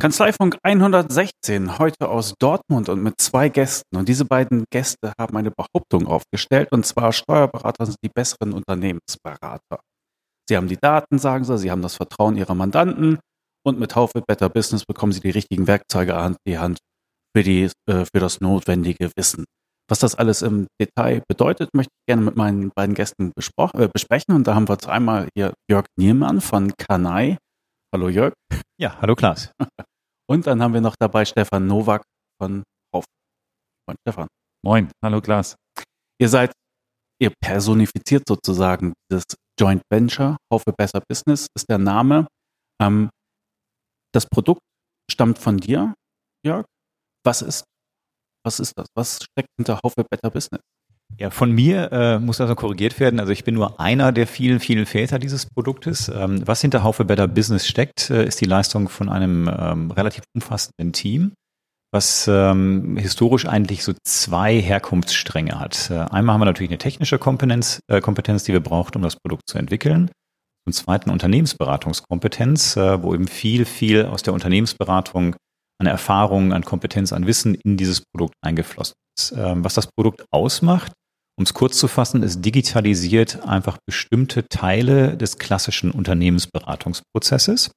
Kanzleifunk 0.00 0.56
116, 0.62 1.78
heute 1.78 2.08
aus 2.08 2.32
Dortmund 2.38 2.88
und 2.88 3.02
mit 3.02 3.20
zwei 3.20 3.50
Gästen. 3.50 3.98
Und 3.98 4.08
diese 4.08 4.24
beiden 4.24 4.64
Gäste 4.72 5.12
haben 5.20 5.36
eine 5.36 5.50
Behauptung 5.50 6.06
aufgestellt, 6.06 6.72
und 6.72 6.86
zwar 6.86 7.12
Steuerberater 7.12 7.84
sind 7.84 7.98
die 8.02 8.08
besseren 8.08 8.54
Unternehmensberater. 8.54 9.80
Sie 10.48 10.56
haben 10.56 10.68
die 10.68 10.78
Daten, 10.78 11.18
sagen 11.18 11.44
sie, 11.44 11.58
sie 11.58 11.70
haben 11.70 11.82
das 11.82 11.96
Vertrauen 11.96 12.38
ihrer 12.38 12.54
Mandanten 12.54 13.18
und 13.62 13.78
mit 13.78 13.94
Haufe 13.94 14.22
Better 14.26 14.48
Business 14.48 14.86
bekommen 14.86 15.12
sie 15.12 15.20
die 15.20 15.28
richtigen 15.28 15.66
Werkzeuge 15.66 16.16
an 16.16 16.36
die 16.46 16.58
Hand 16.58 16.78
für, 17.36 17.42
die, 17.42 17.64
äh, 17.86 18.06
für 18.06 18.20
das 18.20 18.40
notwendige 18.40 19.10
Wissen. 19.16 19.44
Was 19.86 19.98
das 19.98 20.14
alles 20.14 20.40
im 20.40 20.66
Detail 20.80 21.22
bedeutet, 21.28 21.74
möchte 21.74 21.92
ich 21.92 22.06
gerne 22.06 22.22
mit 22.22 22.36
meinen 22.36 22.70
beiden 22.74 22.94
Gästen 22.94 23.32
äh, 23.36 23.88
besprechen. 23.92 24.34
Und 24.34 24.46
da 24.46 24.54
haben 24.54 24.66
wir 24.66 24.74
jetzt 24.74 24.88
einmal 24.88 25.28
hier 25.36 25.52
Jörg 25.70 25.84
Niermann 25.98 26.40
von 26.40 26.72
Kanai. 26.78 27.36
Hallo 27.92 28.08
Jörg. 28.08 28.32
Ja, 28.78 28.98
hallo 29.02 29.14
Klaas. 29.14 29.52
Und 30.30 30.46
dann 30.46 30.62
haben 30.62 30.74
wir 30.74 30.80
noch 30.80 30.94
dabei 30.96 31.24
Stefan 31.24 31.66
Nowak 31.66 32.04
von 32.40 32.62
Hauf. 32.94 33.04
Moin 33.88 33.96
Stefan. 34.02 34.28
Moin, 34.64 34.88
hallo 35.04 35.20
Klaas. 35.20 35.56
Ihr 36.20 36.28
seid, 36.28 36.52
ihr 37.20 37.32
personifiziert 37.42 38.22
sozusagen 38.28 38.92
dieses 39.10 39.24
Joint 39.58 39.82
Venture. 39.90 40.36
Haufe 40.52 40.72
Besser 40.72 41.02
Business 41.08 41.48
ist 41.56 41.68
der 41.68 41.78
Name. 41.78 42.28
Ähm, 42.80 43.10
das 44.14 44.26
Produkt 44.26 44.60
stammt 45.10 45.40
von 45.40 45.56
dir, 45.56 45.94
Jörg. 46.46 46.64
Was 47.26 47.42
ist, 47.42 47.64
was 48.44 48.60
ist 48.60 48.78
das? 48.78 48.86
Was 48.94 49.24
steckt 49.24 49.48
hinter 49.58 49.80
Haufe 49.82 50.04
Better 50.08 50.30
Business? 50.30 50.62
Ja, 51.18 51.30
von 51.30 51.52
mir 51.52 51.92
äh, 51.92 52.18
muss 52.18 52.40
also 52.40 52.54
korrigiert 52.54 52.98
werden. 52.98 53.20
Also 53.20 53.32
ich 53.32 53.44
bin 53.44 53.54
nur 53.54 53.78
einer 53.78 54.10
der 54.10 54.26
vielen, 54.26 54.58
vielen 54.58 54.86
Väter 54.86 55.18
dieses 55.18 55.46
Produktes. 55.46 56.08
Ähm, 56.08 56.46
was 56.46 56.62
hinter 56.62 56.82
Haufe 56.82 57.04
Better 57.04 57.28
Business 57.28 57.66
steckt, 57.66 58.08
äh, 58.08 58.24
ist 58.24 58.40
die 58.40 58.46
Leistung 58.46 58.88
von 58.88 59.10
einem 59.10 59.48
ähm, 59.48 59.90
relativ 59.90 60.24
umfassenden 60.34 60.94
Team, 60.94 61.32
was 61.92 62.26
ähm, 62.26 62.96
historisch 62.96 63.46
eigentlich 63.46 63.84
so 63.84 63.92
zwei 64.02 64.60
Herkunftsstränge 64.62 65.60
hat. 65.60 65.90
Äh, 65.90 65.98
einmal 65.98 66.34
haben 66.34 66.40
wir 66.40 66.46
natürlich 66.46 66.70
eine 66.70 66.78
technische 66.78 67.18
Kompetenz, 67.18 67.80
äh, 67.88 68.00
Kompetenz, 68.00 68.44
die 68.44 68.54
wir 68.54 68.60
brauchen, 68.60 68.96
um 68.96 69.02
das 69.02 69.16
Produkt 69.16 69.42
zu 69.46 69.58
entwickeln. 69.58 70.10
Und 70.66 70.72
zweitens 70.72 71.12
Unternehmensberatungskompetenz, 71.12 72.76
äh, 72.76 73.02
wo 73.02 73.14
eben 73.14 73.28
viel, 73.28 73.64
viel 73.64 74.06
aus 74.06 74.22
der 74.22 74.34
Unternehmensberatung 74.34 75.36
an 75.80 75.86
Erfahrungen, 75.86 76.52
an 76.52 76.64
Kompetenz, 76.64 77.12
an 77.12 77.26
Wissen 77.26 77.54
in 77.54 77.76
dieses 77.76 78.02
Produkt 78.02 78.34
eingeflossen 78.42 78.94
ist. 79.18 79.32
Ähm, 79.36 79.64
was 79.64 79.74
das 79.74 79.88
Produkt 79.88 80.24
ausmacht, 80.30 80.92
um 81.40 81.44
es 81.44 81.54
kurz 81.54 81.78
zu 81.78 81.88
fassen, 81.88 82.22
es 82.22 82.42
digitalisiert 82.42 83.48
einfach 83.48 83.78
bestimmte 83.86 84.46
Teile 84.46 85.16
des 85.16 85.38
klassischen 85.38 85.90
Unternehmensberatungsprozesses, 85.90 87.70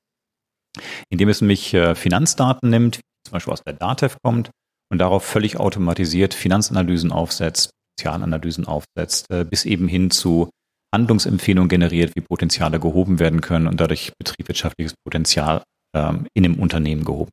indem 1.09 1.29
es 1.29 1.39
nämlich 1.39 1.73
äh, 1.73 1.95
Finanzdaten 1.95 2.69
nimmt, 2.69 2.99
zum 3.25 3.31
Beispiel 3.31 3.53
aus 3.53 3.63
der 3.63 3.71
DATEV 3.71 4.17
kommt, 4.21 4.51
und 4.91 4.97
darauf 4.97 5.23
völlig 5.23 5.61
automatisiert 5.61 6.33
Finanzanalysen 6.33 7.13
aufsetzt, 7.13 7.69
Sozialanalysen 7.97 8.67
aufsetzt, 8.67 9.31
äh, 9.31 9.45
bis 9.45 9.63
eben 9.63 9.87
hin 9.87 10.11
zu 10.11 10.49
Handlungsempfehlungen 10.93 11.69
generiert, 11.69 12.17
wie 12.17 12.21
Potenziale 12.21 12.81
gehoben 12.81 13.19
werden 13.19 13.39
können 13.39 13.67
und 13.67 13.79
dadurch 13.79 14.11
betriebswirtschaftliches 14.19 14.93
Potenzial 15.05 15.63
ähm, 15.95 16.27
in 16.33 16.43
dem 16.43 16.59
Unternehmen 16.59 17.05
gehoben. 17.05 17.31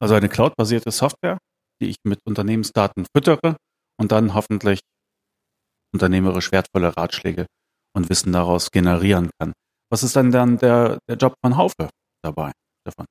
Also 0.00 0.14
eine 0.14 0.28
cloudbasierte 0.28 0.92
Software, 0.92 1.38
die 1.82 1.88
ich 1.88 1.96
mit 2.04 2.20
Unternehmensdaten 2.24 3.06
füttere 3.12 3.56
und 3.98 4.12
dann 4.12 4.32
hoffentlich 4.32 4.78
unternehmerisch 5.96 6.52
wertvolle 6.52 6.96
Ratschläge 6.96 7.46
und 7.96 8.10
Wissen 8.10 8.32
daraus 8.32 8.70
generieren 8.70 9.30
kann. 9.38 9.52
Was 9.90 10.02
ist 10.02 10.14
denn 10.16 10.30
dann 10.30 10.58
der, 10.58 10.98
der 11.08 11.16
Job 11.16 11.34
von 11.42 11.56
Haufe 11.56 11.88
dabei, 12.22 12.52
Stefan? 12.82 13.06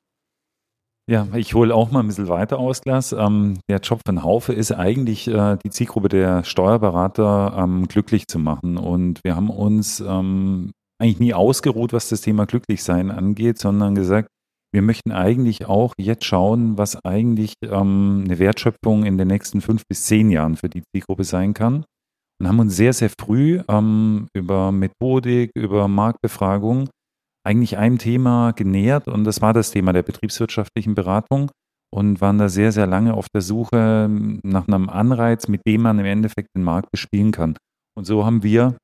Ja, 1.09 1.27
ich 1.35 1.53
hole 1.53 1.73
auch 1.73 1.91
mal 1.91 1.99
ein 1.99 2.07
bisschen 2.07 2.27
weiter 2.27 2.57
aus, 2.57 2.81
Glas. 2.81 3.11
Ähm, 3.11 3.59
der 3.69 3.79
Job 3.79 4.01
von 4.05 4.23
Haufe 4.23 4.53
ist 4.53 4.71
eigentlich, 4.71 5.27
äh, 5.27 5.57
die 5.63 5.69
Zielgruppe 5.69 6.09
der 6.09 6.43
Steuerberater 6.43 7.55
ähm, 7.57 7.87
glücklich 7.87 8.27
zu 8.27 8.39
machen. 8.39 8.77
Und 8.77 9.21
wir 9.23 9.35
haben 9.35 9.49
uns 9.49 9.99
ähm, 9.99 10.71
eigentlich 10.99 11.19
nie 11.19 11.33
ausgeruht, 11.33 11.93
was 11.93 12.09
das 12.09 12.21
Thema 12.21 12.45
Glücklichsein 12.45 13.11
angeht, 13.11 13.59
sondern 13.59 13.93
gesagt, 13.93 14.29
wir 14.73 14.81
möchten 14.81 15.11
eigentlich 15.11 15.67
auch 15.67 15.93
jetzt 15.97 16.25
schauen, 16.25 16.77
was 16.77 16.97
eigentlich 17.05 17.53
ähm, 17.63 18.23
eine 18.25 18.39
Wertschöpfung 18.39 19.05
in 19.05 19.17
den 19.17 19.27
nächsten 19.27 19.61
fünf 19.61 19.83
bis 19.87 20.03
zehn 20.03 20.31
Jahren 20.31 20.57
für 20.57 20.69
die 20.69 20.83
Zielgruppe 20.91 21.23
sein 21.23 21.53
kann. 21.53 21.85
Und 22.39 22.47
haben 22.47 22.59
uns 22.59 22.75
sehr, 22.75 22.93
sehr 22.93 23.09
früh 23.09 23.61
ähm, 23.69 24.27
über 24.35 24.71
Methodik, 24.71 25.51
über 25.55 25.87
Marktbefragung 25.87 26.89
eigentlich 27.45 27.77
einem 27.77 27.99
Thema 27.99 28.51
genähert 28.51 29.07
und 29.07 29.23
das 29.23 29.41
war 29.41 29.53
das 29.53 29.71
Thema 29.71 29.93
der 29.93 30.01
betriebswirtschaftlichen 30.01 30.95
Beratung 30.95 31.51
und 31.93 32.19
waren 32.19 32.39
da 32.39 32.49
sehr, 32.49 32.71
sehr 32.71 32.87
lange 32.87 33.13
auf 33.13 33.27
der 33.33 33.41
Suche 33.41 34.09
nach 34.43 34.67
einem 34.67 34.89
Anreiz, 34.89 35.47
mit 35.47 35.61
dem 35.67 35.83
man 35.83 35.99
im 35.99 36.05
Endeffekt 36.05 36.49
den 36.57 36.63
Markt 36.63 36.89
bespielen 36.91 37.31
kann. 37.31 37.55
Und 37.95 38.05
so 38.05 38.25
haben 38.25 38.41
wir 38.41 38.75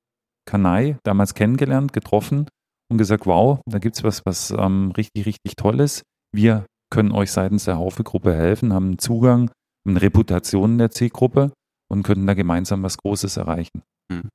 Kanai 0.47 0.97
damals 1.03 1.33
kennengelernt, 1.33 1.91
getroffen 1.91 2.47
und 2.89 2.97
gesagt, 2.97 3.25
wow, 3.25 3.59
da 3.65 3.79
gibt 3.79 3.97
es 3.97 4.03
was, 4.03 4.25
was 4.25 4.51
ähm, 4.51 4.91
richtig, 4.95 5.25
richtig 5.25 5.55
Tolles. 5.55 6.03
Wir 6.33 6.65
können 6.91 7.11
euch 7.11 7.31
seitens 7.31 7.65
der 7.65 7.77
Haufe-Gruppe 7.77 8.33
helfen, 8.33 8.73
haben 8.73 8.99
Zugang, 8.99 9.49
eine 9.87 10.01
Reputation 10.01 10.73
in 10.73 10.77
der 10.77 10.91
Zielgruppe 10.91 11.51
und 11.91 12.03
können 12.03 12.25
da 12.25 12.33
gemeinsam 12.33 12.83
was 12.83 12.97
Großes 12.97 13.37
erreichen. 13.37 13.83
Mhm. 14.11 14.29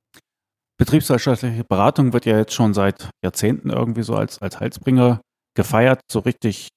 Betriebswirtschaftliche 0.79 1.63
Beratung 1.63 2.13
wird 2.13 2.25
ja 2.25 2.37
jetzt 2.37 2.53
schon 2.53 2.75
seit 2.75 3.09
Jahrzehnten 3.23 3.71
irgendwie 3.71 4.03
so 4.03 4.15
als, 4.15 4.39
als 4.39 4.59
Heilsbringer 4.59 5.21
gefeiert. 5.55 6.01
So 6.11 6.19
richtig 6.19 6.69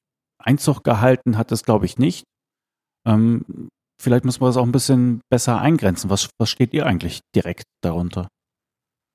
Einzug 0.43 0.83
gehalten 0.83 1.37
hat 1.37 1.53
es, 1.53 1.65
glaube 1.65 1.85
ich, 1.85 1.99
nicht. 1.99 2.25
Ähm, 3.07 3.69
vielleicht 4.01 4.25
muss 4.25 4.41
man 4.41 4.49
das 4.49 4.57
auch 4.57 4.65
ein 4.65 4.73
bisschen 4.73 5.21
besser 5.31 5.61
eingrenzen. 5.61 6.09
Was, 6.09 6.31
was 6.39 6.49
steht 6.49 6.73
ihr 6.73 6.87
eigentlich 6.87 7.21
direkt 7.37 7.65
darunter? 7.83 8.29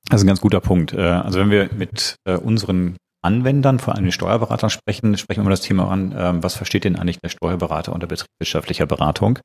Das 0.08 0.22
ist 0.22 0.26
ein 0.26 0.28
ganz 0.28 0.42
guter 0.42 0.62
Punkt. 0.62 0.94
Äh, 0.94 1.02
also 1.02 1.40
wenn 1.40 1.50
wir 1.50 1.74
mit 1.74 2.16
äh, 2.28 2.38
unseren 2.38 2.98
Anwendern, 3.24 3.80
vor 3.80 3.96
allem 3.96 4.04
den 4.04 4.12
Steuerberatern 4.12 4.70
sprechen, 4.70 5.18
sprechen 5.18 5.40
wir 5.40 5.46
immer 5.46 5.50
das 5.50 5.62
Thema 5.62 5.90
an, 5.90 6.14
ähm, 6.16 6.44
was 6.44 6.54
versteht 6.54 6.84
denn 6.84 6.96
eigentlich 6.96 7.18
der 7.24 7.30
Steuerberater 7.30 7.92
unter 7.92 8.06
betriebswirtschaftlicher 8.06 8.86
Beratung? 8.86 9.40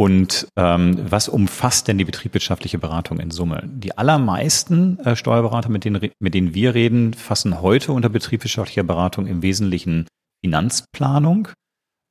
Und 0.00 0.46
ähm, 0.56 1.10
was 1.10 1.28
umfasst 1.28 1.88
denn 1.88 1.98
die 1.98 2.04
betriebswirtschaftliche 2.04 2.78
Beratung 2.78 3.18
in 3.18 3.32
Summe? 3.32 3.62
Die 3.66 3.98
allermeisten 3.98 5.00
äh, 5.00 5.16
Steuerberater, 5.16 5.70
mit 5.70 5.84
denen, 5.84 6.10
mit 6.20 6.34
denen 6.34 6.54
wir 6.54 6.74
reden, 6.74 7.14
fassen 7.14 7.60
heute 7.60 7.92
unter 7.92 8.08
betriebswirtschaftlicher 8.08 8.84
Beratung 8.84 9.26
im 9.26 9.42
Wesentlichen 9.42 10.06
Finanzplanung, 10.44 11.48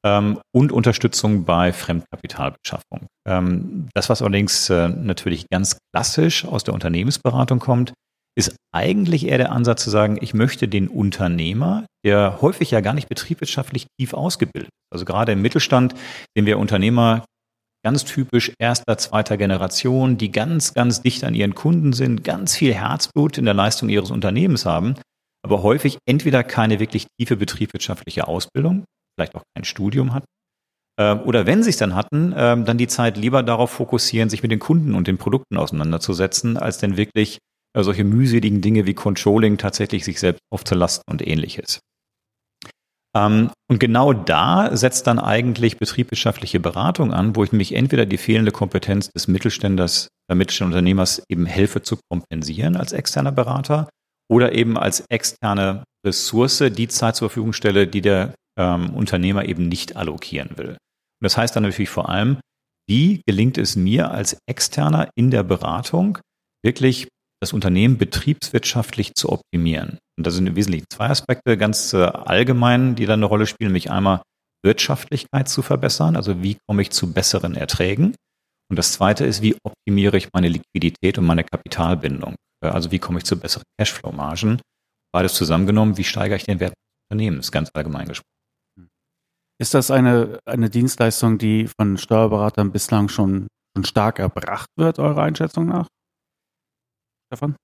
ähm, 0.08 0.40
und 0.54 0.72
Unterstützung 0.72 1.46
bei 1.46 1.74
Fremdkapitalbeschaffung. 1.74 3.08
Ähm, 3.28 3.88
das, 3.94 4.10
was 4.10 4.22
allerdings 4.22 4.70
äh, 4.70 4.90
natürlich 4.90 5.50
ganz 5.50 5.78
klassisch 5.94 6.46
aus 6.46 6.64
der 6.64 6.74
Unternehmensberatung 6.74 7.60
kommt, 7.60 7.94
ist 8.38 8.56
eigentlich 8.72 9.26
eher 9.26 9.40
der 9.40 9.52
Ansatz 9.52 9.84
zu 9.84 9.90
sagen, 9.90 10.20
ich 10.22 10.34
möchte 10.34 10.68
den 10.68 10.88
Unternehmer, 10.88 11.86
der 12.06 12.40
häufig 12.42 12.70
ja 12.70 12.82
gar 12.82 12.94
nicht 12.94 13.10
betriebswirtschaftlich 13.10 13.88
tief 14.00 14.14
ausgebildet 14.14 14.70
ist. 14.70 14.94
Also 14.94 15.06
gerade 15.06 15.32
im 15.32 15.42
Mittelstand 15.42 15.96
sehen 16.36 16.46
wir 16.46 16.60
Unternehmer 16.60 17.26
ganz 17.88 18.04
typisch 18.04 18.52
erster, 18.60 18.98
zweiter 18.98 19.38
Generation, 19.38 20.18
die 20.18 20.30
ganz, 20.30 20.74
ganz 20.74 21.02
dicht 21.02 21.24
an 21.24 21.34
ihren 21.34 21.56
Kunden 21.56 21.94
sind, 21.94 22.22
ganz 22.26 22.54
viel 22.58 22.74
Herzblut 22.74 23.38
in 23.38 23.46
der 23.46 23.54
Leistung 23.54 23.88
ihres 23.88 24.12
Unternehmens 24.12 24.66
haben, 24.66 24.96
aber 25.42 25.64
häufig 25.64 25.98
entweder 26.06 26.44
keine 26.44 26.82
wirklich 26.82 27.08
tiefe 27.18 27.38
betriebswirtschaftliche 27.38 28.28
Ausbildung 28.28 28.84
vielleicht 29.18 29.36
auch 29.36 29.44
kein 29.56 29.64
Studium 29.64 30.14
hatten. 30.14 30.26
Ähm, 31.00 31.22
oder 31.22 31.46
wenn 31.46 31.64
sie 31.64 31.70
es 31.70 31.78
dann 31.78 31.96
hatten, 31.96 32.34
ähm, 32.36 32.66
dann 32.66 32.78
die 32.78 32.88
Zeit 32.88 33.16
lieber 33.16 33.42
darauf 33.42 33.72
fokussieren, 33.72 34.30
sich 34.30 34.44
mit 34.44 34.52
den 34.52 34.60
Kunden 34.60 34.94
und 34.94 35.08
den 35.08 35.18
Produkten 35.18 35.56
auseinanderzusetzen, 35.56 36.58
als 36.58 36.80
denn 36.80 36.98
wirklich 36.98 37.38
äh, 37.74 37.84
solche 37.84 38.04
mühseligen 38.04 38.60
Dinge 38.60 38.86
wie 38.86 38.96
Controlling 38.96 39.58
tatsächlich 39.58 40.04
sich 40.04 40.20
selbst 40.20 40.42
aufzulasten 40.52 41.04
und 41.10 41.26
ähnliches. 41.26 41.80
Ähm, 43.16 43.52
und 43.70 43.80
genau 43.80 44.14
da 44.14 44.76
setzt 44.76 45.08
dann 45.08 45.20
eigentlich 45.20 45.78
betriebswirtschaftliche 45.78 46.60
Beratung 46.60 47.14
an, 47.14 47.36
wo 47.36 47.44
ich 47.44 47.52
nämlich 47.52 47.74
entweder 47.74 48.06
die 48.06 48.18
fehlende 48.18 48.52
Kompetenz 48.52 49.10
des 49.10 49.28
Mittelständers, 49.28 50.08
der 50.30 50.36
Mittelstandunternehmers 50.36 51.24
eben 51.30 51.46
helfe 51.46 51.82
zu 51.82 51.98
kompensieren 52.10 52.76
als 52.76 52.94
externer 52.94 53.32
Berater 53.32 53.90
oder 54.30 54.54
eben 54.54 54.78
als 54.78 55.04
externe 55.10 55.84
Ressource 56.06 56.64
die 56.72 56.88
Zeit 56.88 57.16
zur 57.16 57.30
Verfügung 57.30 57.54
stelle, 57.54 57.88
die 57.88 58.02
der 58.02 58.34
ähm, 58.58 58.94
Unternehmer 58.94 59.46
eben 59.46 59.68
nicht 59.68 59.96
allokieren 59.96 60.58
will. 60.58 60.70
Und 60.70 61.24
das 61.24 61.38
heißt 61.38 61.56
dann 61.56 61.64
natürlich 61.64 61.90
vor 61.90 62.10
allem, 62.10 62.40
wie 62.90 63.22
gelingt 63.26 63.58
es 63.58 63.76
mir 63.76 64.12
als 64.12 64.38
Externer 64.48 65.10
in 65.16 65.32
der 65.32 65.44
Beratung, 65.44 66.20
wirklich 66.64 67.08
das 67.42 67.54
Unternehmen 67.54 67.98
betriebswirtschaftlich 67.98 69.14
zu 69.16 69.30
optimieren? 69.30 69.98
Und 70.18 70.26
das 70.26 70.36
sind 70.36 70.48
im 70.48 70.56
Wesentlichen 70.56 70.86
zwei 70.92 71.10
Aspekte 71.10 71.58
ganz 71.58 71.94
äh, 71.94 72.04
allgemein, 72.04 72.96
die 72.96 73.06
dann 73.06 73.20
eine 73.20 73.26
Rolle 73.26 73.46
spielen, 73.46 73.70
nämlich 73.70 73.92
einmal 73.92 74.22
Wirtschaftlichkeit 74.64 75.48
zu 75.48 75.62
verbessern, 75.62 76.16
also 76.16 76.42
wie 76.42 76.58
komme 76.68 76.82
ich 76.82 76.92
zu 76.92 77.14
besseren 77.14 77.56
Erträgen? 77.56 78.16
Und 78.70 78.78
das 78.78 78.92
zweite 78.92 79.26
ist, 79.26 79.42
wie 79.42 79.56
optimiere 79.64 80.18
ich 80.18 80.30
meine 80.34 80.50
Liquidität 80.50 81.18
und 81.18 81.26
meine 81.26 81.44
Kapitalbindung? 81.44 82.36
Äh, 82.64 82.70
also 82.70 82.92
wie 82.92 83.00
komme 83.00 83.20
ich 83.20 83.26
zu 83.26 83.40
besseren 83.40 83.64
Cashflow-Margen? 83.80 84.62
Beides 85.14 85.36
zusammengenommen, 85.36 85.98
wie 85.98 86.04
steigere 86.04 86.38
ich 86.38 86.46
den 86.46 86.60
Wert 86.60 86.74
des 86.74 87.10
Unternehmens, 87.10 87.52
ganz 87.52 87.70
allgemein 87.74 88.08
gesprochen. 88.08 88.38
Ist 89.60 89.74
das 89.74 89.90
eine, 89.90 90.40
eine 90.46 90.70
Dienstleistung, 90.70 91.40
die 91.40 91.68
von 91.68 91.98
Steuerberatern 91.98 92.72
bislang 92.72 93.10
schon, 93.10 93.48
schon 93.76 93.86
stark 93.86 94.20
erbracht 94.20 94.70
wird, 94.78 95.00
eurer 95.00 95.24
Einschätzung 95.24 95.66
nach? 95.66 95.88
Stefan? 97.28 97.56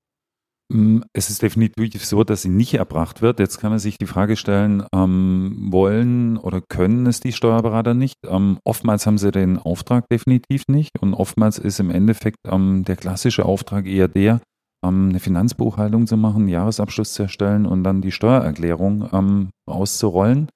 Mm, 0.71 1.01
es 1.13 1.29
ist 1.29 1.41
definitiv 1.41 2.05
so, 2.05 2.23
dass 2.23 2.41
sie 2.41 2.49
nicht 2.49 2.73
erbracht 2.73 3.21
wird. 3.21 3.39
Jetzt 3.39 3.59
kann 3.59 3.71
man 3.71 3.79
sich 3.79 3.97
die 3.97 4.05
Frage 4.05 4.35
stellen, 4.35 4.85
ähm, 4.93 5.67
wollen 5.71 6.37
oder 6.37 6.61
können 6.61 7.05
es 7.07 7.19
die 7.19 7.31
Steuerberater 7.31 7.93
nicht? 7.93 8.15
Ähm, 8.25 8.57
oftmals 8.65 9.05
haben 9.05 9.17
sie 9.17 9.31
den 9.31 9.59
Auftrag 9.59 10.05
definitiv 10.09 10.63
nicht 10.67 10.91
und 10.99 11.13
oftmals 11.13 11.57
ist 11.59 11.79
im 11.79 11.89
Endeffekt 11.89 12.37
ähm, 12.47 12.83
der 12.85 12.95
klassische 12.95 13.45
Auftrag 13.45 13.85
eher 13.85 14.07
der, 14.07 14.41
ähm, 14.85 15.09
eine 15.09 15.19
Finanzbuchhaltung 15.19 16.07
zu 16.07 16.17
machen, 16.17 16.43
einen 16.43 16.49
Jahresabschluss 16.49 17.13
zu 17.13 17.23
erstellen 17.23 17.65
und 17.65 17.83
dann 17.83 18.01
die 18.01 18.11
Steuererklärung 18.11 19.09
ähm, 19.11 19.49
auszurollen. 19.69 20.49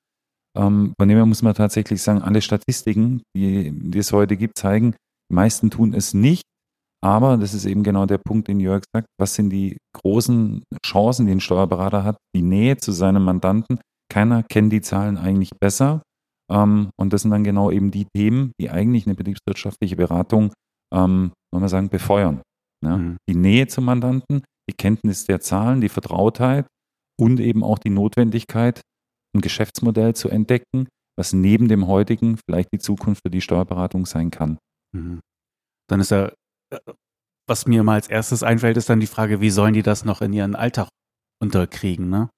Ähm, 0.57 0.93
von 0.97 1.07
dem 1.07 1.17
her 1.17 1.25
muss 1.25 1.43
man 1.43 1.53
tatsächlich 1.53 2.01
sagen, 2.01 2.21
alle 2.21 2.41
Statistiken, 2.41 3.21
die, 3.35 3.71
die 3.71 3.99
es 3.99 4.11
heute 4.11 4.37
gibt, 4.37 4.57
zeigen, 4.57 4.95
die 5.29 5.35
meisten 5.35 5.69
tun 5.69 5.93
es 5.93 6.13
nicht. 6.13 6.43
Aber 7.03 7.37
das 7.37 7.53
ist 7.53 7.65
eben 7.65 7.83
genau 7.83 8.05
der 8.05 8.17
Punkt, 8.17 8.47
den 8.47 8.59
Jörg 8.59 8.83
sagt. 8.93 9.07
Was 9.19 9.35
sind 9.35 9.49
die 9.49 9.77
großen 9.95 10.63
Chancen, 10.85 11.27
die 11.27 11.33
ein 11.33 11.39
Steuerberater 11.39 12.03
hat? 12.03 12.17
Die 12.35 12.41
Nähe 12.41 12.77
zu 12.77 12.91
seinem 12.91 13.23
Mandanten. 13.23 13.79
Keiner 14.11 14.43
kennt 14.43 14.73
die 14.73 14.81
Zahlen 14.81 15.17
eigentlich 15.17 15.51
besser. 15.59 16.01
Ähm, 16.51 16.89
und 16.99 17.13
das 17.13 17.21
sind 17.21 17.31
dann 17.31 17.43
genau 17.43 17.71
eben 17.71 17.91
die 17.91 18.07
Themen, 18.15 18.51
die 18.59 18.69
eigentlich 18.69 19.05
eine 19.05 19.15
betriebswirtschaftliche 19.15 19.95
Beratung, 19.95 20.53
ähm, 20.93 21.31
wollen 21.51 21.63
wir 21.63 21.69
sagen, 21.69 21.89
befeuern. 21.89 22.41
Ja? 22.83 22.97
Mhm. 22.97 23.17
Die 23.29 23.35
Nähe 23.35 23.67
zum 23.67 23.85
Mandanten, 23.85 24.43
die 24.69 24.75
Kenntnis 24.75 25.25
der 25.25 25.41
Zahlen, 25.41 25.81
die 25.81 25.89
Vertrautheit 25.89 26.65
und 27.19 27.39
eben 27.39 27.63
auch 27.63 27.79
die 27.79 27.89
Notwendigkeit, 27.89 28.81
ein 29.35 29.41
Geschäftsmodell 29.41 30.15
zu 30.15 30.29
entdecken, 30.29 30.87
was 31.17 31.33
neben 31.33 31.67
dem 31.67 31.87
heutigen 31.87 32.37
vielleicht 32.47 32.69
die 32.73 32.79
Zukunft 32.79 33.21
für 33.25 33.31
die 33.31 33.41
Steuerberatung 33.41 34.05
sein 34.05 34.31
kann. 34.31 34.57
Mhm. 34.95 35.19
Dann 35.89 35.99
ist 35.99 36.11
ja 36.11 36.31
was 37.47 37.65
mir 37.65 37.83
mal 37.83 37.95
als 37.95 38.07
erstes 38.07 38.43
einfällt, 38.43 38.77
ist 38.77 38.89
dann 38.89 38.99
die 38.99 39.07
Frage, 39.07 39.41
wie 39.41 39.49
sollen 39.49 39.73
die 39.73 39.83
das 39.83 40.05
noch 40.05 40.21
in 40.21 40.33
ihren 40.33 40.55
Alltag 40.55 40.89
unterkriegen? 41.41 42.09
Ne? 42.09 42.29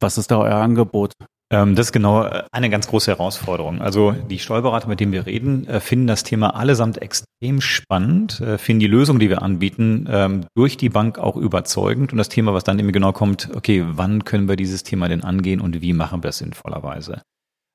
Was 0.00 0.18
ist 0.18 0.30
da 0.30 0.38
euer 0.38 0.56
Angebot? 0.56 1.12
Ähm, 1.52 1.76
das 1.76 1.86
ist 1.86 1.92
genau 1.92 2.24
äh, 2.24 2.42
eine 2.50 2.70
ganz 2.70 2.88
große 2.88 3.10
Herausforderung. 3.10 3.80
Also 3.80 4.12
die 4.12 4.38
Steuerberater, 4.38 4.88
mit 4.88 4.98
denen 4.98 5.12
wir 5.12 5.26
reden, 5.26 5.66
äh, 5.68 5.80
finden 5.80 6.08
das 6.08 6.24
Thema 6.24 6.56
allesamt 6.56 7.00
extrem 7.00 7.60
spannend, 7.60 8.40
äh, 8.40 8.58
finden 8.58 8.80
die 8.80 8.88
Lösung, 8.88 9.20
die 9.20 9.28
wir 9.28 9.42
anbieten, 9.42 10.08
ähm, 10.10 10.46
durch 10.56 10.76
die 10.76 10.88
Bank 10.88 11.18
auch 11.18 11.36
überzeugend. 11.36 12.10
Und 12.10 12.18
das 12.18 12.28
Thema, 12.28 12.52
was 12.52 12.64
dann 12.64 12.78
eben 12.78 12.90
genau 12.90 13.12
kommt, 13.12 13.50
okay, 13.54 13.84
wann 13.86 14.24
können 14.24 14.48
wir 14.48 14.56
dieses 14.56 14.82
Thema 14.82 15.08
denn 15.08 15.22
angehen 15.22 15.60
und 15.60 15.80
wie 15.80 15.92
machen 15.92 16.22
wir 16.24 16.30
es 16.30 16.38
sinnvollerweise? 16.38 17.22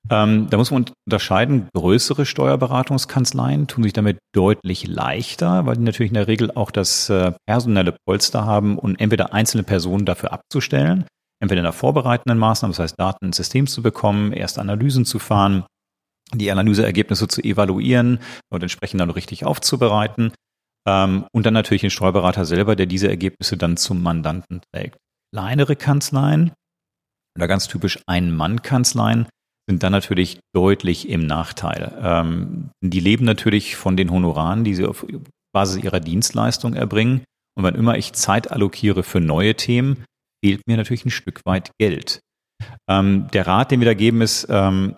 Ähm, 0.10 0.50
da 0.50 0.58
muss 0.58 0.72
man 0.72 0.86
unterscheiden, 1.06 1.70
größere 1.76 2.26
Steuerberatungskanzleien 2.26 3.68
tun 3.68 3.84
sich 3.84 3.94
damit 3.94 4.18
deutlich 4.34 4.88
leichter, 4.88 5.66
weil 5.66 5.78
die 5.78 5.84
natürlich 5.84 6.10
in 6.10 6.16
der 6.16 6.28
Regel 6.28 6.52
auch 6.52 6.72
das 6.72 7.10
äh, 7.10 7.34
personelle 7.48 7.96
Polster 8.06 8.46
haben 8.46 8.78
und 8.78 9.00
entweder 9.00 9.34
einzelne 9.34 9.64
Personen 9.64 10.06
dafür 10.06 10.34
abzustellen, 10.34 11.06
entweder 11.40 11.60
in 11.60 11.66
der 11.66 11.74
vorbereitenden 11.74 12.40
Maßnahme, 12.40 12.72
das 12.72 12.80
heißt 12.80 13.00
Daten 13.00 13.28
ins 13.28 13.38
System 13.38 13.68
zu 13.68 13.82
bekommen, 13.82 14.34
erst 14.34 14.60
Analysen 14.60 15.06
zu 15.06 15.20
fahren, 15.20 15.66
die 16.34 16.52
Analyseergebnisse 16.52 17.28
zu 17.28 17.42
evaluieren 17.42 18.20
und 18.50 18.64
entsprechend 18.64 19.02
dann 19.02 19.10
richtig 19.10 19.46
aufzubereiten 19.46 20.34
ähm, 20.88 21.26
und 21.32 21.46
dann 21.46 21.54
natürlich 21.54 21.82
den 21.82 21.90
Steuerberater 21.90 22.46
selber, 22.46 22.76
der 22.76 22.86
diese 22.86 23.08
Ergebnisse 23.08 23.58
dann 23.58 23.78
zum 23.78 24.02
Mandanten 24.02 24.62
trägt. 24.74 24.98
Kleinere 25.34 25.76
Kanzleien 25.76 26.52
oder 27.38 27.48
ganz 27.48 27.68
typisch 27.68 28.00
Ein-Mann-Kanzleien 28.08 29.28
sind 29.70 29.84
dann 29.84 29.92
natürlich 29.92 30.40
deutlich 30.54 31.10
im 31.10 31.26
Nachteil. 31.26 31.98
Ähm, 32.02 32.70
die 32.82 33.00
leben 33.00 33.26
natürlich 33.26 33.76
von 33.76 33.96
den 33.96 34.12
Honoraren, 34.12 34.64
die 34.64 34.76
sie 34.76 34.86
auf 34.86 35.06
Basis 35.54 35.84
ihrer 35.84 36.00
Dienstleistung 36.00 36.74
erbringen. 36.74 37.24
Und 37.58 37.64
wann 37.64 37.76
immer 37.76 37.98
ich 37.98 38.14
Zeit 38.14 38.52
allokiere 38.52 39.04
für 39.04 39.20
neue 39.20 39.56
Themen, 39.56 40.06
fehlt 40.44 40.68
mir 40.68 40.78
natürlich 40.78 41.06
ein 41.06 41.12
Stück 41.12 41.42
weit 41.46 41.72
Geld. 41.80 42.20
Ähm, 42.90 43.28
der 43.34 43.48
Rat, 43.48 43.72
den 43.72 43.80
wir 43.80 43.88
da 43.88 43.94
geben, 43.94 44.22
ist, 44.22 44.48
ähm, 44.50 44.96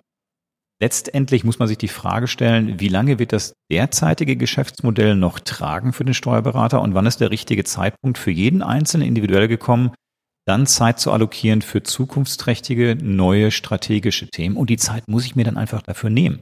letztendlich 0.80 1.44
muss 1.44 1.58
man 1.58 1.68
sich 1.68 1.78
die 1.78 1.88
Frage 1.88 2.26
stellen, 2.26 2.78
wie 2.80 2.88
lange 2.88 3.18
wird 3.18 3.32
das 3.32 3.54
derzeitige 3.70 4.36
Geschäftsmodell 4.36 5.16
noch 5.16 5.40
tragen 5.40 5.92
für 5.92 6.04
den 6.04 6.14
Steuerberater 6.14 6.80
und 6.80 6.94
wann 6.94 7.06
ist 7.06 7.20
der 7.20 7.30
richtige 7.30 7.64
Zeitpunkt 7.64 8.18
für 8.18 8.30
jeden 8.30 8.62
Einzelnen 8.62 9.08
individuell 9.08 9.48
gekommen, 9.48 9.92
dann 10.46 10.66
Zeit 10.66 11.00
zu 11.00 11.10
allokieren 11.10 11.62
für 11.62 11.82
zukunftsträchtige, 11.82 12.96
neue 13.00 13.50
strategische 13.50 14.28
Themen. 14.28 14.56
Und 14.56 14.70
die 14.70 14.76
Zeit 14.76 15.08
muss 15.08 15.24
ich 15.24 15.36
mir 15.36 15.44
dann 15.44 15.56
einfach 15.56 15.82
dafür 15.82 16.10
nehmen. 16.10 16.40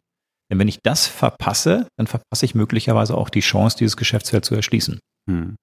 Denn 0.50 0.58
wenn 0.58 0.68
ich 0.68 0.80
das 0.82 1.06
verpasse, 1.06 1.86
dann 1.96 2.06
verpasse 2.06 2.44
ich 2.44 2.54
möglicherweise 2.54 3.16
auch 3.16 3.30
die 3.30 3.40
Chance, 3.40 3.76
dieses 3.78 3.96
Geschäftsfeld 3.96 4.44
zu 4.44 4.54
erschließen. 4.54 4.98
Hm. 5.30 5.56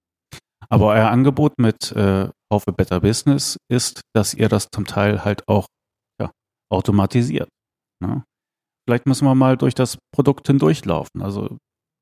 Aber 0.69 0.87
euer 0.87 1.09
Angebot 1.09 1.53
mit 1.57 1.91
äh, 1.91 2.29
Haufe 2.51 2.71
Better 2.71 3.01
Business 3.01 3.57
ist, 3.69 4.01
dass 4.15 4.33
ihr 4.33 4.49
das 4.49 4.67
zum 4.73 4.85
Teil 4.85 5.23
halt 5.25 5.47
auch 5.47 5.67
ja, 6.19 6.31
automatisiert. 6.71 7.49
Ne? 8.01 8.23
Vielleicht 8.87 9.05
müssen 9.05 9.25
wir 9.25 9.35
mal 9.35 9.57
durch 9.57 9.75
das 9.75 9.97
Produkt 10.13 10.47
hindurchlaufen. 10.47 11.21
Also 11.21 11.57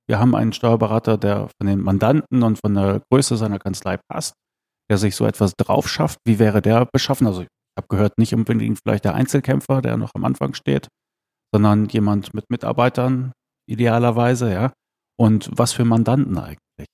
wir 0.07 0.19
haben 0.19 0.35
einen 0.35 0.53
Steuerberater, 0.53 1.17
der 1.17 1.49
von 1.59 1.67
den 1.67 1.81
Mandanten 1.81 2.43
und 2.43 2.59
von 2.59 2.73
der 2.73 3.01
Größe 3.11 3.35
seiner 3.35 3.59
Kanzlei 3.59 3.97
passt 4.09 4.33
der 4.89 4.97
sich 4.97 5.15
so 5.15 5.25
etwas 5.25 5.53
drauf 5.55 5.89
schafft, 5.89 6.19
wie 6.25 6.39
wäre 6.39 6.61
der 6.61 6.85
beschaffen? 6.85 7.27
Also 7.27 7.41
ich 7.41 7.47
habe 7.77 7.87
gehört, 7.89 8.17
nicht 8.17 8.33
unbedingt 8.33 8.79
vielleicht 8.83 9.05
der 9.05 9.15
Einzelkämpfer, 9.15 9.81
der 9.81 9.97
noch 9.97 10.11
am 10.15 10.25
Anfang 10.25 10.53
steht, 10.53 10.87
sondern 11.53 11.87
jemand 11.89 12.33
mit 12.33 12.49
Mitarbeitern 12.49 13.31
idealerweise, 13.69 14.51
ja. 14.51 14.73
Und 15.19 15.49
was 15.51 15.73
für 15.73 15.85
Mandanten 15.85 16.37
eigentlich? 16.37 16.87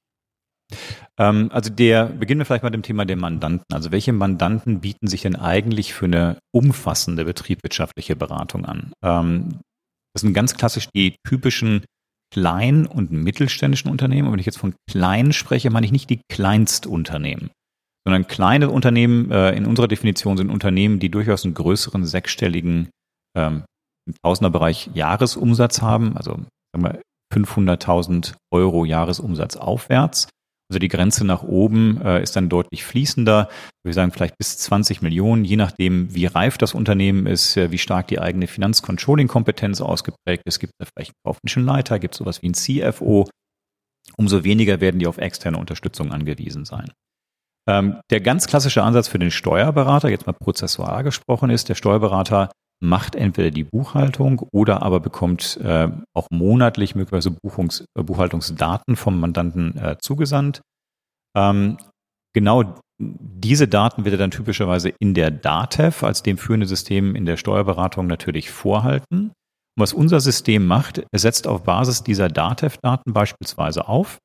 Ähm, 1.20 1.50
also 1.52 1.70
der, 1.70 2.06
beginnen 2.06 2.40
wir 2.40 2.46
vielleicht 2.46 2.64
mal 2.64 2.70
mit 2.70 2.76
dem 2.76 2.84
Thema 2.84 3.06
der 3.06 3.18
Mandanten. 3.18 3.66
Also 3.74 3.92
welche 3.92 4.14
Mandanten 4.14 4.80
bieten 4.80 5.08
sich 5.08 5.22
denn 5.22 5.36
eigentlich 5.36 5.94
für 5.94 6.06
eine 6.06 6.40
umfassende 6.54 7.26
betriebswirtschaftliche 7.26 8.16
Beratung 8.16 8.66
an? 8.66 8.94
Ähm, 9.04 9.60
das 10.14 10.22
sind 10.22 10.34
ganz 10.34 10.56
klassisch 10.56 10.88
die 10.96 11.16
typischen 11.28 11.86
kleinen 12.34 12.88
und 12.88 13.12
mittelständischen 13.12 13.92
Unternehmen. 13.92 14.28
Und 14.28 14.34
wenn 14.34 14.40
ich 14.40 14.46
jetzt 14.46 14.58
von 14.58 14.76
kleinen 14.90 15.34
spreche, 15.34 15.70
meine 15.70 15.86
ich 15.86 15.92
nicht 15.92 16.10
die 16.10 16.22
Kleinstunternehmen 16.32 17.52
sondern 18.06 18.28
kleine 18.28 18.70
Unternehmen 18.70 19.32
äh, 19.32 19.52
in 19.52 19.66
unserer 19.66 19.88
Definition 19.88 20.38
sind 20.38 20.50
Unternehmen, 20.50 21.00
die 21.00 21.10
durchaus 21.10 21.46
einen 21.46 21.54
größeren 21.54 22.06
sechsstelligen 22.06 22.90
ähm, 23.36 23.64
Tausenderbereich 24.22 24.90
Jahresumsatz 24.94 25.82
haben, 25.82 26.18
also 26.18 26.40
sagen 26.74 26.84
wir 26.84 27.02
500.000 27.34 28.34
Euro 28.52 28.86
Jahresumsatz 28.86 29.56
aufwärts. 29.56 30.28
Also 30.70 30.80
die 30.80 30.88
Grenze 30.88 31.26
nach 31.26 31.44
oben 31.44 32.02
äh, 32.02 32.22
ist 32.24 32.36
dann 32.36 32.50
deutlich 32.50 32.84
fließender. 32.84 33.50
Wir 33.84 33.94
sagen 33.94 34.12
vielleicht 34.12 34.38
bis 34.38 34.58
20 34.58 35.02
Millionen, 35.02 35.46
je 35.46 35.56
nachdem, 35.56 36.14
wie 36.16 36.26
reif 36.26 36.58
das 36.58 36.74
Unternehmen 36.74 37.28
ist, 37.28 37.58
äh, 37.58 37.72
wie 37.72 37.78
stark 37.78 38.08
die 38.08 38.20
eigene 38.20 38.48
Finanzcontrolling-Kompetenz 38.48 39.82
ausgeprägt 39.82 40.44
ist. 40.46 40.60
Gibt 40.60 40.74
es 40.80 40.90
vielleicht 40.96 41.12
einen 41.12 41.32
kaufmännischen 41.32 41.66
Leiter, 41.66 42.00
gibt 42.00 42.16
es 42.16 42.20
sowas 42.20 42.42
wie 42.42 42.50
ein 42.50 42.54
CFO. 42.54 43.28
Umso 44.18 44.44
weniger 44.44 44.80
werden 44.82 45.00
die 45.00 45.08
auf 45.08 45.18
externe 45.18 45.58
Unterstützung 45.58 46.12
angewiesen 46.12 46.66
sein. 46.66 46.92
Ähm, 47.68 48.02
der 48.10 48.20
ganz 48.20 48.48
klassische 48.48 48.84
Ansatz 48.84 49.08
für 49.08 49.20
den 49.20 49.32
Steuerberater, 49.32 50.10
jetzt 50.10 50.28
mal 50.28 50.34
prozessual 50.34 51.04
gesprochen, 51.04 51.50
ist, 51.50 51.70
der 51.70 51.76
Steuerberater 51.76 52.50
macht 52.82 53.16
entweder 53.16 53.50
die 53.50 53.64
Buchhaltung 53.64 54.40
oder 54.52 54.84
aber 54.84 55.00
bekommt 55.00 55.58
äh, 55.64 55.88
auch 56.14 56.28
monatlich 56.30 56.96
möglicherweise 56.96 57.32
Buchungs, 57.32 57.86
äh, 57.98 58.04
Buchhaltungsdaten 58.04 58.98
vom 58.98 59.20
Mandanten 59.20 59.78
äh, 59.78 59.98
zugesandt. 60.00 60.62
Ähm, 61.36 61.78
genau 62.34 62.76
diese 63.00 63.68
Daten 63.68 64.06
wird 64.06 64.16
er 64.16 64.18
dann 64.18 64.32
typischerweise 64.32 64.90
in 65.00 65.14
der 65.14 65.32
DATEV 65.32 66.04
als 66.04 66.24
dem 66.24 66.38
führenden 66.38 66.68
System 66.68 67.16
in 67.16 67.26
der 67.26 67.38
Steuerberatung 67.38 68.08
natürlich 68.08 68.52
vorhalten. 68.52 69.32
Und 69.76 69.82
was 69.82 69.94
unser 69.94 70.20
System 70.20 70.68
macht, 70.68 71.04
er 71.12 71.20
setzt 71.20 71.48
auf 71.48 71.64
Basis 71.64 72.04
dieser 72.04 72.30
DATEV-Daten 72.30 73.14
beispielsweise 73.14 73.88
auf, 73.88 74.20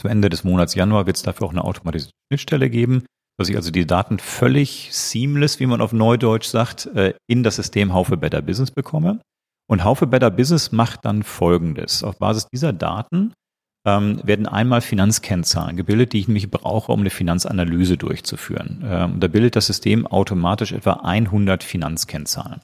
zum 0.00 0.10
Ende 0.10 0.28
des 0.28 0.44
Monats 0.44 0.74
Januar 0.74 1.06
wird 1.06 1.16
es 1.16 1.22
dafür 1.22 1.46
auch 1.46 1.52
eine 1.52 1.64
automatisierte 1.64 2.14
Schnittstelle 2.30 2.70
geben, 2.70 3.04
dass 3.38 3.48
ich 3.48 3.56
also 3.56 3.70
die 3.70 3.86
Daten 3.86 4.18
völlig 4.18 4.88
seamless, 4.92 5.60
wie 5.60 5.66
man 5.66 5.80
auf 5.80 5.92
Neudeutsch 5.92 6.46
sagt, 6.46 6.86
äh, 6.86 7.14
in 7.28 7.42
das 7.42 7.56
System 7.56 7.92
Haufe 7.92 8.16
Better 8.16 8.42
Business 8.42 8.70
bekomme. 8.70 9.20
Und 9.66 9.84
Haufe 9.84 10.06
Better 10.06 10.30
Business 10.30 10.72
macht 10.72 11.04
dann 11.04 11.22
Folgendes. 11.22 12.04
Auf 12.04 12.18
Basis 12.18 12.46
dieser 12.52 12.72
Daten 12.72 13.32
ähm, 13.86 14.20
werden 14.24 14.46
einmal 14.46 14.80
Finanzkennzahlen 14.80 15.76
gebildet, 15.76 16.12
die 16.12 16.20
ich 16.20 16.28
nämlich 16.28 16.50
brauche, 16.50 16.92
um 16.92 17.00
eine 17.00 17.10
Finanzanalyse 17.10 17.96
durchzuführen. 17.96 18.84
Ähm, 18.86 19.20
da 19.20 19.28
bildet 19.28 19.56
das 19.56 19.66
System 19.66 20.06
automatisch 20.06 20.72
etwa 20.72 20.94
100 21.02 21.64
Finanzkennzahlen. 21.64 22.60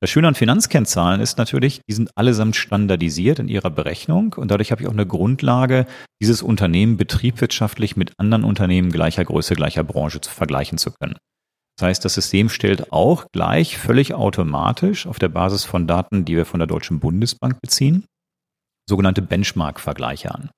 Das 0.00 0.10
Schöne 0.10 0.28
an 0.28 0.34
Finanzkennzahlen 0.34 1.20
ist 1.20 1.38
natürlich, 1.38 1.80
die 1.88 1.94
sind 1.94 2.10
allesamt 2.14 2.56
standardisiert 2.56 3.38
in 3.38 3.48
ihrer 3.48 3.70
Berechnung 3.70 4.34
und 4.34 4.50
dadurch 4.50 4.70
habe 4.70 4.82
ich 4.82 4.88
auch 4.88 4.92
eine 4.92 5.06
Grundlage, 5.06 5.86
dieses 6.20 6.42
Unternehmen 6.42 6.96
betriebswirtschaftlich 6.96 7.96
mit 7.96 8.12
anderen 8.18 8.44
Unternehmen 8.44 8.92
gleicher 8.92 9.24
Größe, 9.24 9.54
gleicher 9.54 9.84
Branche 9.84 10.20
zu 10.20 10.30
vergleichen 10.30 10.78
zu 10.78 10.90
können. 10.92 11.16
Das 11.78 11.88
heißt, 11.88 12.04
das 12.04 12.14
System 12.14 12.48
stellt 12.48 12.92
auch 12.92 13.26
gleich 13.32 13.78
völlig 13.78 14.14
automatisch 14.14 15.06
auf 15.06 15.18
der 15.18 15.28
Basis 15.28 15.64
von 15.64 15.86
Daten, 15.86 16.24
die 16.24 16.36
wir 16.36 16.46
von 16.46 16.60
der 16.60 16.66
Deutschen 16.66 17.00
Bundesbank 17.00 17.60
beziehen, 17.60 18.04
sogenannte 18.88 19.22
Benchmark-Vergleiche 19.22 20.34
an. 20.34 20.50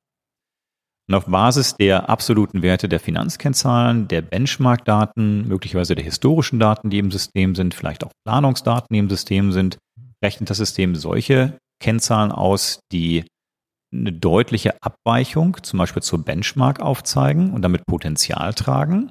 Und 1.09 1.15
auf 1.15 1.27
Basis 1.27 1.77
der 1.77 2.09
absoluten 2.09 2.63
Werte 2.63 2.89
der 2.89 2.99
Finanzkennzahlen, 2.99 4.09
der 4.09 4.23
Benchmark-Daten, 4.23 5.47
möglicherweise 5.47 5.95
der 5.95 6.05
historischen 6.05 6.59
Daten, 6.59 6.91
die 6.91 6.99
im 6.99 7.13
System 7.13 7.55
sind, 7.55 7.75
vielleicht 7.75 8.05
auch 8.05 8.11
Planungsdaten, 8.25 8.89
die 8.93 8.99
im 8.99 9.09
System 9.09 9.53
sind, 9.53 9.79
rechnet 10.23 10.51
das 10.51 10.57
System 10.57 10.97
solche 10.97 11.59
Kennzahlen 11.81 12.33
aus, 12.33 12.81
die 12.93 13.25
eine 13.95 14.13
deutliche 14.13 14.83
Abweichung, 14.83 15.63
zum 15.63 15.79
Beispiel 15.79 16.03
zur 16.03 16.25
Benchmark 16.25 16.81
aufzeigen 16.81 17.53
und 17.53 17.63
damit 17.63 17.87
Potenzial 17.87 18.53
tragen, 18.55 19.09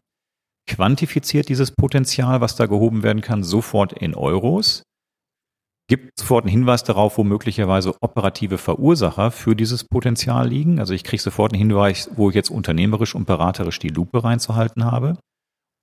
quantifiziert 0.68 1.48
dieses 1.48 1.72
Potenzial, 1.72 2.42
was 2.42 2.56
da 2.56 2.66
gehoben 2.66 3.04
werden 3.04 3.22
kann, 3.22 3.44
sofort 3.44 3.94
in 3.94 4.16
Euros, 4.16 4.84
gibt 5.88 6.20
sofort 6.20 6.46
einen 6.46 6.52
Hinweis 6.52 6.84
darauf, 6.84 7.18
wo 7.18 7.24
möglicherweise 7.24 7.94
operative 8.02 8.58
Verursacher 8.58 9.32
für 9.32 9.56
dieses 9.56 9.84
Potenzial 9.84 10.48
liegen. 10.48 10.80
Also 10.80 10.94
ich 10.94 11.04
kriege 11.04 11.22
sofort 11.22 11.54
einen 11.54 11.60
Hinweis, 11.60 12.10
wo 12.16 12.30
ich 12.30 12.36
jetzt 12.36 12.50
unternehmerisch 12.50 13.16
und 13.16 13.26
beraterisch 13.26 13.80
die 13.80 13.90
Lupe 13.90 14.24
reinzuhalten 14.24 14.86
habe. 14.86 15.18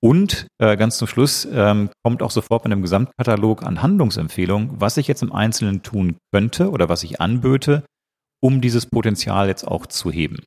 Und 0.00 0.48
äh, 0.58 0.76
ganz 0.76 0.98
zum 0.98 1.06
Schluss 1.06 1.46
ähm, 1.52 1.90
kommt 2.02 2.22
auch 2.22 2.32
sofort 2.32 2.64
mit 2.64 2.72
einem 2.72 2.82
Gesamtkatalog 2.82 3.62
an 3.62 3.82
Handlungsempfehlungen, 3.82 4.80
was 4.80 4.96
ich 4.96 5.06
jetzt 5.06 5.22
im 5.22 5.32
Einzelnen 5.32 5.84
tun 5.84 6.16
könnte 6.32 6.70
oder 6.70 6.88
was 6.88 7.04
ich 7.04 7.20
anböte, 7.20 7.84
um 8.40 8.60
dieses 8.60 8.86
Potenzial 8.86 9.46
jetzt 9.46 9.64
auch 9.64 9.86
zu 9.86 10.10
heben. 10.10 10.40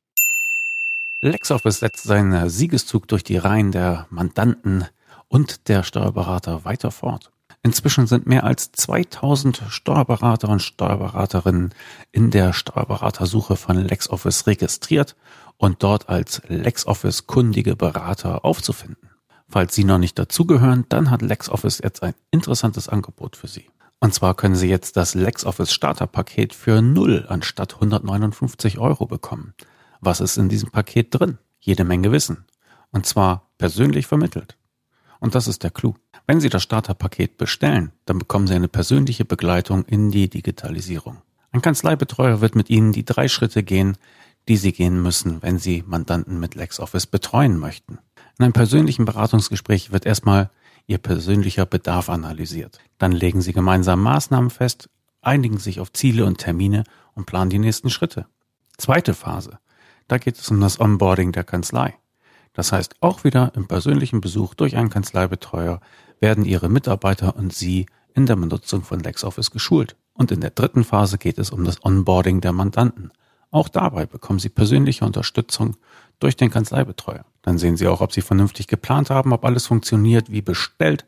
LexOffice 1.22 1.80
setzt 1.80 2.04
seinen 2.04 2.50
Siegeszug 2.50 3.08
durch 3.08 3.24
die 3.24 3.38
Reihen 3.38 3.72
der 3.72 4.06
Mandanten 4.10 4.84
und 5.28 5.68
der 5.68 5.82
Steuerberater 5.82 6.66
weiter 6.66 6.90
fort. 6.90 7.30
Inzwischen 7.66 8.06
sind 8.06 8.28
mehr 8.28 8.44
als 8.44 8.70
2000 8.70 9.64
Steuerberater 9.70 10.48
und 10.48 10.62
Steuerberaterinnen 10.62 11.74
in 12.12 12.30
der 12.30 12.52
Steuerberatersuche 12.52 13.56
von 13.56 13.76
LexOffice 13.76 14.46
registriert 14.46 15.16
und 15.56 15.82
dort 15.82 16.08
als 16.08 16.42
LexOffice 16.46 17.26
kundige 17.26 17.74
Berater 17.74 18.44
aufzufinden. 18.44 19.10
Falls 19.48 19.74
Sie 19.74 19.82
noch 19.82 19.98
nicht 19.98 20.16
dazugehören, 20.16 20.84
dann 20.90 21.10
hat 21.10 21.22
LexOffice 21.22 21.80
jetzt 21.82 22.04
ein 22.04 22.14
interessantes 22.30 22.88
Angebot 22.88 23.34
für 23.34 23.48
Sie. 23.48 23.68
Und 23.98 24.14
zwar 24.14 24.36
können 24.36 24.54
Sie 24.54 24.68
jetzt 24.68 24.96
das 24.96 25.16
LexOffice 25.16 25.72
Starterpaket 25.72 26.54
für 26.54 26.80
0 26.80 27.26
anstatt 27.28 27.74
159 27.74 28.78
Euro 28.78 29.06
bekommen. 29.06 29.54
Was 30.00 30.20
ist 30.20 30.36
in 30.36 30.48
diesem 30.48 30.70
Paket 30.70 31.18
drin? 31.18 31.38
Jede 31.58 31.82
Menge 31.82 32.12
Wissen. 32.12 32.44
Und 32.92 33.06
zwar 33.06 33.50
persönlich 33.58 34.06
vermittelt. 34.06 34.56
Und 35.18 35.34
das 35.34 35.48
ist 35.48 35.64
der 35.64 35.72
Clou. 35.72 35.94
Wenn 36.26 36.40
Sie 36.40 36.48
das 36.48 36.64
Starterpaket 36.64 37.38
bestellen, 37.38 37.92
dann 38.04 38.18
bekommen 38.18 38.48
Sie 38.48 38.54
eine 38.54 38.68
persönliche 38.68 39.24
Begleitung 39.24 39.84
in 39.84 40.10
die 40.10 40.28
Digitalisierung. 40.28 41.18
Ein 41.52 41.62
Kanzleibetreuer 41.62 42.40
wird 42.40 42.56
mit 42.56 42.68
Ihnen 42.68 42.92
die 42.92 43.04
drei 43.04 43.28
Schritte 43.28 43.62
gehen, 43.62 43.96
die 44.48 44.56
Sie 44.56 44.72
gehen 44.72 45.00
müssen, 45.00 45.40
wenn 45.42 45.58
Sie 45.58 45.84
Mandanten 45.86 46.40
mit 46.40 46.56
LexOffice 46.56 47.06
betreuen 47.06 47.58
möchten. 47.58 47.98
In 48.38 48.44
einem 48.44 48.52
persönlichen 48.52 49.04
Beratungsgespräch 49.04 49.92
wird 49.92 50.04
erstmal 50.04 50.50
Ihr 50.88 50.98
persönlicher 50.98 51.64
Bedarf 51.64 52.10
analysiert. 52.10 52.78
Dann 52.98 53.12
legen 53.12 53.40
Sie 53.40 53.52
gemeinsam 53.52 54.02
Maßnahmen 54.02 54.50
fest, 54.50 54.88
einigen 55.22 55.58
sich 55.58 55.80
auf 55.80 55.92
Ziele 55.92 56.24
und 56.24 56.38
Termine 56.38 56.84
und 57.14 57.26
planen 57.26 57.50
die 57.50 57.58
nächsten 57.58 57.90
Schritte. 57.90 58.26
Zweite 58.78 59.14
Phase. 59.14 59.58
Da 60.08 60.18
geht 60.18 60.38
es 60.38 60.48
um 60.50 60.60
das 60.60 60.78
Onboarding 60.80 61.32
der 61.32 61.44
Kanzlei. 61.44 61.94
Das 62.56 62.72
heißt, 62.72 62.94
auch 63.00 63.22
wieder 63.22 63.52
im 63.54 63.68
persönlichen 63.68 64.22
Besuch 64.22 64.54
durch 64.54 64.76
einen 64.76 64.88
Kanzleibetreuer 64.88 65.78
werden 66.20 66.46
Ihre 66.46 66.70
Mitarbeiter 66.70 67.36
und 67.36 67.52
Sie 67.52 67.84
in 68.14 68.24
der 68.24 68.36
Benutzung 68.36 68.82
von 68.82 68.98
LexOffice 68.98 69.50
geschult. 69.50 69.94
Und 70.14 70.32
in 70.32 70.40
der 70.40 70.50
dritten 70.50 70.82
Phase 70.82 71.18
geht 71.18 71.38
es 71.38 71.50
um 71.50 71.64
das 71.64 71.84
Onboarding 71.84 72.40
der 72.40 72.52
Mandanten. 72.52 73.12
Auch 73.50 73.68
dabei 73.68 74.06
bekommen 74.06 74.38
Sie 74.38 74.48
persönliche 74.48 75.04
Unterstützung 75.04 75.76
durch 76.18 76.34
den 76.34 76.50
Kanzleibetreuer. 76.50 77.26
Dann 77.42 77.58
sehen 77.58 77.76
Sie 77.76 77.86
auch, 77.88 78.00
ob 78.00 78.14
Sie 78.14 78.22
vernünftig 78.22 78.68
geplant 78.68 79.10
haben, 79.10 79.34
ob 79.34 79.44
alles 79.44 79.66
funktioniert 79.66 80.32
wie 80.32 80.40
bestellt. 80.40 81.04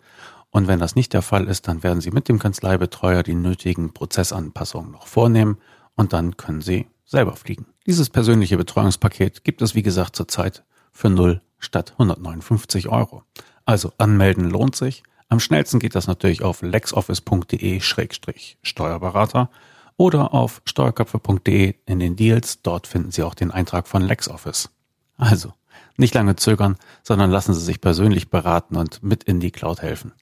Und 0.50 0.68
wenn 0.68 0.78
das 0.78 0.96
nicht 0.96 1.14
der 1.14 1.22
Fall 1.22 1.48
ist, 1.48 1.66
dann 1.66 1.82
werden 1.82 2.02
Sie 2.02 2.10
mit 2.10 2.28
dem 2.28 2.38
Kanzleibetreuer 2.38 3.22
die 3.22 3.34
nötigen 3.34 3.94
Prozessanpassungen 3.94 4.92
noch 4.92 5.06
vornehmen 5.06 5.56
und 5.94 6.12
dann 6.12 6.36
können 6.36 6.60
Sie 6.60 6.88
selber 7.06 7.36
fliegen. 7.36 7.64
Dieses 7.86 8.10
persönliche 8.10 8.58
Betreuungspaket 8.58 9.44
gibt 9.44 9.62
es, 9.62 9.74
wie 9.74 9.82
gesagt, 9.82 10.14
zurzeit 10.14 10.62
für 10.98 11.10
0 11.10 11.42
statt 11.58 11.92
159 11.92 12.88
Euro. 12.88 13.22
Also 13.64 13.92
anmelden 13.98 14.50
lohnt 14.50 14.74
sich. 14.74 15.04
Am 15.28 15.38
schnellsten 15.38 15.78
geht 15.78 15.94
das 15.94 16.08
natürlich 16.08 16.42
auf 16.42 16.62
lexoffice.de-steuerberater 16.62 19.48
oder 19.96 20.34
auf 20.34 20.60
steuerköpfe.de 20.64 21.76
in 21.86 22.00
den 22.00 22.16
Deals. 22.16 22.62
Dort 22.62 22.88
finden 22.88 23.12
Sie 23.12 23.22
auch 23.22 23.34
den 23.34 23.52
Eintrag 23.52 23.86
von 23.86 24.02
LexOffice. 24.02 24.70
Also, 25.16 25.52
nicht 25.96 26.14
lange 26.14 26.34
zögern, 26.34 26.76
sondern 27.04 27.30
lassen 27.30 27.54
Sie 27.54 27.60
sich 27.60 27.80
persönlich 27.80 28.28
beraten 28.28 28.76
und 28.76 29.00
mit 29.04 29.22
in 29.22 29.38
die 29.38 29.52
Cloud 29.52 29.82
helfen. 29.82 30.14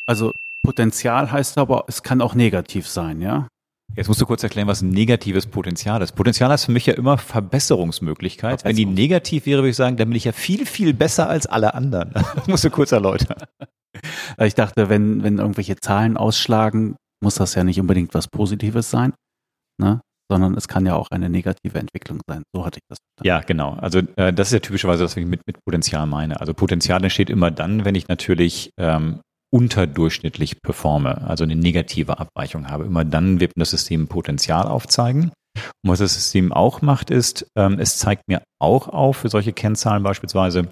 Also 0.07 0.33
Potenzial 0.63 1.33
heißt 1.33 1.59
aber, 1.59 1.85
es 1.89 2.03
kann 2.03 2.21
auch 2.21 2.35
negativ 2.35 2.87
sein, 2.87 3.21
ja? 3.21 3.49
Jetzt 3.97 4.09
musst 4.09 4.21
du 4.21 4.27
kurz 4.27 4.43
erklären, 4.43 4.69
was 4.69 4.83
ein 4.83 4.91
negatives 4.91 5.47
Potenzial 5.47 6.01
ist. 6.01 6.13
Potenzial 6.13 6.53
ist 6.53 6.67
für 6.67 6.73
mich 6.73 6.87
ja 6.87 6.95
immer 6.95 7.19
Verbesserungsmöglichkeit. 7.19 8.65
Wenn 8.65 8.77
die 8.77 8.87
negativ 8.87 9.47
wäre, 9.47 9.63
würde 9.63 9.71
ich 9.71 9.77
sagen, 9.77 9.97
dann 9.97 10.09
bin 10.09 10.17
ich 10.17 10.25
ja 10.25 10.33
viel, 10.33 10.65
viel 10.65 10.95
besser 10.95 11.29
als 11.29 11.47
alle 11.47 11.75
anderen. 11.75 12.13
Das 12.35 12.47
musst 12.47 12.65
du 12.65 12.71
kurz 12.71 12.93
erläutern. 12.93 13.37
Ich 14.39 14.55
dachte, 14.55 14.89
wenn, 14.89 15.25
wenn 15.25 15.39
irgendwelche 15.39 15.77
Zahlen 15.77 16.17
ausschlagen, 16.17 16.95
muss 17.23 17.35
das 17.35 17.57
ja 17.57 17.65
nicht 17.65 17.81
unbedingt 17.81 18.15
was 18.15 18.29
Positives 18.29 18.89
sein, 18.89 19.13
ne? 19.79 20.01
sondern 20.31 20.55
es 20.55 20.69
kann 20.69 20.87
ja 20.87 20.95
auch 20.95 21.09
eine 21.11 21.29
negative 21.29 21.79
Entwicklung 21.79 22.21
sein. 22.27 22.45
So 22.55 22.65
hatte 22.65 22.79
ich 22.79 22.87
das. 22.89 22.99
Verstanden. 23.19 23.27
Ja, 23.27 23.41
genau. 23.41 23.75
Also 23.75 23.99
äh, 24.17 24.33
das 24.33 24.49
ist 24.49 24.53
ja 24.53 24.59
typischerweise, 24.61 25.05
was 25.05 25.17
ich 25.17 25.27
mit, 25.27 25.45
mit 25.47 25.63
Potenzial 25.65 26.07
meine. 26.07 26.41
Also 26.41 26.55
Potenzial 26.55 27.03
entsteht 27.03 27.29
immer 27.29 27.51
dann, 27.51 27.85
wenn 27.85 27.97
ich 27.97 28.07
natürlich 28.07 28.71
ähm, 28.79 29.21
unterdurchschnittlich 29.53 30.63
performe, 30.63 31.23
also 31.23 31.45
eine 31.45 31.57
negative 31.57 32.19
Abweichung 32.19 32.69
habe. 32.69 32.85
Immer 32.85 33.05
dann 33.05 33.41
wird 33.41 33.57
mir 33.57 33.63
das 33.63 33.71
System 33.71 34.09
Potenzial 34.09 34.67
aufzeigen. 34.67 35.33
Und 35.83 35.91
was 35.91 35.99
das 35.99 36.15
System 36.15 36.53
auch 36.53 36.83
macht, 36.83 37.11
ist, 37.11 37.47
ähm, 37.57 37.79
es 37.81 37.99
zeigt 37.99 38.29
mir 38.29 38.43
auch 38.61 38.89
auf 38.89 39.19
für 39.19 39.29
solche 39.29 39.53
Kennzahlen 39.53 40.03
beispielsweise, 40.03 40.71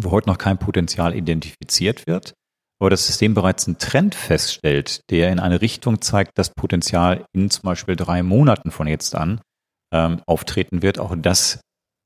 wo 0.00 0.10
heute 0.10 0.28
noch 0.28 0.38
kein 0.38 0.58
Potenzial 0.58 1.14
identifiziert 1.14 2.06
wird, 2.06 2.32
aber 2.80 2.90
das 2.90 3.06
System 3.06 3.34
bereits 3.34 3.68
einen 3.68 3.78
Trend 3.78 4.16
feststellt, 4.16 5.02
der 5.10 5.30
in 5.30 5.38
eine 5.38 5.60
Richtung 5.60 6.00
zeigt, 6.00 6.36
dass 6.36 6.50
Potenzial 6.50 7.24
in 7.32 7.48
zum 7.48 7.62
Beispiel 7.62 7.94
drei 7.94 8.24
Monaten 8.24 8.72
von 8.72 8.88
jetzt 8.88 9.14
an 9.14 9.40
ähm, 9.94 10.20
auftreten 10.26 10.82
wird. 10.82 10.98
Auch 10.98 11.14
das 11.16 11.60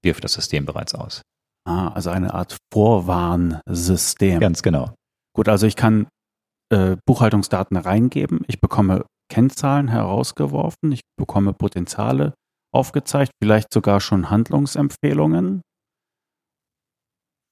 wirft 0.05 0.25
das 0.25 0.35
System 0.35 0.67
bereits 0.67 0.95
aus. 0.95 1.23
Ah, 1.67 1.89
also 1.89 2.11
eine 2.11 2.35
Art 2.35 2.59
Vorwarnsystem. 2.73 4.39
Ganz 4.39 4.63
genau. 4.63 4.95
Gut, 5.37 5.51
also 5.51 5.67
ich 5.67 5.77
kann 5.77 6.09
äh, 6.73 6.97
Buchhaltungsdaten 7.05 7.77
reingeben, 7.77 8.41
ich 8.49 8.59
bekomme 8.59 9.05
Kennzahlen 9.31 9.89
herausgeworfen, 9.89 10.93
ich 10.93 11.03
bekomme 11.19 11.53
Potenziale 11.53 12.33
aufgezeigt, 12.75 13.33
vielleicht 13.43 13.71
sogar 13.71 14.01
schon 14.01 14.31
Handlungsempfehlungen. 14.31 15.61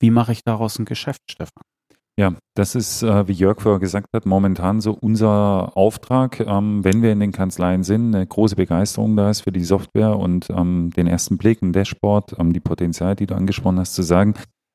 Wie 0.00 0.10
mache 0.10 0.32
ich 0.32 0.40
daraus 0.44 0.78
ein 0.78 0.86
Geschäft, 0.86 1.20
Stefan? 1.30 1.62
Ja, 2.18 2.34
das 2.56 2.74
ist, 2.74 3.02
äh, 3.02 3.28
wie 3.28 3.32
Jörg 3.32 3.60
vorher 3.60 3.80
gesagt 3.80 4.06
hat, 4.14 4.24
momentan 4.24 4.80
so 4.80 4.96
unser 4.98 5.76
Auftrag, 5.76 6.40
ähm, 6.40 6.84
wenn 6.84 7.02
wir 7.02 7.12
in 7.12 7.20
den 7.20 7.32
Kanzleien 7.32 7.82
sind, 7.82 8.14
eine 8.14 8.26
große 8.26 8.56
Begeisterung 8.56 9.14
da 9.14 9.28
ist 9.28 9.42
für 9.42 9.52
die 9.52 9.64
Software 9.64 10.16
und 10.16 10.48
ähm, 10.48 10.90
den 10.96 11.06
ersten 11.06 11.36
Blick, 11.36 11.60
ein 11.60 11.74
Dashboard, 11.74 12.38
ähm, 12.38 12.54
die 12.54 12.60
Potenziale, 12.60 13.16
die 13.16 13.26
du 13.26 13.34
angesprochen 13.34 13.78
hast, 13.78 13.94
zu 13.94 14.02
sagen, 14.02 14.34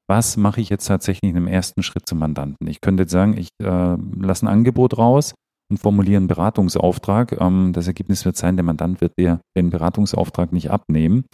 was 0.09 0.37
mache 0.37 0.59
ich 0.59 0.69
jetzt 0.69 0.87
tatsächlich 0.87 1.29
in 1.29 1.37
einem 1.37 1.47
ersten 1.47 1.83
Schritt 1.83 2.07
zum 2.07 2.17
Mandanten? 2.17 2.67
Ich 2.67 2.81
könnte 2.81 3.03
jetzt 3.03 3.11
sagen, 3.11 3.37
ich 3.37 3.49
äh, 3.61 3.95
lasse 4.19 4.45
ein 4.45 4.49
Angebot 4.49 4.97
raus 4.97 5.35
und 5.71 5.77
formulieren 5.77 6.23
einen 6.23 6.27
Beratungsauftrag. 6.27 7.39
Ähm, 7.39 7.73
das 7.73 7.87
Ergebnis 7.87 8.25
wird 8.25 8.35
sein, 8.35 8.57
der 8.57 8.63
Mandant 8.63 9.01
wird 9.01 9.13
dir 9.19 9.39
den 9.55 9.69
Beratungsauftrag 9.69 10.51
nicht 10.51 10.71
abnehmen. 10.71 11.25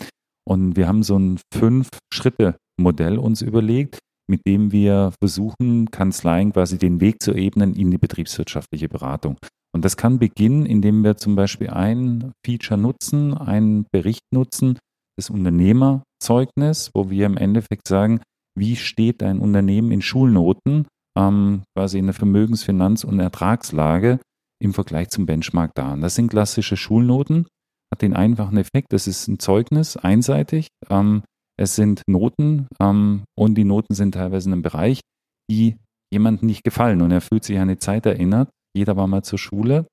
Und 0.48 0.75
wir 0.75 0.88
haben 0.88 1.03
so 1.03 1.17
ein 1.17 1.39
Fünf-Schritte-Modell 1.53 3.17
uns 3.17 3.41
überlegt, 3.41 4.00
mit 4.29 4.41
dem 4.46 4.72
wir 4.74 5.13
versuchen, 5.24 5.89
Kanzleien 5.89 6.51
quasi 6.51 6.77
den 6.77 7.00
Weg 7.00 7.24
zu 7.24 7.34
ebnen 7.34 7.75
in 7.75 7.91
die 7.91 7.98
betriebswirtschaftliche 7.98 8.89
Beratung. 8.89 9.38
Und 9.74 9.86
das 9.86 9.96
kann 9.96 10.20
beginnen, 10.20 10.65
indem 10.65 11.03
wir 11.03 11.15
zum 11.15 11.36
Beispiel 11.36 11.70
ein 11.70 12.34
Feature 12.46 12.79
nutzen, 12.79 13.34
einen 13.34 13.86
Bericht 13.91 14.24
nutzen, 14.34 14.77
das 15.17 15.29
Unternehmerzeugnis, 15.29 16.91
wo 16.94 17.10
wir 17.10 17.25
im 17.25 17.38
Endeffekt 17.38 17.88
sagen, 17.88 18.20
wie 18.58 18.76
steht 18.76 19.22
ein 19.24 19.40
Unternehmen 19.40 19.92
in 19.92 20.02
Schulnoten, 20.02 20.88
ähm, 21.18 21.64
quasi 21.76 22.00
in 22.00 22.06
der 22.06 22.14
Vermögens-, 22.14 22.64
Finanz- 22.64 23.04
und 23.04 23.20
Ertragslage 23.20 24.20
im 24.62 24.74
Vergleich 24.74 25.10
zum 25.10 25.26
Benchmark 25.26 25.72
da. 25.76 25.94
Und 25.94 26.02
das 26.02 26.16
sind 26.16 26.30
klassische 26.30 26.78
Schulnoten, 26.78 27.48
hat 27.92 28.02
den 28.02 28.16
einfachen 28.16 28.58
Effekt, 28.58 28.94
das 28.94 29.08
ist 29.08 29.28
ein 29.28 29.40
Zeugnis, 29.40 29.98
einseitig. 29.98 30.68
Ähm, 30.90 31.24
es 31.58 31.76
sind 31.76 32.02
Noten 32.08 32.68
ähm, 32.82 33.24
und 33.38 33.56
die 33.56 33.64
Noten 33.64 33.94
sind 33.94 34.14
teilweise 34.14 34.50
in 34.50 34.54
einem 34.54 34.62
Bereich, 34.62 35.02
die 35.50 35.78
jemandem 36.12 36.48
nicht 36.48 36.64
gefallen 36.64 37.02
und 37.02 37.12
er 37.12 37.22
fühlt 37.22 37.44
sich 37.44 37.56
an 37.58 37.64
eine 37.64 37.78
Zeit 37.78 38.06
erinnert. 38.06 38.50
Jeder 38.76 38.98
war 38.98 39.08
mal 39.08 39.24
zur 39.24 39.40
Schule 39.40 39.88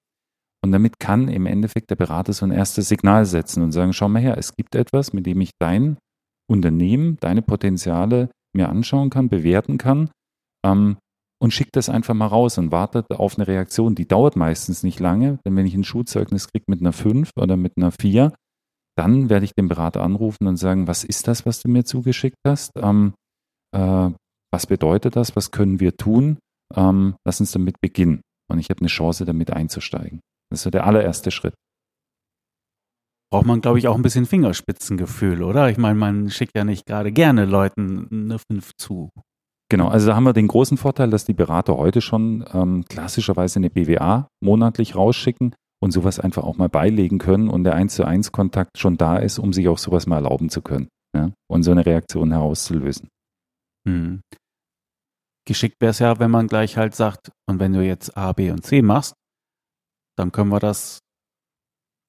und 0.65 0.73
damit 0.73 0.99
kann 0.99 1.29
im 1.29 1.47
Endeffekt 1.47 1.91
der 1.91 1.97
Berater 1.97 2.33
so 2.33 2.45
ein 2.45 2.53
erstes 2.53 2.89
Signal 2.89 3.27
setzen 3.27 3.63
und 3.63 3.73
sagen, 3.73 3.93
schau 3.93 4.09
mal 4.09 4.23
her, 4.23 4.39
es 4.39 4.55
gibt 4.55 4.75
etwas, 4.75 5.13
mit 5.13 5.27
dem 5.27 5.41
ich 5.41 5.51
dein 5.61 5.99
Unternehmen, 6.49 7.17
deine 7.21 7.43
Potenziale 7.43 8.31
mir 8.55 8.69
anschauen 8.69 9.11
kann, 9.11 9.29
bewerten 9.29 9.79
kann 9.79 10.11
ähm, 10.65 10.97
und 11.41 11.53
schickt 11.53 11.77
das 11.77 11.89
einfach 11.89 12.15
mal 12.15 12.27
raus 12.27 12.59
und 12.59 12.71
wartet 12.71 13.11
auf 13.11 13.37
eine 13.37 13.47
Reaktion. 13.47 13.95
Die 13.95 14.07
dauert 14.07 14.37
meistens 14.37 14.83
nicht 14.83 15.01
lange, 15.01 15.39
denn 15.45 15.57
wenn 15.57 15.67
ich 15.67 15.75
ein 15.75 15.85
Schulzeugnis 15.85 16.49
kriege 16.49 16.65
mit 16.69 16.81
einer 16.81 16.93
5 16.93 17.31
oder 17.37 17.57
mit 17.57 17.73
einer 17.77 17.93
4, 17.93 18.33
dann 18.97 19.31
werde 19.31 19.45
ich 19.45 19.55
den 19.55 19.69
Berater 19.69 20.03
anrufen 20.03 20.47
und 20.47 20.57
sagen, 20.57 20.87
was 20.87 21.05
ist 21.05 21.27
das, 21.29 21.47
was 21.47 21.61
du 21.61 21.71
mir 21.71 21.85
zugeschickt 21.85 22.37
hast? 22.47 22.73
Ähm, 22.77 23.15
äh, 23.75 24.11
was 24.53 24.67
bedeutet 24.67 25.17
das? 25.17 25.35
Was 25.35 25.51
können 25.51 25.81
wir 25.81 25.97
tun? 25.97 26.39
Ähm, 26.75 27.17
lass 27.27 27.41
uns 27.41 27.53
damit 27.53 27.81
beginnen. 27.81 28.21
Und 28.51 28.59
ich 28.59 28.69
habe 28.69 28.81
eine 28.81 28.89
Chance, 28.89 29.25
damit 29.25 29.51
einzusteigen. 29.51 30.21
Das 30.51 30.67
ist 30.67 30.75
der 30.75 30.87
allererste 30.87 31.31
Schritt. 31.31 31.55
Braucht 33.33 33.47
man, 33.47 33.63
glaube 33.63 33.79
ich, 33.79 33.89
auch 33.89 33.97
ein 33.97 34.03
bisschen 34.03 34.27
Fingerspitzengefühl, 34.27 35.43
oder? 35.43 35.71
Ich 35.71 35.79
meine, 35.79 35.95
man 35.95 36.29
schickt 36.29 36.55
ja 36.55 36.65
nicht 36.65 36.85
gerade 36.85 37.13
gerne 37.13 37.47
Leuten 37.47 38.07
eine 38.13 38.39
5 38.39 38.73
zu. 38.77 39.09
Genau, 39.71 39.89
also 39.89 40.09
da 40.09 40.17
haben 40.17 40.25
wir 40.25 40.35
den 40.35 40.49
großen 40.49 40.77
Vorteil, 40.77 41.09
dass 41.09 41.25
die 41.25 41.33
Berater 41.33 41.79
heute 41.79 42.03
schon 42.03 42.45
ähm, 42.53 42.85
klassischerweise 42.91 43.59
eine 43.59 43.71
BWA 43.71 44.29
monatlich 44.45 44.97
rausschicken 44.97 45.55
und 45.83 45.93
sowas 45.93 46.21
einfach 46.21 46.45
auch 46.45 46.59
mal 46.59 46.69
beilegen 46.69 47.17
können 47.17 47.49
und 47.49 47.65
der 47.65 47.75
1 47.75 47.95
zu 47.95 48.05
1 48.05 48.33
Kontakt 48.33 48.77
schon 48.77 48.99
da 48.99 49.17
ist, 49.17 49.39
um 49.39 49.55
sich 49.55 49.67
auch 49.67 49.79
sowas 49.79 50.07
mal 50.07 50.17
erlauben 50.17 50.51
zu 50.51 50.61
können 50.61 50.89
ja? 51.17 51.33
und 51.51 51.63
so 51.63 51.71
eine 51.71 51.87
Reaktion 51.87 52.33
herauszulösen. 52.33 53.09
Hm. 53.89 54.21
Geschickt 55.49 55.77
wäre 55.81 55.93
es 55.93 56.01
ja, 56.01 56.19
wenn 56.19 56.31
man 56.31 56.49
gleich 56.49 56.77
halt 56.77 56.95
sagt, 56.95 57.31
und 57.49 57.61
wenn 57.61 57.73
du 57.73 57.83
jetzt 57.83 58.15
A, 58.15 58.33
B 58.35 58.51
und 58.51 58.63
C 58.63 58.83
machst, 58.83 59.15
dann 60.19 60.33
können 60.33 60.51
wir 60.51 60.61
das 60.61 60.99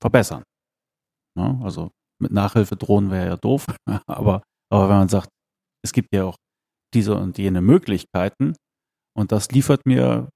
verbessern. 0.02 0.44
Ne? 1.38 1.60
Also 1.64 1.92
mit 2.22 2.32
Nachhilfe 2.32 2.76
drohen 2.76 3.12
wäre 3.12 3.28
ja 3.28 3.38
doof, 3.38 3.66
aber, 4.08 4.44
aber 4.72 4.90
wenn 4.90 4.98
man 4.98 5.10
sagt, 5.10 5.30
es 5.84 5.92
gibt 5.92 6.10
ja 6.14 6.26
auch 6.26 6.38
diese 6.94 7.16
und 7.16 7.38
jene 7.38 7.62
Möglichkeiten 7.62 8.56
und 9.18 9.32
das 9.32 9.50
liefert 9.52 9.86
mir 9.86 10.30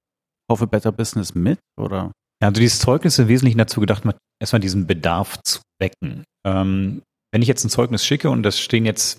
Hoffe 0.49 0.67
Better 0.67 0.91
Business 0.91 1.35
mit, 1.35 1.59
oder? 1.79 2.11
Ja, 2.41 2.49
also 2.49 2.61
dieses 2.61 2.79
Zeugnis 2.79 3.15
ist 3.15 3.19
im 3.19 3.27
Wesentlichen 3.27 3.57
dazu 3.57 3.79
gedacht, 3.79 4.03
erstmal 4.39 4.59
diesen 4.59 4.87
Bedarf 4.87 5.37
zu 5.43 5.61
wecken. 5.79 6.23
Ähm, 6.45 7.01
wenn 7.33 7.41
ich 7.41 7.47
jetzt 7.47 7.63
ein 7.63 7.69
Zeugnis 7.69 8.05
schicke 8.05 8.29
und 8.29 8.43
das 8.43 8.59
stehen 8.59 8.85
jetzt, 8.85 9.17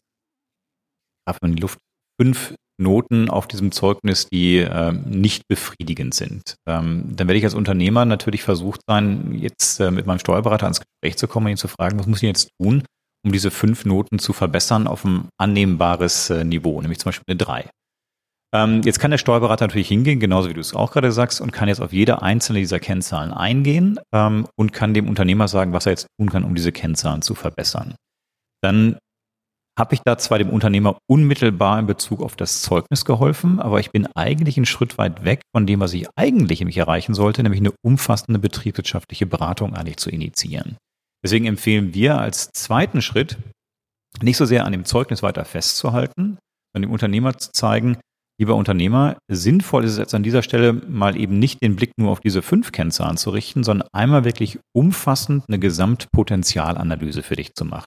darf 1.27 1.39
man 1.43 1.51
in 1.51 1.57
die 1.57 1.63
Luft, 1.63 1.79
fünf 2.21 2.55
Noten 2.81 3.29
auf 3.29 3.49
diesem 3.49 3.73
Zeugnis, 3.73 4.29
die 4.29 4.59
äh, 4.59 4.93
nicht 4.93 5.49
befriedigend 5.49 6.15
sind, 6.15 6.57
ähm, 6.69 7.17
dann 7.17 7.27
werde 7.27 7.39
ich 7.39 7.45
als 7.45 7.55
Unternehmer 7.55 8.05
natürlich 8.05 8.43
versucht 8.43 8.81
sein, 8.89 9.35
jetzt 9.35 9.81
äh, 9.81 9.91
mit 9.91 10.07
meinem 10.07 10.21
Steuerberater 10.21 10.67
ans 10.67 10.81
Gespräch 10.81 11.17
zu 11.17 11.27
kommen 11.27 11.47
und 11.47 11.53
ihn 11.53 11.57
zu 11.57 11.69
fragen, 11.69 11.99
was 11.99 12.07
muss 12.07 12.23
ich 12.23 12.29
jetzt 12.29 12.51
tun, 12.61 12.85
um 13.25 13.33
diese 13.33 13.51
fünf 13.51 13.85
Noten 13.85 14.21
zu 14.21 14.33
verbessern 14.33 14.87
auf 14.87 15.05
ein 15.05 15.29
annehmbares 15.39 16.31
äh, 16.31 16.45
Niveau, 16.45 16.81
nämlich 16.81 17.01
zum 17.01 17.09
Beispiel 17.09 17.25
eine 17.29 17.37
drei. 17.37 17.69
Ähm, 18.55 18.81
jetzt 18.83 19.01
kann 19.01 19.11
der 19.11 19.19
Steuerberater 19.19 19.67
natürlich 19.67 19.89
hingehen, 19.89 20.21
genauso 20.21 20.49
wie 20.49 20.55
du 20.55 20.61
es 20.61 20.75
auch 20.75 20.93
gerade 20.93 21.13
sagst, 21.13 21.41
und 21.41 21.53
kann 21.53 21.69
jetzt 21.69 21.81
auf 21.81 21.93
jede 21.93 22.23
einzelne 22.23 22.61
dieser 22.61 22.79
Kennzahlen 22.79 23.33
eingehen 23.33 23.99
ähm, 24.15 24.47
und 24.57 24.73
kann 24.73 24.95
dem 24.95 25.09
Unternehmer 25.09 25.49
sagen, 25.49 25.73
was 25.73 25.87
er 25.87 25.93
jetzt 25.93 26.07
tun 26.19 26.31
kann, 26.31 26.45
um 26.45 26.55
diese 26.55 26.73
Kennzahlen 26.73 27.23
zu 27.23 27.35
verbessern. 27.35 27.97
Dann 28.63 28.99
habe 29.79 29.95
ich 29.95 30.01
da 30.05 30.19
zwar 30.19 30.39
dem 30.39 30.51
Unternehmer 30.51 30.99
unmittelbar 31.09 31.79
in 31.79 31.87
Bezug 31.87 32.21
auf 32.21 32.35
das 32.35 32.63
Zeugnis 32.63 33.05
geholfen, 33.05 33.61
aber 33.61 33.79
ich 33.79 33.93
bin 33.93 34.09
eigentlich 34.15 34.57
einen 34.57 34.67
Schritt 34.67 34.99
weit 34.99 35.25
weg 35.25 35.43
von 35.55 35.67
dem, 35.67 35.81
was 35.81 35.95
ich 35.95 36.09
eigentlich 36.17 36.59
nämlich 36.59 36.77
erreichen 36.77 37.15
sollte, 37.15 37.43
nämlich 37.43 37.61
eine 37.61 37.73
umfassende 37.83 38.41
betriebswirtschaftliche 38.41 39.27
Beratung 39.27 39.75
eigentlich 39.75 39.99
zu 39.99 40.11
initiieren. 40.11 40.77
Deswegen 41.25 41.47
empfehlen 41.47 41.95
wir 41.95 42.19
als 42.19 42.51
zweiten 42.53 43.03
Schritt, 43.03 43.39
nicht 44.21 44.37
so 44.37 44.45
sehr 44.45 44.65
an 44.65 44.73
dem 44.73 44.85
Zeugnis 44.85 45.23
weiter 45.23 45.45
festzuhalten, 45.45 46.39
sondern 46.73 46.89
dem 46.89 46.93
Unternehmer 46.93 47.39
zu 47.39 47.53
zeigen, 47.53 47.99
lieber 48.41 48.57
Unternehmer, 48.57 49.17
sinnvoll 49.31 49.85
ist 49.85 49.93
es 49.93 49.99
jetzt 49.99 50.15
an 50.15 50.23
dieser 50.23 50.43
Stelle 50.43 50.73
mal 50.73 51.17
eben 51.17 51.39
nicht 51.39 51.63
den 51.63 51.77
Blick 51.77 51.93
nur 51.97 52.11
auf 52.11 52.21
diese 52.21 52.43
fünf 52.43 52.73
Kennzahlen 52.73 53.17
zu 53.17 53.31
richten, 53.31 53.63
sondern 53.63 53.89
einmal 53.93 54.25
wirklich 54.25 54.59
umfassend 54.73 55.45
eine 55.49 55.59
Gesamtpotenzialanalyse 55.59 57.23
für 57.23 57.37
dich 57.37 57.55
zu 57.55 57.65
machen. 57.65 57.85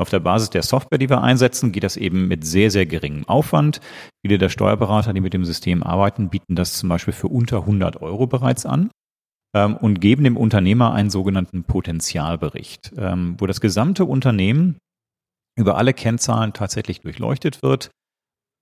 Auf 0.00 0.10
der 0.10 0.20
Basis 0.20 0.50
der 0.50 0.62
Software, 0.62 0.98
die 0.98 1.10
wir 1.10 1.22
einsetzen, 1.22 1.70
geht 1.70 1.84
das 1.84 1.96
eben 1.96 2.26
mit 2.26 2.44
sehr, 2.46 2.70
sehr 2.70 2.86
geringem 2.86 3.28
Aufwand. 3.28 3.80
Viele 4.24 4.38
der 4.38 4.48
Steuerberater, 4.48 5.12
die 5.12 5.20
mit 5.20 5.34
dem 5.34 5.44
System 5.44 5.82
arbeiten, 5.82 6.30
bieten 6.30 6.54
das 6.54 6.74
zum 6.74 6.88
Beispiel 6.88 7.12
für 7.12 7.28
unter 7.28 7.58
100 7.58 8.00
Euro 8.00 8.26
bereits 8.26 8.64
an 8.64 8.90
ähm, 9.54 9.76
und 9.76 10.00
geben 10.00 10.24
dem 10.24 10.36
Unternehmer 10.36 10.92
einen 10.92 11.10
sogenannten 11.10 11.64
Potenzialbericht, 11.64 12.92
ähm, 12.96 13.36
wo 13.38 13.46
das 13.46 13.60
gesamte 13.60 14.04
Unternehmen 14.04 14.78
über 15.58 15.76
alle 15.76 15.92
Kennzahlen 15.92 16.54
tatsächlich 16.54 17.02
durchleuchtet 17.02 17.62
wird, 17.62 17.90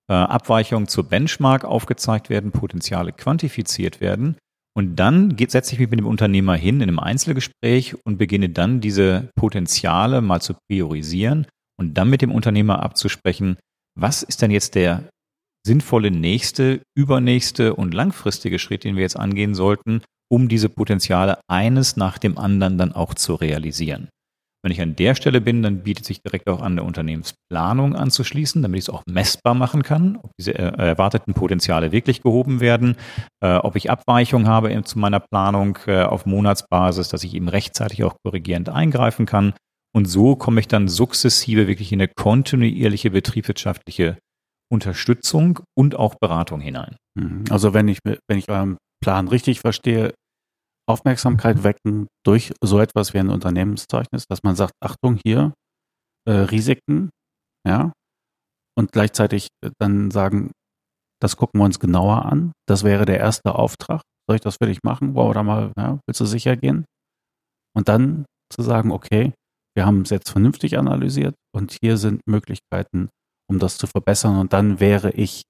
äh, 0.09 0.13
Abweichungen 0.13 0.87
zur 0.87 1.05
Benchmark 1.05 1.63
aufgezeigt 1.63 2.29
werden, 2.29 2.51
Potenziale 2.51 3.13
quantifiziert 3.13 4.01
werden. 4.01 4.35
Und 4.73 4.95
dann 4.95 5.35
geht, 5.35 5.51
setze 5.51 5.73
ich 5.73 5.79
mich 5.79 5.89
mit 5.89 5.99
dem 5.99 6.07
Unternehmer 6.07 6.55
hin 6.55 6.77
in 6.77 6.83
einem 6.83 6.99
Einzelgespräch 6.99 7.95
und 8.05 8.17
beginne 8.17 8.49
dann 8.49 8.79
diese 8.79 9.29
Potenziale 9.35 10.21
mal 10.21 10.41
zu 10.41 10.53
priorisieren 10.69 11.45
und 11.77 11.95
dann 11.95 12.09
mit 12.09 12.21
dem 12.21 12.31
Unternehmer 12.31 12.81
abzusprechen, 12.81 13.57
was 13.99 14.23
ist 14.23 14.41
denn 14.41 14.51
jetzt 14.51 14.75
der 14.75 15.09
sinnvolle 15.65 16.09
nächste, 16.09 16.81
übernächste 16.97 17.75
und 17.75 17.93
langfristige 17.93 18.59
Schritt, 18.59 18.83
den 18.83 18.95
wir 18.95 19.03
jetzt 19.03 19.17
angehen 19.17 19.53
sollten, 19.55 20.01
um 20.31 20.47
diese 20.47 20.69
Potenziale 20.69 21.39
eines 21.49 21.97
nach 21.97 22.17
dem 22.17 22.37
anderen 22.37 22.77
dann 22.77 22.93
auch 22.93 23.13
zu 23.13 23.35
realisieren. 23.35 24.09
Wenn 24.63 24.71
ich 24.71 24.81
an 24.81 24.95
der 24.95 25.15
Stelle 25.15 25.41
bin, 25.41 25.63
dann 25.63 25.81
bietet 25.81 26.05
sich 26.05 26.21
direkt 26.21 26.47
auch 26.47 26.61
an, 26.61 26.75
der 26.75 26.85
Unternehmensplanung 26.85 27.95
anzuschließen, 27.95 28.61
damit 28.61 28.79
ich 28.79 28.85
es 28.85 28.89
auch 28.89 29.01
messbar 29.07 29.55
machen 29.55 29.81
kann, 29.81 30.17
ob 30.21 30.31
diese 30.37 30.53
erwarteten 30.53 31.33
Potenziale 31.33 31.91
wirklich 31.91 32.21
gehoben 32.21 32.59
werden, 32.59 32.95
äh, 33.43 33.55
ob 33.55 33.75
ich 33.75 33.89
Abweichungen 33.89 34.47
habe 34.47 34.83
zu 34.83 34.99
meiner 34.99 35.19
Planung 35.19 35.79
äh, 35.87 36.03
auf 36.03 36.25
Monatsbasis, 36.25 37.09
dass 37.09 37.23
ich 37.23 37.33
eben 37.33 37.49
rechtzeitig 37.49 38.03
auch 38.03 38.15
korrigierend 38.23 38.69
eingreifen 38.69 39.25
kann. 39.25 39.53
Und 39.93 40.05
so 40.05 40.35
komme 40.35 40.59
ich 40.59 40.67
dann 40.67 40.87
sukzessive 40.87 41.67
wirklich 41.67 41.91
in 41.91 41.99
eine 41.99 42.07
kontinuierliche 42.07 43.11
betriebswirtschaftliche 43.11 44.17
Unterstützung 44.71 45.59
und 45.75 45.95
auch 45.95 46.15
Beratung 46.15 46.61
hinein. 46.61 46.95
Mhm. 47.19 47.43
Also 47.49 47.73
wenn 47.73 47.87
ich, 47.87 47.99
wenn 48.03 48.37
ich 48.37 48.47
euren 48.49 48.77
Plan 49.01 49.27
richtig 49.27 49.59
verstehe, 49.59 50.13
Aufmerksamkeit 50.87 51.63
wecken 51.63 52.07
durch 52.25 52.53
so 52.63 52.79
etwas 52.79 53.13
wie 53.13 53.19
ein 53.19 53.29
Unternehmenszeugnis, 53.29 54.25
dass 54.27 54.43
man 54.43 54.55
sagt, 54.55 54.73
Achtung 54.83 55.19
hier, 55.23 55.53
äh, 56.27 56.31
Risiken, 56.31 57.09
ja, 57.67 57.91
und 58.77 58.91
gleichzeitig 58.91 59.47
äh, 59.63 59.71
dann 59.79 60.11
sagen, 60.11 60.51
das 61.21 61.37
gucken 61.37 61.59
wir 61.59 61.65
uns 61.65 61.79
genauer 61.79 62.25
an. 62.25 62.51
Das 62.67 62.83
wäre 62.83 63.05
der 63.05 63.19
erste 63.19 63.55
Auftrag. 63.55 64.01
Soll 64.27 64.35
ich 64.35 64.41
das 64.41 64.57
für 64.61 64.67
dich 64.67 64.79
machen? 64.83 65.13
Wow, 65.15 65.29
oder 65.29 65.43
mal, 65.43 65.71
ja, 65.77 65.99
willst 66.07 66.21
du 66.21 66.25
sicher 66.25 66.55
gehen? 66.55 66.85
Und 67.75 67.89
dann 67.89 68.25
zu 68.51 68.63
sagen, 68.63 68.91
okay, 68.91 69.33
wir 69.75 69.85
haben 69.85 70.01
es 70.01 70.09
jetzt 70.09 70.29
vernünftig 70.29 70.77
analysiert 70.77 71.35
und 71.55 71.77
hier 71.81 71.97
sind 71.97 72.21
Möglichkeiten, 72.27 73.09
um 73.49 73.59
das 73.59 73.77
zu 73.77 73.87
verbessern. 73.87 74.37
Und 74.37 74.53
dann 74.53 74.79
wäre 74.79 75.11
ich 75.11 75.43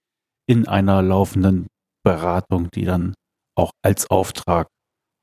in 0.48 0.68
einer 0.68 1.02
laufenden 1.02 1.68
Beratung, 2.04 2.70
die 2.72 2.86
dann 2.86 3.14
auch 3.58 3.72
als 3.84 4.10
Auftrag 4.10 4.68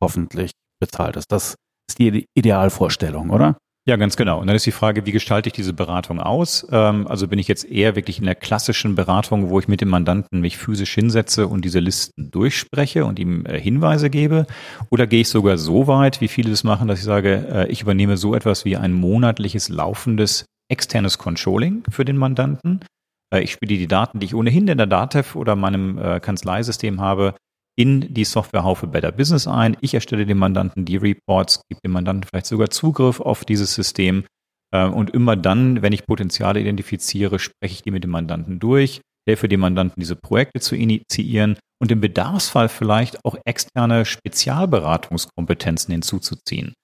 hoffentlich 0.03 0.53
bezahlt 0.81 1.17
ist. 1.17 1.31
Das 1.31 1.57
ist 1.89 1.99
die 1.99 2.27
Idealvorstellung, 2.35 3.31
oder? 3.31 3.57
Ja, 3.89 3.97
ganz 3.97 4.19
genau. 4.19 4.39
Und 4.39 4.49
dann 4.49 4.57
ist 4.57 4.67
die 4.67 4.71
Frage, 4.71 5.07
wie 5.07 5.13
gestalte 5.13 5.49
ich 5.49 5.55
diese 5.55 5.73
Beratung 5.73 6.21
aus? 6.21 6.67
Ähm, 6.71 7.07
also 7.07 7.27
bin 7.27 7.39
ich 7.39 7.49
jetzt 7.49 7.65
eher 7.65 7.97
wirklich 7.97 8.19
in 8.19 8.27
der 8.27 8.35
klassischen 8.35 8.95
Beratung, 8.95 9.49
wo 9.49 9.59
ich 9.61 9.67
mit 9.67 9.81
dem 9.81 9.89
Mandanten 9.89 10.43
mich 10.43 10.59
physisch 10.59 10.93
hinsetze 10.93 11.47
und 11.47 11.65
diese 11.65 11.79
Listen 11.79 12.31
durchspreche 12.31 13.07
und 13.07 13.19
ihm 13.19 13.47
äh, 13.47 13.59
Hinweise 13.59 14.11
gebe? 14.11 14.47
Oder 14.91 15.07
gehe 15.07 15.23
ich 15.23 15.31
sogar 15.31 15.57
so 15.57 15.87
weit, 15.87 16.21
wie 16.21 16.29
viele 16.29 16.51
das 16.51 16.65
machen, 16.65 16.87
dass 16.87 16.99
ich 16.99 17.07
sage, 17.07 17.49
äh, 17.51 17.69
ich 17.69 17.81
übernehme 17.81 18.19
so 18.19 18.35
etwas 18.35 18.67
wie 18.67 18.77
ein 18.77 18.93
monatliches 18.93 19.71
laufendes 19.71 20.45
externes 20.71 21.17
Controlling 21.17 21.83
für 21.89 22.05
den 22.05 22.19
Mandanten? 22.19 22.85
Äh, 23.33 23.41
ich 23.41 23.53
spiele 23.53 23.79
die 23.79 23.89
Daten, 23.89 24.21
die 24.21 24.27
ich 24.27 24.35
ohnehin 24.35 24.69
in 24.69 24.77
der 24.77 24.87
DATEV 24.87 25.35
oder 25.35 25.57
meinem 25.57 26.21
Kanzleisystem 26.21 27.01
habe, 27.01 27.37
in 27.79 28.13
die 28.13 28.25
Softwarehaufe 28.25 28.89
Better 28.89 29.13
Business 29.13 29.47
ein. 29.47 29.77
Ich 29.81 29.95
erstelle 29.95 30.27
dem 30.27 30.39
Mandanten 30.39 30.85
die 30.85 30.97
Reports, 30.97 31.63
gebe 31.69 31.81
dem 31.85 31.93
Mandanten 31.93 32.29
vielleicht 32.29 32.47
sogar 32.47 32.71
Zugriff 32.71 33.21
auf 33.21 33.45
dieses 33.45 33.73
System. 33.73 34.25
Äh, 34.75 34.87
und 34.87 35.11
immer 35.11 35.37
dann, 35.37 35.81
wenn 35.81 35.93
ich 35.93 36.05
Potenziale 36.05 36.61
identifiziere, 36.61 37.39
spreche 37.39 37.75
ich 37.75 37.83
die 37.83 37.93
mit 37.93 38.03
dem 38.03 38.11
Mandanten 38.11 38.59
durch, 38.59 39.01
helfe 39.29 39.49
dem 39.49 39.61
Mandanten, 39.61 40.01
diese 40.01 40.17
Projekte 40.17 40.59
zu 40.59 40.75
initiieren 40.75 41.57
und 41.81 41.93
im 41.93 42.01
Bedarfsfall 42.01 42.69
vielleicht 42.69 43.25
auch 43.25 43.37
externe 43.47 44.05
Spezialberatungskompetenzen 44.05 45.93
hinzuzuziehen. 45.93 46.75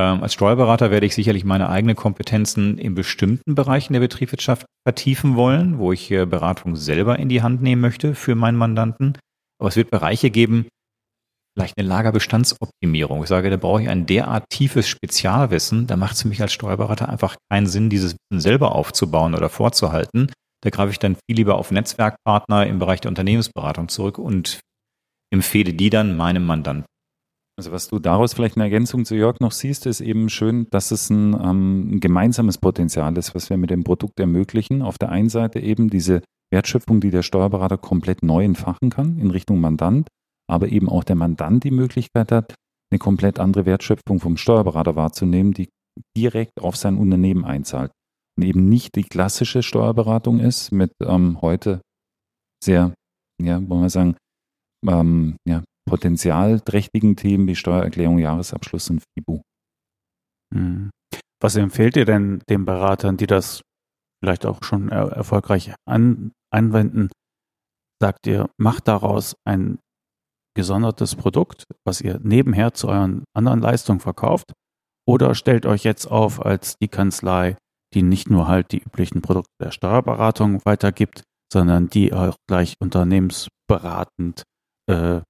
Ähm, 0.00 0.20
als 0.20 0.32
Steuerberater 0.32 0.90
werde 0.90 1.06
ich 1.06 1.14
sicherlich 1.14 1.44
meine 1.44 1.68
eigenen 1.68 1.94
Kompetenzen 1.94 2.76
in 2.76 2.96
bestimmten 2.96 3.54
Bereichen 3.54 3.92
der 3.92 4.00
Betriebswirtschaft 4.00 4.66
vertiefen 4.84 5.36
wollen, 5.36 5.78
wo 5.78 5.92
ich 5.92 6.10
äh, 6.10 6.26
Beratung 6.26 6.74
selber 6.74 7.20
in 7.20 7.28
die 7.28 7.42
Hand 7.42 7.62
nehmen 7.62 7.82
möchte 7.82 8.16
für 8.16 8.34
meinen 8.34 8.58
Mandanten. 8.58 9.16
Aber 9.60 9.68
es 9.68 9.76
wird 9.76 9.90
Bereiche 9.90 10.30
geben, 10.30 10.66
vielleicht 11.56 11.78
eine 11.78 11.86
Lagerbestandsoptimierung. 11.86 13.22
Ich 13.22 13.28
sage, 13.28 13.50
da 13.50 13.56
brauche 13.56 13.82
ich 13.82 13.88
ein 13.88 14.06
derart 14.06 14.44
tiefes 14.50 14.88
Spezialwissen, 14.88 15.86
da 15.86 15.96
macht 15.96 16.14
es 16.14 16.22
für 16.22 16.28
mich 16.28 16.40
als 16.40 16.52
Steuerberater 16.52 17.08
einfach 17.08 17.36
keinen 17.50 17.66
Sinn, 17.66 17.90
dieses 17.90 18.12
Wissen 18.12 18.40
selber 18.40 18.74
aufzubauen 18.74 19.34
oder 19.34 19.48
vorzuhalten. 19.48 20.32
Da 20.62 20.70
greife 20.70 20.92
ich 20.92 20.98
dann 20.98 21.16
viel 21.16 21.36
lieber 21.36 21.56
auf 21.56 21.70
Netzwerkpartner 21.70 22.66
im 22.66 22.78
Bereich 22.78 23.00
der 23.00 23.10
Unternehmensberatung 23.10 23.88
zurück 23.88 24.18
und 24.18 24.60
empfehle 25.32 25.72
die 25.72 25.90
dann 25.90 26.16
meinem 26.16 26.44
Mandanten. 26.44 26.86
Also 27.58 27.72
was 27.72 27.88
du 27.88 27.98
daraus 27.98 28.32
vielleicht 28.32 28.56
eine 28.56 28.64
Ergänzung 28.64 29.04
zu 29.04 29.14
Jörg 29.14 29.40
noch 29.40 29.52
siehst, 29.52 29.84
ist 29.84 30.00
eben 30.00 30.30
schön, 30.30 30.66
dass 30.70 30.90
es 30.90 31.10
ein, 31.10 31.34
ähm, 31.34 31.96
ein 31.96 32.00
gemeinsames 32.00 32.56
Potenzial 32.56 33.16
ist, 33.18 33.34
was 33.34 33.50
wir 33.50 33.58
mit 33.58 33.70
dem 33.70 33.84
Produkt 33.84 34.18
ermöglichen. 34.18 34.80
Auf 34.80 34.96
der 34.96 35.10
einen 35.10 35.28
Seite 35.28 35.60
eben 35.60 35.90
diese 35.90 36.22
Wertschöpfung, 36.52 37.00
die 37.00 37.10
der 37.10 37.22
Steuerberater 37.22 37.78
komplett 37.78 38.22
neu 38.22 38.44
entfachen 38.44 38.90
kann 38.90 39.18
in 39.18 39.30
Richtung 39.30 39.60
Mandant, 39.60 40.08
aber 40.48 40.68
eben 40.68 40.88
auch 40.88 41.04
der 41.04 41.16
Mandant 41.16 41.64
die 41.64 41.70
Möglichkeit 41.70 42.32
hat, 42.32 42.54
eine 42.90 42.98
komplett 42.98 43.38
andere 43.38 43.66
Wertschöpfung 43.66 44.18
vom 44.18 44.36
Steuerberater 44.36 44.96
wahrzunehmen, 44.96 45.52
die 45.52 45.68
direkt 46.16 46.60
auf 46.60 46.76
sein 46.76 46.96
Unternehmen 46.96 47.44
einzahlt. 47.44 47.92
Und 48.36 48.44
eben 48.44 48.68
nicht 48.68 48.96
die 48.96 49.04
klassische 49.04 49.62
Steuerberatung 49.62 50.40
ist 50.40 50.72
mit 50.72 50.92
ähm, 51.02 51.40
heute 51.40 51.82
sehr, 52.62 52.94
ja, 53.40 53.56
wollen 53.68 53.82
wir 53.82 53.90
sagen, 53.90 54.16
ähm, 54.86 55.36
ja, 55.46 55.62
potenzialträchtigen 55.88 57.16
Themen 57.16 57.46
wie 57.46 57.56
Steuererklärung, 57.56 58.18
Jahresabschluss 58.18 58.90
und 58.90 59.02
FIBU. 59.02 59.42
Hm. 60.54 60.90
Was 61.42 61.56
empfehlt 61.56 61.96
ihr 61.96 62.04
denn 62.04 62.42
den 62.48 62.64
Beratern, 62.64 63.16
die 63.16 63.26
das 63.26 63.62
vielleicht 64.22 64.46
auch 64.46 64.58
schon 64.62 64.90
er 64.90 65.10
erfolgreich 65.12 65.74
an, 65.88 66.32
anwenden, 66.52 67.10
sagt 68.00 68.26
ihr, 68.26 68.50
macht 68.58 68.88
daraus 68.88 69.36
ein 69.44 69.78
gesondertes 70.56 71.14
Produkt, 71.14 71.64
was 71.86 72.00
ihr 72.00 72.18
nebenher 72.22 72.74
zu 72.74 72.88
euren 72.88 73.24
anderen 73.34 73.60
Leistungen 73.60 74.00
verkauft, 74.00 74.52
oder 75.06 75.34
stellt 75.34 75.66
euch 75.66 75.84
jetzt 75.84 76.06
auf 76.06 76.44
als 76.44 76.76
die 76.78 76.88
Kanzlei, 76.88 77.56
die 77.94 78.02
nicht 78.02 78.30
nur 78.30 78.48
halt 78.48 78.72
die 78.72 78.82
üblichen 78.82 79.22
Produkte 79.22 79.50
der 79.60 79.70
Steuerberatung 79.70 80.64
weitergibt, 80.64 81.22
sondern 81.52 81.88
die 81.88 82.12
auch 82.12 82.36
gleich 82.48 82.74
unternehmensberatend 82.80 84.42
äh, 84.88 85.20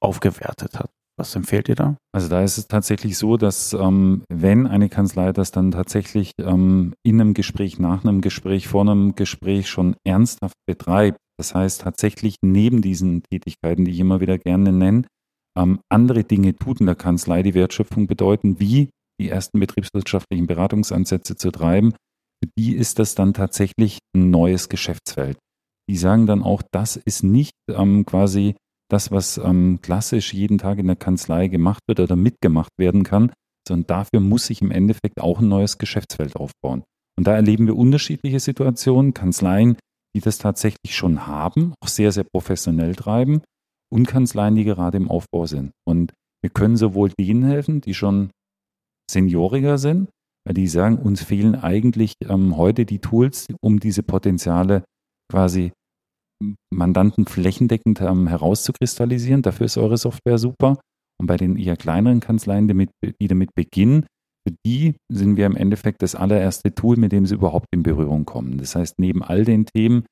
aufgewertet 0.00 0.78
hat. 0.78 0.90
Was 1.18 1.34
empfehlt 1.34 1.68
ihr 1.68 1.74
da? 1.74 1.96
Also 2.14 2.28
da 2.28 2.42
ist 2.42 2.58
es 2.58 2.68
tatsächlich 2.68 3.16
so, 3.16 3.38
dass 3.38 3.72
ähm, 3.72 4.22
wenn 4.28 4.66
eine 4.66 4.90
Kanzlei 4.90 5.32
das 5.32 5.50
dann 5.50 5.70
tatsächlich 5.70 6.32
ähm, 6.38 6.92
in 7.02 7.20
einem 7.20 7.32
Gespräch, 7.32 7.78
nach 7.78 8.04
einem 8.04 8.20
Gespräch, 8.20 8.68
vor 8.68 8.82
einem 8.82 9.14
Gespräch 9.14 9.68
schon 9.68 9.96
ernsthaft 10.06 10.56
betreibt, 10.66 11.18
das 11.38 11.54
heißt 11.54 11.82
tatsächlich 11.82 12.36
neben 12.42 12.82
diesen 12.82 13.22
Tätigkeiten, 13.22 13.86
die 13.86 13.92
ich 13.92 14.00
immer 14.00 14.20
wieder 14.20 14.36
gerne 14.36 14.72
nenne, 14.72 15.04
ähm, 15.56 15.80
andere 15.90 16.24
Dinge 16.24 16.54
tut 16.54 16.80
in 16.80 16.86
der 16.86 16.94
Kanzlei, 16.94 17.42
die 17.42 17.54
Wertschöpfung 17.54 18.06
bedeuten, 18.06 18.60
wie 18.60 18.90
die 19.18 19.30
ersten 19.30 19.58
betriebswirtschaftlichen 19.58 20.46
Beratungsansätze 20.46 21.36
zu 21.36 21.50
treiben, 21.50 21.92
für 21.92 22.50
die 22.58 22.74
ist 22.74 22.98
das 22.98 23.14
dann 23.14 23.32
tatsächlich 23.32 23.98
ein 24.14 24.30
neues 24.30 24.68
Geschäftsfeld. 24.68 25.38
Die 25.88 25.96
sagen 25.96 26.26
dann 26.26 26.42
auch, 26.42 26.62
das 26.72 26.96
ist 26.96 27.22
nicht 27.22 27.54
ähm, 27.70 28.04
quasi 28.04 28.56
das, 28.88 29.10
was 29.10 29.38
ähm, 29.38 29.80
klassisch 29.82 30.32
jeden 30.32 30.58
Tag 30.58 30.78
in 30.78 30.86
der 30.86 30.96
Kanzlei 30.96 31.48
gemacht 31.48 31.82
wird 31.88 32.00
oder 32.00 32.16
mitgemacht 32.16 32.70
werden 32.78 33.02
kann, 33.02 33.32
sondern 33.66 33.86
dafür 33.86 34.20
muss 34.20 34.46
sich 34.46 34.62
im 34.62 34.70
Endeffekt 34.70 35.20
auch 35.20 35.40
ein 35.40 35.48
neues 35.48 35.78
Geschäftsfeld 35.78 36.36
aufbauen. 36.36 36.84
Und 37.18 37.26
da 37.26 37.34
erleben 37.34 37.66
wir 37.66 37.76
unterschiedliche 37.76 38.40
Situationen, 38.40 39.14
Kanzleien, 39.14 39.76
die 40.14 40.20
das 40.20 40.38
tatsächlich 40.38 40.94
schon 40.94 41.26
haben, 41.26 41.74
auch 41.82 41.88
sehr, 41.88 42.12
sehr 42.12 42.24
professionell 42.24 42.94
treiben 42.94 43.42
und 43.92 44.06
Kanzleien, 44.06 44.54
die 44.54 44.64
gerade 44.64 44.96
im 44.96 45.10
Aufbau 45.10 45.46
sind. 45.46 45.72
Und 45.86 46.12
wir 46.42 46.50
können 46.50 46.76
sowohl 46.76 47.10
denen 47.18 47.44
helfen, 47.44 47.80
die 47.80 47.94
schon 47.94 48.30
senioriger 49.10 49.78
sind, 49.78 50.10
weil 50.46 50.54
die 50.54 50.68
sagen, 50.68 50.98
uns 50.98 51.22
fehlen 51.22 51.54
eigentlich 51.56 52.14
ähm, 52.24 52.56
heute 52.56 52.86
die 52.86 53.00
Tools, 53.00 53.46
um 53.60 53.80
diese 53.80 54.02
Potenziale 54.02 54.84
quasi 55.30 55.72
Mandanten 56.70 57.26
flächendeckend 57.26 58.00
ähm, 58.00 58.26
herauszukristallisieren. 58.26 59.42
Dafür 59.42 59.66
ist 59.66 59.78
eure 59.78 59.96
Software 59.96 60.38
super. 60.38 60.78
Und 61.18 61.26
bei 61.26 61.36
den 61.36 61.56
eher 61.56 61.76
kleineren 61.76 62.20
Kanzleien, 62.20 62.68
die 62.68 62.74
damit, 62.74 62.90
die 63.20 63.28
damit 63.28 63.54
beginnen, 63.54 64.06
für 64.46 64.54
die 64.64 64.94
sind 65.10 65.36
wir 65.36 65.46
im 65.46 65.56
Endeffekt 65.56 66.02
das 66.02 66.14
allererste 66.14 66.72
Tool, 66.74 66.96
mit 66.96 67.10
dem 67.12 67.26
sie 67.26 67.34
überhaupt 67.34 67.66
in 67.72 67.82
Berührung 67.82 68.26
kommen. 68.26 68.58
Das 68.58 68.76
heißt, 68.76 68.94
neben 68.98 69.22
all 69.22 69.44
den 69.44 69.66
Themen, 69.66 70.04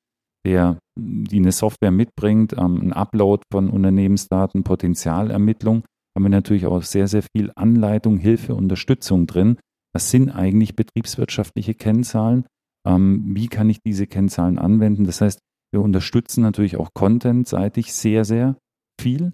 der, 0.45 0.77
die 0.97 1.37
eine 1.37 1.51
Software 1.51 1.91
mitbringt, 1.91 2.53
ähm, 2.53 2.81
ein 2.81 2.93
Upload 2.93 3.43
von 3.51 3.69
Unternehmensdaten, 3.69 4.63
Potenzialermittlung, 4.63 5.83
haben 6.15 6.23
wir 6.23 6.29
natürlich 6.29 6.65
auch 6.65 6.81
sehr, 6.81 7.07
sehr 7.07 7.23
viel 7.35 7.51
Anleitung, 7.55 8.17
Hilfe, 8.17 8.55
Unterstützung 8.55 9.27
drin. 9.27 9.57
Das 9.93 10.11
sind 10.11 10.29
eigentlich 10.29 10.75
betriebswirtschaftliche 10.75 11.73
Kennzahlen. 11.73 12.45
Ähm, 12.85 13.35
wie 13.35 13.47
kann 13.47 13.69
ich 13.69 13.79
diese 13.85 14.07
Kennzahlen 14.07 14.59
anwenden? 14.59 15.05
Das 15.05 15.21
heißt, 15.21 15.39
wir 15.75 15.81
unterstützen 15.81 16.41
natürlich 16.41 16.77
auch 16.77 16.89
contentseitig 16.93 17.93
sehr, 17.93 18.23
sehr 18.23 18.55
viel 18.99 19.33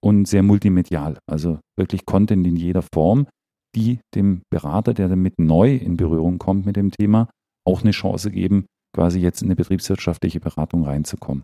und 0.00 0.26
sehr 0.28 0.44
multimedial. 0.44 1.18
Also 1.28 1.58
wirklich 1.76 2.06
Content 2.06 2.46
in 2.46 2.56
jeder 2.56 2.82
Form, 2.94 3.26
die 3.74 3.98
dem 4.14 4.42
Berater, 4.48 4.94
der 4.94 5.08
damit 5.08 5.40
neu 5.40 5.74
in 5.74 5.96
Berührung 5.96 6.38
kommt 6.38 6.66
mit 6.66 6.76
dem 6.76 6.92
Thema, 6.92 7.28
auch 7.66 7.82
eine 7.82 7.90
Chance 7.90 8.30
geben, 8.30 8.66
quasi 8.94 9.18
jetzt 9.18 9.42
in 9.42 9.48
eine 9.48 9.56
betriebswirtschaftliche 9.56 10.38
Beratung 10.38 10.84
reinzukommen. 10.84 11.42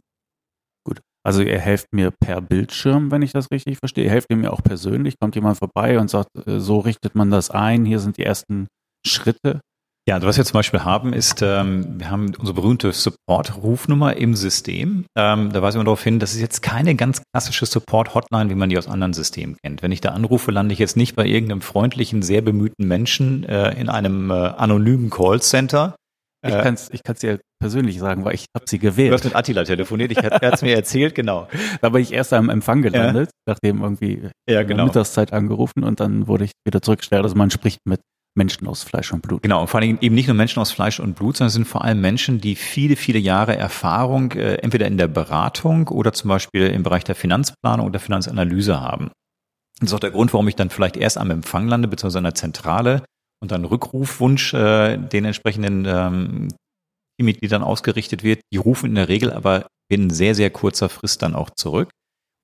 Gut. 0.86 1.00
Also 1.26 1.42
ihr 1.42 1.58
helft 1.58 1.88
mir 1.92 2.12
per 2.12 2.40
Bildschirm, 2.40 3.10
wenn 3.10 3.22
ich 3.22 3.32
das 3.32 3.50
richtig 3.50 3.78
verstehe. 3.78 4.04
Ihr 4.04 4.10
helft 4.10 4.30
mir 4.30 4.52
auch 4.52 4.62
persönlich. 4.62 5.18
Kommt 5.20 5.34
jemand 5.34 5.58
vorbei 5.58 5.98
und 5.98 6.08
sagt, 6.08 6.28
äh, 6.46 6.60
so 6.60 6.78
richtet 6.78 7.16
man 7.16 7.30
das 7.30 7.50
ein. 7.50 7.84
Hier 7.84 7.98
sind 7.98 8.18
die 8.18 8.24
ersten 8.24 8.68
Schritte. 9.04 9.60
Ja, 10.08 10.22
was 10.22 10.38
wir 10.38 10.44
zum 10.46 10.54
Beispiel 10.54 10.84
haben, 10.84 11.12
ist, 11.12 11.42
ähm, 11.42 12.00
wir 12.00 12.10
haben 12.10 12.32
unsere 12.38 12.54
berühmte 12.54 12.90
Support-Rufnummer 12.92 14.16
im 14.16 14.34
System. 14.36 15.04
Ähm, 15.14 15.52
da 15.52 15.60
weisen 15.60 15.80
wir 15.80 15.84
darauf 15.84 16.02
hin, 16.02 16.18
das 16.18 16.32
ist 16.32 16.40
jetzt 16.40 16.62
keine 16.62 16.94
ganz 16.94 17.20
klassische 17.30 17.66
Support-Hotline, 17.66 18.48
wie 18.48 18.54
man 18.54 18.70
die 18.70 18.78
aus 18.78 18.88
anderen 18.88 19.12
Systemen 19.12 19.58
kennt. 19.62 19.82
Wenn 19.82 19.92
ich 19.92 20.00
da 20.00 20.12
anrufe, 20.12 20.50
lande 20.50 20.72
ich 20.72 20.78
jetzt 20.78 20.96
nicht 20.96 21.14
bei 21.14 21.26
irgendeinem 21.26 21.60
freundlichen, 21.60 22.22
sehr 22.22 22.40
bemühten 22.40 22.88
Menschen 22.88 23.44
äh, 23.44 23.78
in 23.78 23.90
einem 23.90 24.30
äh, 24.30 24.32
anonymen 24.32 25.10
Callcenter. 25.10 25.94
Ich 26.42 26.54
äh, 26.54 26.62
kann 26.62 26.72
es 26.72 26.88
ich 26.90 27.02
kann's 27.02 27.20
dir 27.20 27.38
persönlich 27.60 27.98
sagen, 27.98 28.24
weil 28.24 28.34
ich 28.34 28.46
habe 28.56 28.64
sie 28.66 28.78
gewählt. 28.78 29.10
Du 29.10 29.14
hast 29.14 29.24
mit 29.24 29.36
Attila 29.36 29.64
telefoniert, 29.64 30.10
ich 30.12 30.16
er 30.16 30.40
hat 30.40 30.54
es 30.54 30.62
mir 30.62 30.74
erzählt, 30.74 31.16
genau. 31.16 31.48
Da 31.82 31.90
bin 31.90 32.00
ich 32.00 32.14
erst 32.14 32.32
am 32.32 32.48
Empfang 32.48 32.80
gelandet, 32.80 33.28
ja. 33.28 33.52
nachdem 33.52 33.82
irgendwie 33.82 34.30
ja, 34.48 34.62
genau. 34.62 34.86
Mittagszeit 34.86 35.34
angerufen 35.34 35.84
und 35.84 36.00
dann 36.00 36.28
wurde 36.28 36.44
ich 36.44 36.52
wieder 36.64 36.80
zurückgestellt. 36.80 37.24
Also 37.24 37.36
man 37.36 37.50
spricht 37.50 37.80
mit 37.84 38.00
Menschen 38.36 38.66
aus 38.66 38.84
Fleisch 38.84 39.12
und 39.12 39.22
Blut. 39.22 39.42
Genau, 39.42 39.62
und 39.62 39.68
vor 39.68 39.80
allem 39.80 39.98
eben 40.00 40.14
nicht 40.14 40.28
nur 40.28 40.36
Menschen 40.36 40.60
aus 40.60 40.70
Fleisch 40.70 41.00
und 41.00 41.14
Blut, 41.14 41.36
sondern 41.36 41.48
es 41.48 41.54
sind 41.54 41.66
vor 41.66 41.84
allem 41.84 42.00
Menschen, 42.00 42.40
die 42.40 42.54
viele, 42.54 42.96
viele 42.96 43.18
Jahre 43.18 43.56
Erfahrung 43.56 44.32
äh, 44.32 44.54
entweder 44.56 44.86
in 44.86 44.96
der 44.96 45.08
Beratung 45.08 45.88
oder 45.88 46.12
zum 46.12 46.28
Beispiel 46.28 46.68
im 46.68 46.82
Bereich 46.82 47.04
der 47.04 47.14
Finanzplanung 47.14 47.86
oder 47.86 47.98
Finanzanalyse 47.98 48.80
haben. 48.80 49.10
Das 49.80 49.90
ist 49.90 49.94
auch 49.94 50.00
der 50.00 50.10
Grund, 50.10 50.32
warum 50.32 50.48
ich 50.48 50.56
dann 50.56 50.70
vielleicht 50.70 50.96
erst 50.96 51.18
am 51.18 51.30
Empfang 51.30 51.68
lande, 51.68 51.88
beziehungsweise 51.88 52.18
an 52.18 52.24
der 52.24 52.34
Zentrale 52.34 53.02
und 53.40 53.52
dann 53.52 53.64
Rückrufwunsch 53.64 54.54
äh, 54.54 54.96
den 54.96 55.24
entsprechenden 55.24 55.84
ähm, 55.86 56.48
Teammitgliedern 57.18 57.62
ausgerichtet 57.62 58.22
wird. 58.22 58.40
Die 58.52 58.56
rufen 58.56 58.86
in 58.86 58.94
der 58.94 59.08
Regel 59.08 59.32
aber 59.32 59.66
in 59.88 60.10
sehr, 60.10 60.34
sehr 60.34 60.50
kurzer 60.50 60.88
Frist 60.88 61.22
dann 61.22 61.34
auch 61.34 61.50
zurück. 61.50 61.90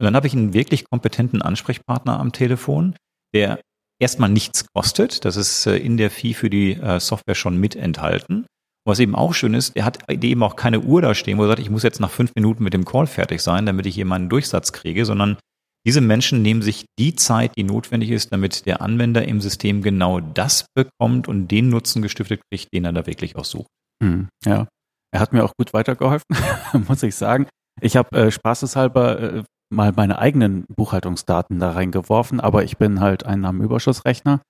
Und 0.01 0.05
dann 0.05 0.17
habe 0.17 0.27
ich 0.27 0.35
einen 0.35 0.55
wirklich 0.55 0.85
kompetenten 0.89 1.43
Ansprechpartner 1.43 2.19
am 2.19 2.33
Telefon, 2.33 2.97
der 3.35 3.61
erstmal 4.01 4.31
nichts 4.31 4.67
kostet. 4.75 5.25
Das 5.25 5.37
ist 5.37 5.67
äh, 5.67 5.77
in 5.77 5.97
der 5.97 6.11
Fee 6.11 6.35
für 6.35 6.51
die 6.51 6.73
äh, 6.73 7.01
Software 7.01 7.35
schon 7.35 7.59
mit 7.59 7.77
enthalten. 7.77 8.47
Was 8.87 8.99
eben 8.99 9.15
auch 9.15 9.33
schön 9.33 9.55
ist, 9.55 9.77
er 9.77 9.87
hat 9.87 10.11
eben 10.13 10.43
auch 10.43 10.57
keine 10.57 10.81
Uhr 10.81 11.01
da 11.01 11.15
stehen, 11.15 11.39
wo 11.39 11.43
er 11.43 11.49
sagt, 11.49 11.61
ich 11.61 11.71
muss 11.71 11.83
jetzt 11.83 12.01
nach 12.01 12.11
fünf 12.11 12.33
Minuten 12.35 12.63
mit 12.63 12.75
dem 12.75 12.85
Call 12.85 13.07
fertig 13.07 13.41
sein, 13.41 13.65
damit 13.65 13.87
ich 13.87 13.95
hier 13.95 14.05
meinen 14.05 14.29
Durchsatz 14.29 14.73
kriege, 14.73 15.07
sondern 15.07 15.39
diese 15.87 16.01
Menschen 16.01 16.43
nehmen 16.43 16.63
sich 16.63 16.85
die 16.99 17.15
Zeit, 17.15 17.53
die 17.57 17.65
notwendig 17.65 18.11
ist, 18.11 18.33
damit 18.33 18.67
der 18.67 18.83
Anwender 18.83 19.27
im 19.27 19.41
System 19.41 19.83
genau 19.83 20.21
das 20.21 20.67
bekommt 20.75 21.29
und 21.29 21.49
den 21.49 21.71
Nutzen 21.71 22.03
gestiftet 22.03 22.43
kriegt, 22.51 22.69
den 22.75 22.85
er 22.85 22.93
da 22.93 23.07
wirklich 23.07 23.37
auch 23.37 23.45
sucht. 23.45 23.69
Hm, 24.03 24.29
ja, 24.45 24.67
er 25.13 25.21
hat 25.21 25.33
mir 25.33 25.45
auch 25.45 25.53
gut 25.59 25.73
weitergeholfen, 25.73 26.27
muss 26.89 27.03
ich 27.03 27.15
sagen. 27.15 27.47
Ich 27.81 27.97
habe 27.97 28.17
äh, 28.17 28.31
spaßeshalber 28.31 29.21
äh, 29.21 29.43
mal 29.73 29.93
meine 29.95 30.19
eigenen 30.19 30.65
Buchhaltungsdaten 30.69 31.59
da 31.59 31.73
reingeworfen, 31.73 32.41
aber 32.41 32.65
ich 32.65 32.77
bin 32.77 33.01
halt 33.01 33.27
Einnahmenüberschussrechner. 33.27 34.41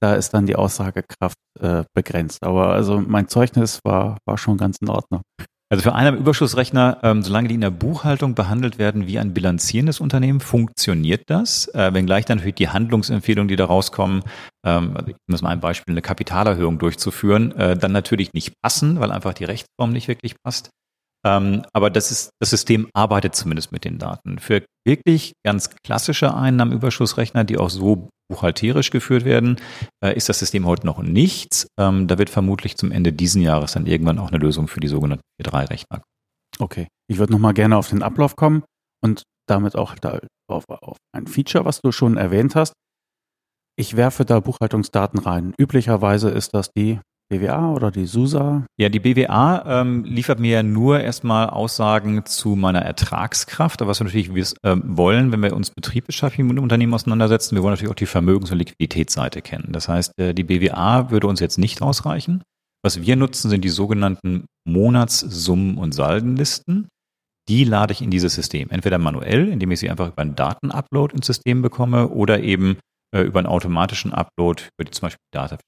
Da 0.00 0.14
ist 0.14 0.34
dann 0.34 0.46
die 0.46 0.56
Aussagekraft 0.56 1.38
äh, 1.58 1.84
begrenzt. 1.94 2.42
Aber 2.42 2.68
also 2.68 3.00
mein 3.00 3.28
Zeugnis 3.28 3.80
war, 3.84 4.18
war 4.26 4.36
schon 4.36 4.58
ganz 4.58 4.76
in 4.82 4.90
Ordnung. 4.90 5.22
Also 5.68 5.82
für 5.82 5.94
Einnahmenüberschussrechner, 5.94 6.98
ähm, 7.02 7.22
solange 7.22 7.48
die 7.48 7.56
in 7.56 7.60
der 7.60 7.70
Buchhaltung 7.70 8.36
behandelt 8.36 8.78
werden 8.78 9.08
wie 9.08 9.18
ein 9.18 9.34
bilanzierendes 9.34 9.98
Unternehmen, 9.98 10.38
funktioniert 10.38 11.24
das. 11.26 11.66
Äh, 11.74 11.92
wenngleich 11.92 12.24
dann 12.24 12.38
natürlich 12.38 12.54
die 12.54 12.68
Handlungsempfehlungen, 12.68 13.48
die 13.48 13.56
da 13.56 13.64
rauskommen, 13.64 14.22
ähm, 14.64 14.96
also 14.96 15.08
ich 15.08 15.16
muss 15.26 15.42
mal 15.42 15.50
ein 15.50 15.60
Beispiel, 15.60 15.92
eine 15.92 16.02
Kapitalerhöhung 16.02 16.78
durchzuführen, 16.78 17.50
äh, 17.56 17.76
dann 17.76 17.90
natürlich 17.90 18.32
nicht 18.32 18.52
passen, 18.62 19.00
weil 19.00 19.10
einfach 19.10 19.34
die 19.34 19.44
Rechtsform 19.44 19.92
nicht 19.92 20.06
wirklich 20.06 20.36
passt. 20.44 20.70
Ähm, 21.26 21.62
aber 21.72 21.90
das, 21.90 22.12
ist, 22.12 22.30
das 22.40 22.50
System 22.50 22.88
arbeitet 22.94 23.34
zumindest 23.34 23.72
mit 23.72 23.84
den 23.84 23.98
Daten. 23.98 24.38
Für 24.38 24.64
wirklich 24.86 25.32
ganz 25.44 25.70
klassische 25.84 26.32
Einnahmenüberschussrechner, 26.32 27.42
die 27.42 27.58
auch 27.58 27.70
so 27.70 28.08
buchhalterisch 28.30 28.90
geführt 28.90 29.24
werden, 29.24 29.56
äh, 30.04 30.16
ist 30.16 30.28
das 30.28 30.38
System 30.38 30.66
heute 30.66 30.86
noch 30.86 31.02
nichts. 31.02 31.66
Ähm, 31.78 32.06
da 32.06 32.18
wird 32.18 32.30
vermutlich 32.30 32.76
zum 32.76 32.92
Ende 32.92 33.12
diesen 33.12 33.42
Jahres 33.42 33.72
dann 33.72 33.86
irgendwann 33.86 34.20
auch 34.20 34.28
eine 34.28 34.38
Lösung 34.38 34.68
für 34.68 34.78
die 34.78 34.88
sogenannten 34.88 35.24
4.3-Rechner. 35.42 36.02
Okay, 36.60 36.86
ich 37.10 37.18
würde 37.18 37.32
nochmal 37.32 37.54
gerne 37.54 37.76
auf 37.76 37.88
den 37.88 38.02
Ablauf 38.02 38.36
kommen 38.36 38.62
und 39.02 39.24
damit 39.48 39.74
auch 39.74 39.96
da 39.96 40.20
auf, 40.48 40.64
auf 40.68 40.96
ein 41.12 41.26
Feature, 41.26 41.64
was 41.64 41.80
du 41.80 41.90
schon 41.90 42.16
erwähnt 42.16 42.54
hast. 42.54 42.72
Ich 43.76 43.96
werfe 43.96 44.24
da 44.24 44.40
Buchhaltungsdaten 44.40 45.18
rein. 45.18 45.54
Üblicherweise 45.58 46.30
ist 46.30 46.54
das 46.54 46.70
die 46.76 47.00
BWA 47.28 47.72
oder 47.72 47.90
die 47.90 48.06
SUSA? 48.06 48.64
Ja, 48.78 48.88
die 48.88 49.00
BWA 49.00 49.80
ähm, 49.80 50.04
liefert 50.04 50.38
mir 50.38 50.62
nur 50.62 51.00
erstmal 51.00 51.50
Aussagen 51.50 52.24
zu 52.24 52.50
meiner 52.50 52.82
Ertragskraft. 52.82 53.82
Aber 53.82 53.90
was 53.90 54.00
wir 54.00 54.04
natürlich 54.04 54.28
äh, 54.62 54.76
wollen, 54.84 55.32
wenn 55.32 55.42
wir 55.42 55.56
uns 55.56 55.70
betriebswirtschaftlich 55.70 56.46
mit 56.46 56.58
Unternehmen 56.58 56.94
auseinandersetzen, 56.94 57.56
wir 57.56 57.62
wollen 57.62 57.72
natürlich 57.72 57.90
auch 57.90 57.96
die 57.96 58.06
Vermögens- 58.06 58.52
und 58.52 58.58
Liquiditätsseite 58.58 59.42
kennen. 59.42 59.68
Das 59.72 59.88
heißt, 59.88 60.12
äh, 60.18 60.34
die 60.34 60.44
BWA 60.44 61.10
würde 61.10 61.26
uns 61.26 61.40
jetzt 61.40 61.58
nicht 61.58 61.82
ausreichen. 61.82 62.42
Was 62.84 63.02
wir 63.02 63.16
nutzen, 63.16 63.50
sind 63.50 63.64
die 63.64 63.70
sogenannten 63.70 64.44
Monatssummen- 64.68 65.78
und 65.78 65.92
Saldenlisten. 65.92 66.88
Die 67.48 67.64
lade 67.64 67.92
ich 67.92 68.02
in 68.02 68.10
dieses 68.10 68.34
System. 68.34 68.70
Entweder 68.70 68.98
manuell, 68.98 69.48
indem 69.48 69.72
ich 69.72 69.80
sie 69.80 69.90
einfach 69.90 70.08
über 70.08 70.22
einen 70.22 70.36
Datenupload 70.36 71.14
ins 71.14 71.26
System 71.26 71.62
bekomme, 71.62 72.08
oder 72.08 72.40
eben 72.40 72.78
äh, 73.12 73.22
über 73.22 73.40
einen 73.40 73.48
automatischen 73.48 74.12
Upload 74.12 74.62
über 74.78 74.84
die 74.84 74.92
zum 74.92 75.06
Beispiel 75.06 75.18
Data 75.32 75.58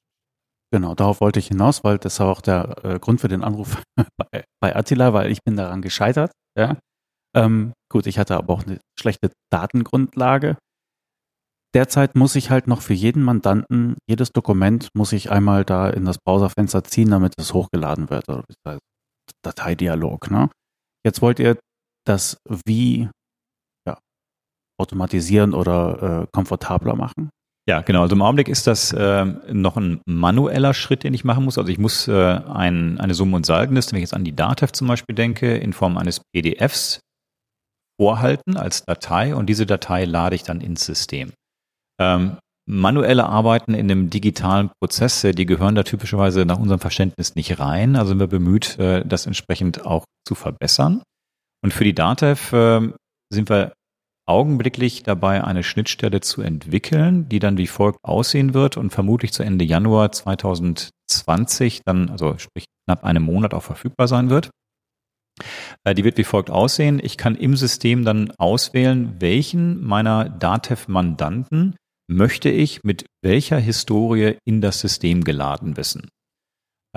Genau, 0.71 0.95
darauf 0.95 1.21
wollte 1.21 1.39
ich 1.39 1.49
hinaus, 1.49 1.83
weil 1.83 1.99
das 1.99 2.21
war 2.21 2.29
auch 2.29 2.43
der 2.43 2.85
äh, 2.85 2.99
Grund 2.99 3.21
für 3.21 3.29
den 3.29 3.43
Anruf 3.43 3.83
bei, 4.17 4.45
bei, 4.61 4.77
Attila, 4.77 5.15
weil 5.15 5.31
ich 5.31 5.43
bin 5.43 5.57
daran 5.57 5.81
gescheitert. 5.81 6.33
Ja. 6.59 6.77
Ähm, 7.35 7.73
gut, 7.91 8.07
ich 8.07 8.19
hatte 8.19 8.37
aber 8.37 8.53
auch 8.53 8.65
eine 8.67 8.79
schlechte 8.99 9.31
Datengrundlage. 9.51 10.59
Derzeit 11.75 12.17
muss 12.17 12.35
ich 12.35 12.51
halt 12.51 12.67
noch 12.67 12.81
für 12.81 12.95
jeden 12.95 13.23
Mandanten, 13.23 13.97
jedes 14.09 14.33
Dokument 14.33 14.89
muss 14.95 15.13
ich 15.13 15.31
einmal 15.31 15.65
da 15.65 15.89
in 15.91 16.05
das 16.05 16.19
Browserfenster 16.19 16.85
ziehen, 16.85 17.11
damit 17.11 17.35
es 17.39 17.53
hochgeladen 17.53 18.09
wird. 18.09 18.29
Oder 18.29 18.45
Dateidialog. 19.43 20.31
Ne? 20.31 20.51
Jetzt 21.05 21.21
wollt 21.21 21.39
ihr 21.39 21.59
das 22.07 22.39
wie 22.65 23.11
ja, 23.87 23.99
automatisieren 24.79 25.53
oder 25.53 26.23
äh, 26.23 26.27
komfortabler 26.33 26.97
machen? 26.97 27.31
Ja, 27.69 27.83
genau. 27.83 28.01
Also 28.01 28.17
im 28.17 28.23
Augenblick 28.23 28.49
ist 28.49 28.67
das 28.67 28.95
äh, 28.95 29.27
noch 29.53 29.77
ein 29.77 30.01
manueller 30.07 30.73
Schritt, 30.73 31.05
den 31.05 31.13
ich 31.13 31.25
machen 31.25 31.45
muss. 31.45 31.59
Also 31.59 31.71
ich 31.71 31.77
muss 31.77 32.09
äh, 32.09 32.13
ein, 32.15 32.99
eine 32.99 33.13
Summe- 33.13 33.37
und 33.37 33.45
Salgenliste, 33.45 33.93
wenn 33.93 33.99
ich 33.99 34.05
jetzt 34.05 34.15
an 34.15 34.25
die 34.25 34.35
DATEV 34.35 34.73
zum 34.73 34.89
Beispiel 34.89 35.15
denke, 35.15 35.55
in 35.55 35.75
Form 35.75 35.99
eines 35.99 36.23
PDFs 36.33 37.01
vorhalten 38.01 38.57
als 38.57 38.85
Datei 38.87 39.35
und 39.35 39.51
diese 39.51 39.67
Datei 39.67 40.07
lade 40.07 40.35
ich 40.35 40.45
dann 40.45 40.63
ins 40.63 40.87
System. 40.87 41.35
Ähm, 42.01 42.39
manuelle 42.67 43.27
Arbeiten 43.27 43.75
in 43.75 43.91
einem 43.91 44.09
digitalen 44.09 44.71
Prozess, 44.81 45.21
die 45.21 45.45
gehören 45.45 45.75
da 45.75 45.83
typischerweise 45.83 46.47
nach 46.47 46.59
unserem 46.59 46.81
Verständnis 46.81 47.35
nicht 47.35 47.59
rein. 47.59 47.97
Also 47.97 48.11
sind 48.11 48.21
wir 48.21 48.29
bemüht, 48.29 48.79
äh, 48.79 49.05
das 49.05 49.27
entsprechend 49.27 49.85
auch 49.85 50.07
zu 50.27 50.35
verbessern. 50.35 51.03
Und 51.63 51.75
für 51.75 51.85
die 51.85 51.95
DATEV 51.95 52.53
äh, 52.55 52.93
sind 53.31 53.51
wir 53.51 53.75
augenblicklich 54.29 55.03
dabei, 55.03 55.43
eine 55.43 55.63
Schnittstelle 55.63 56.21
zu 56.21 56.43
entwickeln, 56.43 57.29
die 57.29 57.39
dann 57.39 57.57
wie 57.57 57.67
folgt 57.67 57.99
aussehen 58.03 58.55
wird 58.55 58.77
und 58.77 58.91
vermutlich 58.91 59.33
zu 59.33 59.43
Ende 59.43 59.65
Januar 59.65 60.13
2020 60.13 61.83
dann, 61.85 62.11
also 62.11 62.37
sprich 62.39 62.67
knapp 62.87 63.05
einem 63.05 63.23
Monat 63.23 63.55
auch 63.55 63.63
verfügbar 63.63 64.09
sein 64.09 64.31
wird. 64.31 64.51
Äh, 65.85 65.95
die 65.95 66.05
wird 66.05 66.19
wie 66.19 66.25
folgt 66.25 66.51
aussehen. 66.51 67.01
Ich 67.03 67.17
kann 67.17 67.35
im 67.35 67.57
System 67.57 68.05
dann 68.05 68.33
auswählen, 68.39 69.17
welchen 69.21 69.83
meiner 69.85 70.29
DATEV-Mandanten 70.29 71.77
möchte 72.11 72.49
ich 72.49 72.83
mit 72.85 73.05
welcher 73.23 73.59
Historie 73.59 74.37
in 74.45 74.61
das 74.61 74.81
System 74.81 75.25
geladen 75.25 75.77
wissen. 75.77 76.09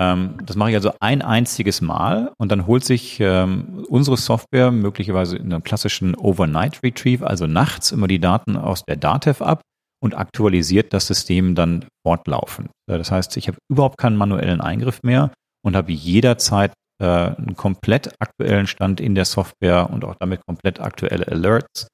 Ähm, 0.02 0.38
das 0.44 0.56
mache 0.56 0.70
ich 0.70 0.76
also 0.76 0.92
ein 1.00 1.22
einziges 1.22 1.80
Mal 1.80 2.32
und 2.38 2.50
dann 2.50 2.66
holt 2.66 2.84
sich 2.84 3.20
ähm, 3.20 3.84
unsere 3.88 4.16
Software 4.16 4.70
möglicherweise 4.70 5.36
in 5.36 5.52
einem 5.52 5.62
klassischen 5.62 6.14
Overnight 6.14 6.82
Retrieve, 6.82 7.26
also 7.26 7.46
nachts 7.46 7.92
immer 7.92 8.08
die 8.08 8.18
Daten 8.18 8.56
aus 8.56 8.84
der 8.84 8.96
Datev 8.96 9.42
ab 9.44 9.62
und 10.02 10.14
aktualisiert 10.14 10.92
das 10.92 11.06
System 11.06 11.54
dann 11.54 11.86
fortlaufend. 12.06 12.70
Äh, 12.90 12.98
das 12.98 13.10
heißt, 13.12 13.36
ich 13.36 13.48
habe 13.48 13.58
überhaupt 13.70 13.98
keinen 13.98 14.16
manuellen 14.16 14.60
Eingriff 14.60 15.00
mehr 15.02 15.30
und 15.64 15.76
habe 15.76 15.92
jederzeit 15.92 16.72
äh, 17.00 17.06
einen 17.06 17.54
komplett 17.56 18.12
aktuellen 18.18 18.66
Stand 18.66 19.00
in 19.00 19.14
der 19.14 19.24
Software 19.24 19.90
und 19.90 20.04
auch 20.04 20.16
damit 20.18 20.40
komplett 20.46 20.80
aktuelle 20.80 21.28
Alerts, 21.28 21.86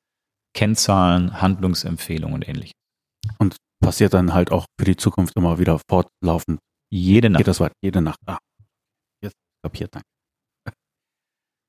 Kennzahlen, 0.57 1.43
Handlungsempfehlungen 1.43 2.35
und 2.35 2.49
ähnliches. 2.49 2.73
Und 3.39 3.57
passiert 3.83 4.15
dann 4.15 4.33
halt 4.33 4.51
auch 4.51 4.65
für 4.79 4.87
die 4.87 4.97
Zukunft 4.97 5.37
immer 5.37 5.59
wieder 5.59 5.79
fortlaufend 5.91 6.59
jede 6.91 7.31
Nacht. 7.31 7.47
Das 7.47 7.61
weit, 7.61 7.73
jede 7.83 8.01
Nacht. 8.01 8.19
Ah, 8.27 8.39
jetzt 9.23 9.37
kapiert, 9.65 9.95
danke. 9.95 10.07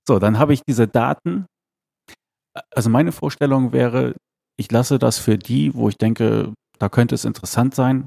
So, 0.07 0.17
dann 0.17 0.39
habe 0.39 0.53
ich 0.53 0.61
diese 0.67 0.87
Daten. 0.87 1.45
Also 2.73 2.89
meine 2.89 3.11
Vorstellung 3.11 3.73
wäre, 3.73 4.15
ich 4.57 4.71
lasse 4.71 4.97
das 4.97 5.19
für 5.19 5.37
die, 5.37 5.73
wo 5.75 5.87
ich 5.87 5.97
denke, 5.97 6.53
da 6.79 6.89
könnte 6.89 7.13
es 7.13 7.25
interessant 7.25 7.75
sein, 7.75 8.05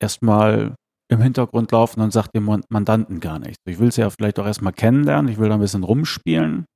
erstmal 0.00 0.74
im 1.08 1.20
Hintergrund 1.20 1.72
laufen 1.72 2.00
und 2.00 2.12
sagt 2.12 2.34
dem 2.34 2.44
Mandanten 2.68 3.20
gar 3.20 3.38
nichts. 3.38 3.58
Ich 3.66 3.78
will 3.78 3.92
sie 3.92 4.02
ja 4.02 4.10
vielleicht 4.10 4.38
auch 4.38 4.46
erstmal 4.46 4.72
kennenlernen, 4.72 5.30
ich 5.30 5.38
will 5.38 5.48
da 5.48 5.54
ein 5.54 5.60
bisschen 5.60 5.84
rumspielen 5.84 6.66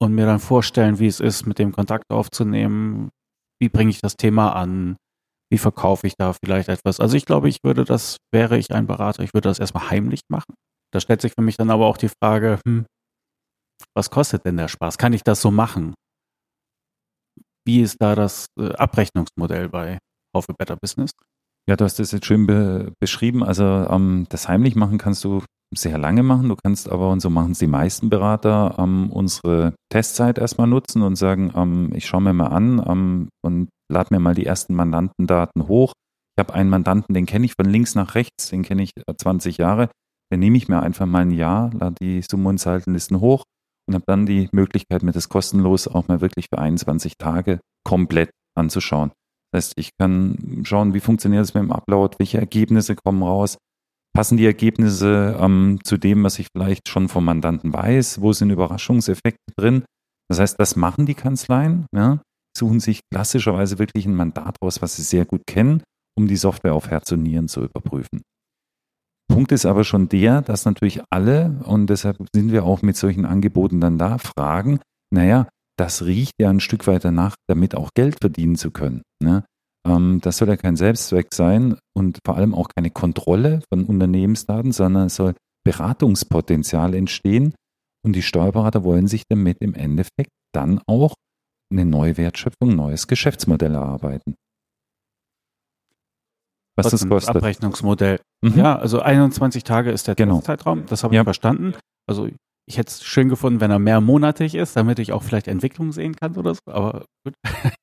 und 0.00 0.14
mir 0.14 0.26
dann 0.26 0.40
vorstellen, 0.40 0.98
wie 0.98 1.06
es 1.06 1.20
ist, 1.20 1.46
mit 1.46 1.58
dem 1.58 1.72
Kontakt 1.72 2.04
aufzunehmen, 2.10 3.10
wie 3.60 3.68
bringe 3.68 3.90
ich 3.90 4.00
das 4.00 4.16
Thema 4.16 4.54
an, 4.54 4.96
wie 5.52 5.58
verkaufe 5.58 6.06
ich 6.06 6.14
da 6.16 6.32
vielleicht 6.32 6.70
etwas? 6.70 6.98
Also 6.98 7.14
ich 7.14 7.26
glaube, 7.26 7.50
ich 7.50 7.58
würde 7.62 7.84
das, 7.84 8.16
wäre 8.32 8.56
ich 8.56 8.72
ein 8.72 8.86
Berater, 8.86 9.22
ich 9.22 9.34
würde 9.34 9.50
das 9.50 9.58
erstmal 9.58 9.90
heimlich 9.90 10.20
machen. 10.30 10.54
Da 10.94 10.98
stellt 10.98 11.20
sich 11.20 11.34
für 11.34 11.42
mich 11.42 11.58
dann 11.58 11.70
aber 11.70 11.86
auch 11.86 11.98
die 11.98 12.08
Frage, 12.08 12.58
hm, 12.66 12.86
was 13.94 14.08
kostet 14.08 14.46
denn 14.46 14.56
der 14.56 14.68
Spaß? 14.68 14.96
Kann 14.96 15.12
ich 15.12 15.24
das 15.24 15.42
so 15.42 15.50
machen? 15.50 15.92
Wie 17.66 17.82
ist 17.82 17.98
da 18.00 18.14
das 18.14 18.46
äh, 18.58 18.72
Abrechnungsmodell 18.72 19.68
bei 19.68 19.98
Haufe 20.34 20.54
Better 20.58 20.76
Business? 20.76 21.10
Ja, 21.68 21.76
du 21.76 21.84
hast 21.84 21.98
das 21.98 22.12
jetzt 22.12 22.24
schön 22.24 22.46
be 22.46 22.92
beschrieben. 22.98 23.44
Also 23.44 23.64
ähm, 23.64 24.24
das 24.30 24.48
heimlich 24.48 24.74
machen 24.74 24.96
kannst 24.96 25.22
du 25.22 25.42
sehr 25.74 25.98
lange 25.98 26.22
machen. 26.22 26.48
Du 26.48 26.56
kannst 26.56 26.90
aber, 26.90 27.10
und 27.10 27.20
so 27.20 27.28
machen 27.28 27.52
es 27.52 27.58
die 27.58 27.66
meisten 27.66 28.08
Berater, 28.08 28.76
ähm, 28.78 29.10
unsere 29.12 29.74
Testzeit 29.90 30.38
erstmal 30.38 30.66
nutzen 30.66 31.02
und 31.02 31.16
sagen, 31.16 31.52
ähm, 31.54 31.90
ich 31.94 32.06
schaue 32.06 32.22
mir 32.22 32.32
mal 32.32 32.48
an 32.48 32.82
ähm, 32.86 33.28
und 33.44 33.68
lade 33.92 34.12
mir 34.12 34.20
mal 34.20 34.34
die 34.34 34.46
ersten 34.46 34.74
Mandantendaten 34.74 35.68
hoch. 35.68 35.92
Ich 36.36 36.40
habe 36.40 36.54
einen 36.54 36.70
Mandanten, 36.70 37.14
den 37.14 37.26
kenne 37.26 37.44
ich 37.44 37.54
von 37.54 37.70
links 37.70 37.94
nach 37.94 38.14
rechts, 38.14 38.48
den 38.48 38.62
kenne 38.62 38.82
ich 38.82 38.92
20 39.16 39.58
äh, 39.58 39.62
Jahre. 39.62 39.90
Den 40.32 40.40
nehme 40.40 40.56
ich 40.56 40.68
mir 40.68 40.82
einfach 40.82 41.06
mal 41.06 41.22
ein 41.22 41.30
Jahr, 41.30 41.70
lade 41.74 41.96
die 42.00 42.22
Summe- 42.22 42.48
und 42.48 42.58
Saldenlisten 42.58 43.20
hoch 43.20 43.44
und 43.86 43.94
habe 43.94 44.04
dann 44.06 44.24
die 44.24 44.48
Möglichkeit, 44.52 45.02
mir 45.02 45.12
das 45.12 45.28
kostenlos 45.28 45.86
auch 45.88 46.08
mal 46.08 46.22
wirklich 46.22 46.46
für 46.52 46.58
21 46.58 47.14
Tage 47.18 47.60
komplett 47.84 48.30
anzuschauen. 48.56 49.12
Das 49.52 49.66
heißt, 49.66 49.72
ich 49.76 49.90
kann 49.98 50.62
schauen, 50.64 50.94
wie 50.94 51.00
funktioniert 51.00 51.44
es 51.44 51.52
mit 51.52 51.64
dem 51.64 51.72
Upload, 51.72 52.16
welche 52.18 52.38
Ergebnisse 52.38 52.96
kommen 52.96 53.22
raus, 53.22 53.58
passen 54.14 54.38
die 54.38 54.46
Ergebnisse 54.46 55.36
ähm, 55.38 55.80
zu 55.84 55.98
dem, 55.98 56.24
was 56.24 56.38
ich 56.38 56.46
vielleicht 56.56 56.88
schon 56.88 57.10
vom 57.10 57.26
Mandanten 57.26 57.74
weiß, 57.74 58.22
wo 58.22 58.32
sind 58.32 58.50
Überraschungseffekte 58.50 59.52
drin. 59.58 59.84
Das 60.30 60.38
heißt, 60.38 60.58
das 60.58 60.76
machen 60.76 61.04
die 61.04 61.14
Kanzleien. 61.14 61.84
Ja 61.94 62.20
suchen 62.56 62.80
sich 62.80 63.00
klassischerweise 63.10 63.78
wirklich 63.78 64.06
ein 64.06 64.14
Mandat 64.14 64.56
aus, 64.60 64.82
was 64.82 64.96
sie 64.96 65.02
sehr 65.02 65.24
gut 65.24 65.42
kennen 65.46 65.82
um 66.16 66.28
die 66.28 66.36
Software 66.36 66.74
auf 66.74 66.88
Herz 66.88 67.12
und 67.12 67.22
Nieren 67.22 67.48
zu 67.48 67.64
überprüfen. 67.64 68.22
Punkt 69.28 69.52
ist 69.52 69.64
aber 69.64 69.84
schon 69.84 70.08
der, 70.08 70.42
dass 70.42 70.64
natürlich 70.64 71.00
alle, 71.10 71.60
und 71.64 71.88
deshalb 71.88 72.18
sind 72.34 72.52
wir 72.52 72.64
auch 72.64 72.82
mit 72.82 72.96
solchen 72.96 73.24
Angeboten 73.24 73.80
dann 73.80 73.98
da, 73.98 74.18
fragen, 74.18 74.80
naja, 75.10 75.48
das 75.78 76.04
riecht 76.04 76.34
ja 76.38 76.50
ein 76.50 76.60
Stück 76.60 76.86
weiter 76.86 77.10
nach, 77.10 77.34
damit 77.48 77.74
auch 77.74 77.90
Geld 77.94 78.18
verdienen 78.20 78.56
zu 78.56 78.70
können. 78.70 79.02
Ne? 79.22 79.44
Ähm, 79.86 80.20
das 80.20 80.36
soll 80.36 80.48
ja 80.48 80.56
kein 80.56 80.76
Selbstzweck 80.76 81.32
sein 81.32 81.78
und 81.96 82.18
vor 82.26 82.36
allem 82.36 82.54
auch 82.54 82.68
keine 82.76 82.90
Kontrolle 82.90 83.62
von 83.72 83.86
Unternehmensdaten, 83.86 84.72
sondern 84.72 85.06
es 85.06 85.16
soll 85.16 85.34
Beratungspotenzial 85.64 86.94
entstehen 86.94 87.54
und 88.04 88.14
die 88.14 88.22
Steuerberater 88.22 88.84
wollen 88.84 89.06
sich 89.06 89.22
damit 89.30 89.58
im 89.60 89.74
Endeffekt 89.74 90.30
dann 90.52 90.80
auch 90.86 91.14
eine 91.72 91.84
neue 91.84 92.16
Wertschöpfung, 92.16 92.70
ein 92.70 92.76
neues 92.76 93.06
Geschäftsmodell 93.06 93.74
erarbeiten. 93.74 94.36
Was 96.76 96.90
das 96.90 97.06
kostet. 97.06 97.36
Abrechnungsmodell. 97.36 98.18
Mhm. 98.42 98.56
Ja, 98.56 98.78
also 98.78 99.00
21 99.00 99.64
Tage 99.64 99.90
ist 99.90 100.08
der 100.08 100.14
genau. 100.14 100.40
Zeitraum, 100.40 100.86
das 100.86 101.04
habe 101.04 101.14
ich 101.14 101.16
ja. 101.16 101.24
verstanden. 101.24 101.74
Also 102.06 102.28
ich 102.68 102.78
hätte 102.78 102.90
es 102.90 103.04
schön 103.04 103.28
gefunden, 103.28 103.60
wenn 103.60 103.70
er 103.70 103.78
mehrmonatig 103.78 104.54
ist, 104.54 104.76
damit 104.76 104.98
ich 104.98 105.12
auch 105.12 105.22
vielleicht 105.22 105.48
Entwicklung 105.48 105.92
sehen 105.92 106.14
kann 106.14 106.36
oder 106.36 106.54
so, 106.54 106.60
aber 106.66 107.04
gut. 107.24 107.34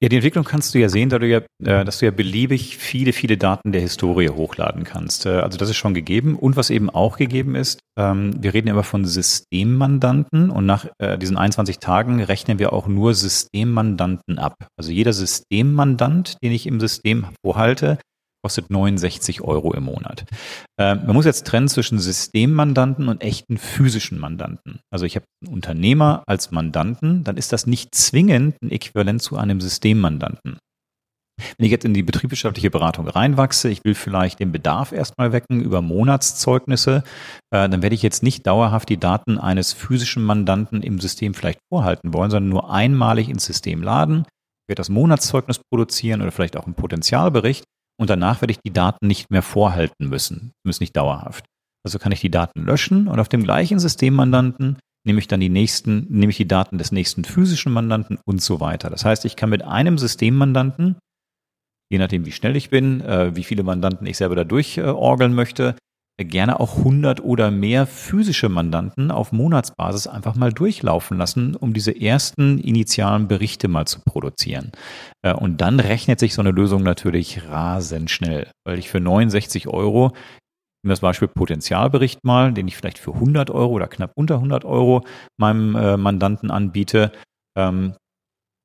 Ja, 0.01 0.07
die 0.07 0.15
Entwicklung 0.15 0.45
kannst 0.45 0.73
du 0.73 0.79
ja 0.79 0.87
sehen, 0.87 1.09
da 1.09 1.19
du 1.19 1.27
ja, 1.27 1.41
äh, 1.63 1.83
dass 1.83 1.99
du 1.99 2.05
ja 2.05 2.11
beliebig 2.11 2.77
viele, 2.77 3.11
viele 3.11 3.37
Daten 3.37 3.71
der 3.71 3.81
Historie 3.81 4.29
hochladen 4.29 4.85
kannst. 4.85 5.25
Äh, 5.25 5.39
also 5.39 5.57
das 5.57 5.69
ist 5.69 5.77
schon 5.77 5.93
gegeben. 5.93 6.35
Und 6.35 6.55
was 6.55 6.69
eben 6.69 6.89
auch 6.89 7.17
gegeben 7.17 7.55
ist, 7.55 7.79
ähm, 7.97 8.31
wir 8.41 8.53
reden 8.53 8.67
ja 8.67 8.73
immer 8.73 8.83
von 8.83 9.05
Systemmandanten 9.05 10.49
und 10.49 10.65
nach 10.65 10.85
äh, 10.99 11.17
diesen 11.17 11.37
21 11.37 11.79
Tagen 11.79 12.21
rechnen 12.21 12.59
wir 12.59 12.71
auch 12.71 12.87
nur 12.87 13.13
Systemmandanten 13.13 14.39
ab. 14.39 14.55
Also 14.77 14.91
jeder 14.91 15.11
Systemmandant, 15.11 16.37
den 16.41 16.53
ich 16.53 16.65
im 16.65 16.79
System 16.79 17.27
vorhalte, 17.45 17.97
kostet 18.43 18.69
69 18.69 19.41
Euro 19.41 19.73
im 19.73 19.83
Monat. 19.83 20.25
Äh, 20.79 20.95
man 20.95 21.13
muss 21.13 21.25
jetzt 21.25 21.45
trennen 21.45 21.67
zwischen 21.67 21.99
Systemmandanten 21.99 23.07
und 23.07 23.21
echten 23.21 23.57
physischen 23.57 24.19
Mandanten. 24.19 24.79
Also 24.91 25.05
ich 25.05 25.15
habe 25.15 25.25
einen 25.43 25.53
Unternehmer 25.53 26.23
als 26.27 26.51
Mandanten, 26.51 27.23
dann 27.23 27.37
ist 27.37 27.53
das 27.53 27.67
nicht 27.67 27.93
zwingend 27.93 28.55
ein 28.61 28.71
Äquivalent 28.71 29.21
zu 29.21 29.37
einem 29.37 29.61
Systemmandanten. 29.61 30.57
Wenn 31.57 31.65
ich 31.65 31.71
jetzt 31.71 31.85
in 31.85 31.93
die 31.93 32.03
betriebswirtschaftliche 32.03 32.69
Beratung 32.69 33.07
reinwachse, 33.07 33.69
ich 33.69 33.83
will 33.83 33.95
vielleicht 33.95 34.39
den 34.39 34.51
Bedarf 34.51 34.91
erstmal 34.91 35.31
wecken 35.31 35.61
über 35.61 35.81
Monatszeugnisse, 35.81 37.03
äh, 37.51 37.69
dann 37.69 37.81
werde 37.81 37.95
ich 37.95 38.01
jetzt 38.01 38.23
nicht 38.23 38.45
dauerhaft 38.45 38.89
die 38.89 38.99
Daten 38.99 39.37
eines 39.37 39.73
physischen 39.73 40.23
Mandanten 40.23 40.81
im 40.81 40.99
System 40.99 41.33
vielleicht 41.33 41.59
vorhalten 41.71 42.13
wollen, 42.13 42.31
sondern 42.31 42.49
nur 42.49 42.71
einmalig 42.71 43.29
ins 43.29 43.45
System 43.45 43.81
laden, 43.81 44.25
werde 44.67 44.79
das 44.79 44.89
Monatszeugnis 44.89 45.59
produzieren 45.71 46.21
oder 46.21 46.31
vielleicht 46.31 46.57
auch 46.57 46.65
einen 46.65 46.75
Potenzialbericht 46.75 47.63
und 47.99 48.09
danach 48.09 48.41
werde 48.41 48.51
ich 48.51 48.59
die 48.65 48.73
Daten 48.73 49.07
nicht 49.07 49.29
mehr 49.29 49.41
vorhalten 49.41 50.07
müssen, 50.07 50.53
zumindest 50.61 50.81
nicht 50.81 50.95
dauerhaft. 50.95 51.45
Also 51.83 51.99
kann 51.99 52.11
ich 52.11 52.21
die 52.21 52.31
Daten 52.31 52.63
löschen 52.63 53.07
und 53.07 53.19
auf 53.19 53.29
dem 53.29 53.43
gleichen 53.43 53.79
Systemmandanten 53.79 54.77
nehme 55.05 55.19
ich 55.19 55.27
dann 55.27 55.39
die 55.39 55.49
nächsten, 55.49 56.07
nehme 56.09 56.31
ich 56.31 56.37
die 56.37 56.47
Daten 56.47 56.77
des 56.77 56.91
nächsten 56.91 57.23
physischen 57.25 57.71
Mandanten 57.71 58.17
und 58.25 58.41
so 58.41 58.59
weiter. 58.59 58.89
Das 58.89 59.05
heißt, 59.05 59.25
ich 59.25 59.35
kann 59.35 59.49
mit 59.49 59.63
einem 59.63 59.97
Systemmandanten, 59.97 60.97
je 61.91 61.99
nachdem 61.99 62.25
wie 62.25 62.31
schnell 62.31 62.55
ich 62.55 62.69
bin, 62.69 63.01
äh, 63.01 63.35
wie 63.35 63.43
viele 63.43 63.63
Mandanten 63.63 64.07
ich 64.07 64.17
selber 64.17 64.35
da 64.35 64.43
durchorgeln 64.43 65.33
möchte, 65.33 65.75
gerne 66.25 66.59
auch 66.59 66.77
100 66.77 67.23
oder 67.23 67.51
mehr 67.51 67.87
physische 67.87 68.49
Mandanten 68.49 69.11
auf 69.11 69.31
Monatsbasis 69.31 70.07
einfach 70.07 70.35
mal 70.35 70.51
durchlaufen 70.51 71.17
lassen, 71.17 71.55
um 71.55 71.73
diese 71.73 71.99
ersten 71.99 72.59
initialen 72.59 73.27
Berichte 73.27 73.67
mal 73.67 73.85
zu 73.85 74.01
produzieren. 74.01 74.71
Äh, 75.23 75.33
und 75.33 75.61
dann 75.61 75.79
rechnet 75.79 76.19
sich 76.19 76.33
so 76.33 76.41
eine 76.41 76.51
Lösung 76.51 76.83
natürlich 76.83 77.47
rasend 77.49 78.11
schnell, 78.11 78.51
weil 78.65 78.79
ich 78.79 78.89
für 78.89 78.99
69 78.99 79.67
Euro 79.67 80.13
Nehmen 80.81 80.91
wir 80.91 80.93
das 80.93 81.01
Beispiel 81.01 81.27
Potenzialbericht 81.27 82.23
mal, 82.23 82.53
den 82.53 82.69
ich 82.69 82.77
vielleicht 82.77 82.99
für 82.99 83.13
100 83.13 83.49
Euro 83.49 83.73
oder 83.73 83.87
knapp 83.87 84.13
unter 84.15 84.35
100 84.35 84.63
Euro 84.63 85.03
meinem 85.37 85.75
äh, 85.75 85.97
Mandanten 85.97 86.51
anbiete. 86.51 87.11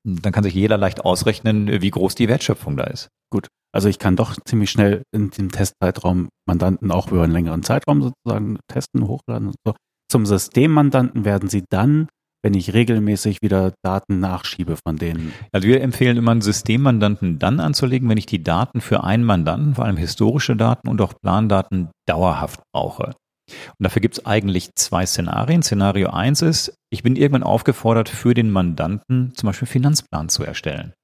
Dann 0.07 0.33
kann 0.33 0.45
sich 0.45 0.55
jeder 0.55 0.77
leicht 0.77 1.05
ausrechnen, 1.05 1.81
wie 1.81 1.91
groß 1.91 2.15
die 2.15 2.29
Wertschöpfung 2.29 2.77
da 2.77 2.85
ist. 2.85 3.09
Gut. 3.31 3.49
Also 3.73 3.89
ich 3.89 3.99
kann 3.99 4.17
doch 4.17 4.37
ziemlich 4.45 4.71
schnell 4.71 5.03
in 5.13 5.31
dem 5.31 5.51
Testzeitraum 5.51 6.29
Mandanten 6.47 6.93
auch 6.93 7.11
über 7.11 7.25
einen 7.25 7.33
längeren 7.33 7.63
Zeitraum 7.63 8.03
sozusagen 8.03 8.59
testen, 8.69 9.09
hochladen 9.09 9.49
und 9.49 9.57
so. 9.67 9.75
Zum 10.11 10.27
Systemmandanten 10.27 11.25
werden 11.25 11.49
sie 11.49 11.65
dann, 11.71 12.09
wenn 12.45 12.55
ich 12.55 12.75
regelmäßig 12.75 13.39
wieder 13.41 13.73
Daten 13.83 14.21
nachschiebe 14.21 14.77
von 14.77 14.97
denen. 14.97 15.33
Also 15.51 15.67
wir 15.67 15.81
empfehlen 15.81 16.19
immer 16.19 16.31
einen 16.31 16.43
Systemmandanten 16.43 17.39
dann 17.39 17.59
anzulegen, 17.59 18.09
wenn 18.09 18.19
ich 18.19 18.27
die 18.27 18.43
Daten 18.43 18.83
für 18.83 19.03
einen 19.03 19.25
Mandanten, 19.25 19.75
vor 19.75 19.87
allem 19.87 19.97
historische 19.97 20.55
Daten 20.55 20.89
und 20.89 21.01
auch 21.01 21.15
Plandaten 21.23 21.89
dauerhaft 22.07 22.61
brauche. 22.73 23.15
Und 23.51 23.85
dafür 23.85 24.01
gibt 24.01 24.19
es 24.19 24.27
eigentlich 24.27 24.75
zwei 24.75 25.05
Szenarien. 25.05 25.63
Szenario 25.63 26.11
eins 26.11 26.43
ist, 26.43 26.75
ich 26.91 27.03
bin 27.03 27.17
irgendwann 27.17 27.43
aufgefordert, 27.43 28.09
für 28.09 28.35
den 28.35 28.51
Mandanten 28.51 29.33
zum 29.35 29.49
Beispiel 29.49 29.69
Finanzplan 29.69 30.29
zu 30.29 30.45
erstellen. 30.45 30.95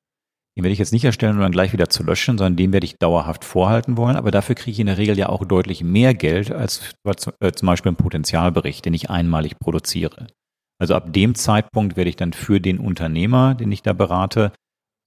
Den 0.57 0.64
werde 0.64 0.72
ich 0.72 0.79
jetzt 0.79 0.92
nicht 0.92 1.05
erstellen 1.05 1.37
und 1.37 1.42
dann 1.42 1.53
gleich 1.53 1.72
wieder 1.72 1.88
zu 1.88 2.03
löschen, 2.03 2.37
sondern 2.37 2.57
den 2.57 2.72
werde 2.72 2.85
ich 2.85 2.98
dauerhaft 2.98 3.44
vorhalten 3.44 3.96
wollen. 3.96 4.16
Aber 4.16 4.31
dafür 4.31 4.55
kriege 4.55 4.72
ich 4.72 4.81
in 4.81 4.87
der 4.87 4.98
Regel 4.98 5.16
ja 5.16 5.29
auch 5.29 5.44
deutlich 5.44 5.85
mehr 5.85 6.12
Geld 6.12 6.50
als 6.50 6.92
äh, 7.05 7.53
zum 7.53 7.66
Beispiel 7.66 7.92
ein 7.92 7.96
Potenzialbericht, 7.96 8.85
den 8.85 8.94
ich 8.94 9.11
einmalig 9.11 9.59
produziere. 9.59 10.26
Also 10.81 10.94
ab 10.94 11.12
dem 11.12 11.35
Zeitpunkt 11.35 11.96
werde 11.96 12.11
ich 12.11 12.16
dann 12.16 12.33
für 12.33 12.61
den 12.61 12.79
Unternehmer, 12.79 13.55
den 13.55 13.70
ich 13.70 13.83
da 13.83 13.92
berate, 13.92 14.53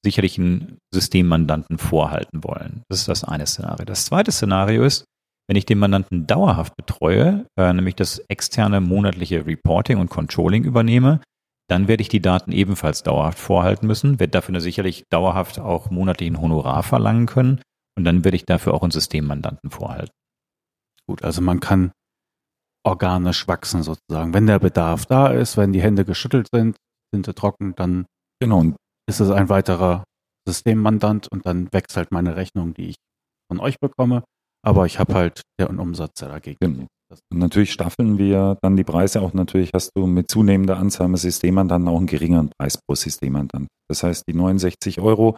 sicherlich 0.05 0.37
einen 0.37 0.77
Systemmandanten 0.93 1.77
vorhalten 1.77 2.43
wollen. 2.43 2.83
Das 2.89 2.99
ist 2.99 3.07
das 3.07 3.23
eine 3.23 3.47
Szenario. 3.47 3.85
Das 3.85 4.05
zweite 4.05 4.31
Szenario 4.31 4.83
ist, 4.83 5.05
wenn 5.47 5.57
ich 5.57 5.65
den 5.65 5.79
Mandanten 5.79 6.25
dauerhaft 6.25 6.75
betreue, 6.75 7.45
äh, 7.57 7.73
nämlich 7.73 7.95
das 7.95 8.19
externe 8.29 8.81
monatliche 8.81 9.45
Reporting 9.45 9.97
und 9.97 10.09
Controlling 10.09 10.63
übernehme, 10.63 11.21
dann 11.69 11.87
werde 11.87 12.01
ich 12.01 12.09
die 12.09 12.21
Daten 12.21 12.51
ebenfalls 12.51 13.03
dauerhaft 13.03 13.39
vorhalten 13.39 13.87
müssen, 13.87 14.19
werde 14.19 14.31
dafür 14.31 14.59
sicherlich 14.61 15.05
dauerhaft 15.09 15.59
auch 15.59 15.89
monatlichen 15.89 16.39
Honorar 16.39 16.83
verlangen 16.83 17.25
können 17.25 17.61
und 17.97 18.03
dann 18.03 18.23
werde 18.23 18.35
ich 18.35 18.45
dafür 18.45 18.73
auch 18.73 18.83
einen 18.83 18.91
Systemmandanten 18.91 19.69
vorhalten. 19.69 20.13
Gut, 21.07 21.23
also 21.23 21.41
man 21.41 21.59
kann 21.59 21.91
organisch 22.85 23.47
wachsen 23.47 23.83
sozusagen. 23.83 24.33
Wenn 24.33 24.47
der 24.47 24.59
Bedarf 24.59 25.05
da 25.05 25.27
ist, 25.27 25.57
wenn 25.57 25.73
die 25.73 25.81
Hände 25.81 26.05
geschüttelt 26.05 26.47
sind, 26.53 26.77
sind 27.13 27.25
sie 27.25 27.33
trocken, 27.33 27.75
dann 27.75 28.05
genau. 28.39 28.73
ist 29.07 29.19
es 29.19 29.29
ein 29.29 29.49
weiterer 29.49 30.03
Systemmandant 30.47 31.27
und 31.29 31.45
dann 31.45 31.71
wechselt 31.71 32.11
meine 32.11 32.35
Rechnung, 32.35 32.73
die 32.73 32.89
ich 32.89 32.95
von 33.49 33.59
euch 33.59 33.79
bekomme. 33.79 34.23
Aber 34.65 34.85
ich 34.85 34.99
habe 34.99 35.13
halt 35.13 35.41
den 35.59 35.79
Umsatz 35.79 36.19
dagegen. 36.19 36.57
Genau. 36.59 36.87
Und 37.31 37.39
natürlich 37.39 37.71
staffeln 37.71 38.17
wir 38.17 38.57
dann 38.61 38.75
die 38.75 38.83
Preise 38.83 39.21
auch. 39.21 39.33
Natürlich 39.33 39.71
hast 39.73 39.91
du 39.95 40.07
mit 40.07 40.31
zunehmender 40.31 40.77
Anzahl 40.77 41.05
an 41.05 41.15
Systemandanten 41.15 41.87
auch 41.87 41.97
einen 41.97 42.07
geringeren 42.07 42.49
Preis 42.57 42.77
pro 42.77 42.95
Systemandant. 42.95 43.67
Das 43.89 44.03
heißt, 44.03 44.23
die 44.27 44.33
69 44.33 44.99
Euro 44.99 45.35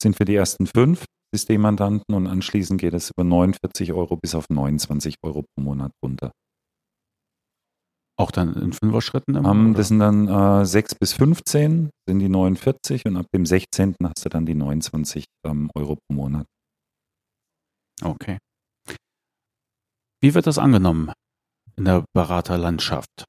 sind 0.00 0.16
für 0.16 0.24
die 0.24 0.34
ersten 0.34 0.66
fünf 0.66 1.04
Systemmandanten 1.34 2.14
und 2.14 2.26
anschließend 2.26 2.80
geht 2.80 2.94
es 2.94 3.10
über 3.10 3.24
49 3.24 3.92
Euro 3.92 4.16
bis 4.16 4.34
auf 4.34 4.48
29 4.48 5.16
Euro 5.24 5.42
pro 5.42 5.62
Monat 5.62 5.90
runter. 6.04 6.30
Auch 8.18 8.30
dann 8.30 8.54
in 8.54 8.72
Fünfer-Schritten? 8.72 9.36
Um, 9.36 9.74
das 9.74 9.88
sind 9.88 9.98
dann 9.98 10.28
äh, 10.28 10.64
6 10.64 10.94
bis 10.94 11.12
15 11.12 11.90
sind 12.08 12.18
die 12.18 12.30
49 12.30 13.04
und 13.04 13.16
ab 13.18 13.26
dem 13.34 13.44
16. 13.44 13.94
hast 14.02 14.24
du 14.24 14.28
dann 14.30 14.46
die 14.46 14.54
29 14.54 15.24
ähm, 15.44 15.70
Euro 15.74 15.96
pro 15.96 16.14
Monat. 16.14 16.46
Okay. 18.02 18.38
Wie 20.20 20.34
wird 20.34 20.46
das 20.46 20.58
angenommen 20.58 21.12
in 21.76 21.84
der 21.84 22.04
Beraterlandschaft? 22.14 23.26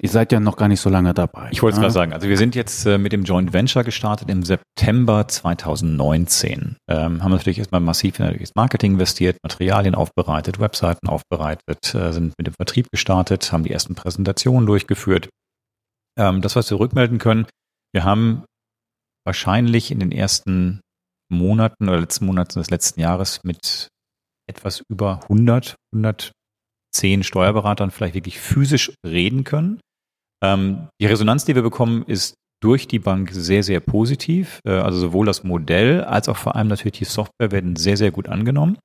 Ihr 0.00 0.08
seid 0.08 0.32
ja 0.32 0.40
noch 0.40 0.56
gar 0.56 0.68
nicht 0.68 0.80
so 0.80 0.90
lange 0.90 1.14
dabei. 1.14 1.48
Ich 1.52 1.62
wollte 1.62 1.74
es 1.74 1.78
ne? 1.78 1.82
gerade 1.82 1.94
sagen. 1.94 2.12
Also 2.12 2.28
wir 2.28 2.36
sind 2.36 2.56
jetzt 2.56 2.84
äh, 2.84 2.98
mit 2.98 3.12
dem 3.12 3.22
Joint 3.22 3.52
Venture 3.52 3.84
gestartet 3.84 4.28
im 4.28 4.42
September 4.42 5.28
2019. 5.28 6.76
Ähm, 6.90 7.22
haben 7.22 7.30
natürlich 7.30 7.58
erstmal 7.58 7.80
massiv 7.80 8.18
in 8.18 8.38
das 8.38 8.54
Marketing 8.56 8.92
investiert, 8.92 9.38
Materialien 9.44 9.94
aufbereitet, 9.94 10.58
Webseiten 10.58 11.08
aufbereitet, 11.08 11.94
äh, 11.94 12.12
sind 12.12 12.34
mit 12.36 12.48
dem 12.48 12.54
Vertrieb 12.54 12.88
gestartet, 12.90 13.52
haben 13.52 13.62
die 13.62 13.70
ersten 13.70 13.94
Präsentationen 13.94 14.66
durchgeführt. 14.66 15.28
Ähm, 16.18 16.42
das, 16.42 16.56
was 16.56 16.70
wir 16.70 16.80
rückmelden 16.80 17.18
können, 17.18 17.46
wir 17.92 18.02
haben 18.02 18.44
wahrscheinlich 19.24 19.92
in 19.92 20.00
den 20.00 20.10
ersten 20.10 20.80
Monaten 21.30 21.88
oder 21.88 22.00
letzten 22.00 22.26
Monaten 22.26 22.58
des 22.58 22.70
letzten 22.70 23.00
Jahres 23.00 23.40
mit 23.44 23.88
etwas 24.48 24.82
über 24.88 25.20
100, 25.24 25.76
110 25.94 27.22
Steuerberatern 27.22 27.90
vielleicht 27.90 28.14
wirklich 28.14 28.38
physisch 28.40 28.92
reden 29.06 29.44
können. 29.44 29.80
Ähm, 30.42 30.88
die 31.00 31.06
Resonanz, 31.06 31.44
die 31.44 31.54
wir 31.54 31.62
bekommen, 31.62 32.04
ist 32.06 32.34
durch 32.62 32.88
die 32.88 32.98
Bank 32.98 33.30
sehr, 33.32 33.62
sehr 33.62 33.80
positiv. 33.80 34.60
Äh, 34.66 34.72
also 34.72 34.98
sowohl 34.98 35.26
das 35.26 35.44
Modell 35.44 36.04
als 36.04 36.28
auch 36.28 36.36
vor 36.36 36.56
allem 36.56 36.68
natürlich 36.68 36.98
die 36.98 37.04
Software 37.04 37.52
werden 37.52 37.76
sehr, 37.76 37.96
sehr 37.96 38.10
gut 38.10 38.28
angenommen. 38.28 38.78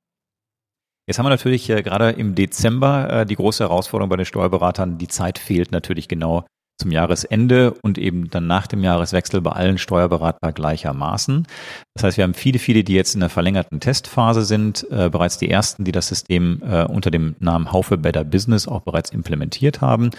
Jetzt 1.06 1.18
haben 1.18 1.26
wir 1.26 1.30
natürlich 1.30 1.68
äh, 1.70 1.82
gerade 1.82 2.10
im 2.10 2.34
Dezember 2.34 3.10
äh, 3.10 3.26
die 3.26 3.36
große 3.36 3.64
Herausforderung 3.64 4.10
bei 4.10 4.16
den 4.16 4.26
Steuerberatern. 4.26 4.98
Die 4.98 5.08
Zeit 5.08 5.38
fehlt 5.38 5.72
natürlich 5.72 6.08
genau 6.08 6.46
zum 6.80 6.90
Jahresende 6.90 7.74
und 7.82 7.98
eben 7.98 8.30
dann 8.30 8.46
nach 8.46 8.66
dem 8.66 8.82
Jahreswechsel 8.82 9.40
bei 9.40 9.52
allen 9.52 9.78
Steuerberatern 9.78 10.52
gleichermaßen. 10.52 11.46
Das 11.94 12.04
heißt, 12.04 12.16
wir 12.16 12.24
haben 12.24 12.34
viele, 12.34 12.58
viele, 12.58 12.82
die 12.82 12.94
jetzt 12.94 13.14
in 13.14 13.20
der 13.20 13.28
verlängerten 13.28 13.80
Testphase 13.80 14.42
sind, 14.42 14.86
äh, 14.90 15.08
bereits 15.10 15.38
die 15.38 15.50
ersten, 15.50 15.84
die 15.84 15.92
das 15.92 16.08
System 16.08 16.62
äh, 16.64 16.84
unter 16.84 17.10
dem 17.10 17.36
Namen 17.38 17.72
Haufe 17.72 17.98
Better 17.98 18.24
Business 18.24 18.66
auch 18.66 18.80
bereits 18.80 19.10
implementiert 19.10 19.80
haben. 19.80 20.10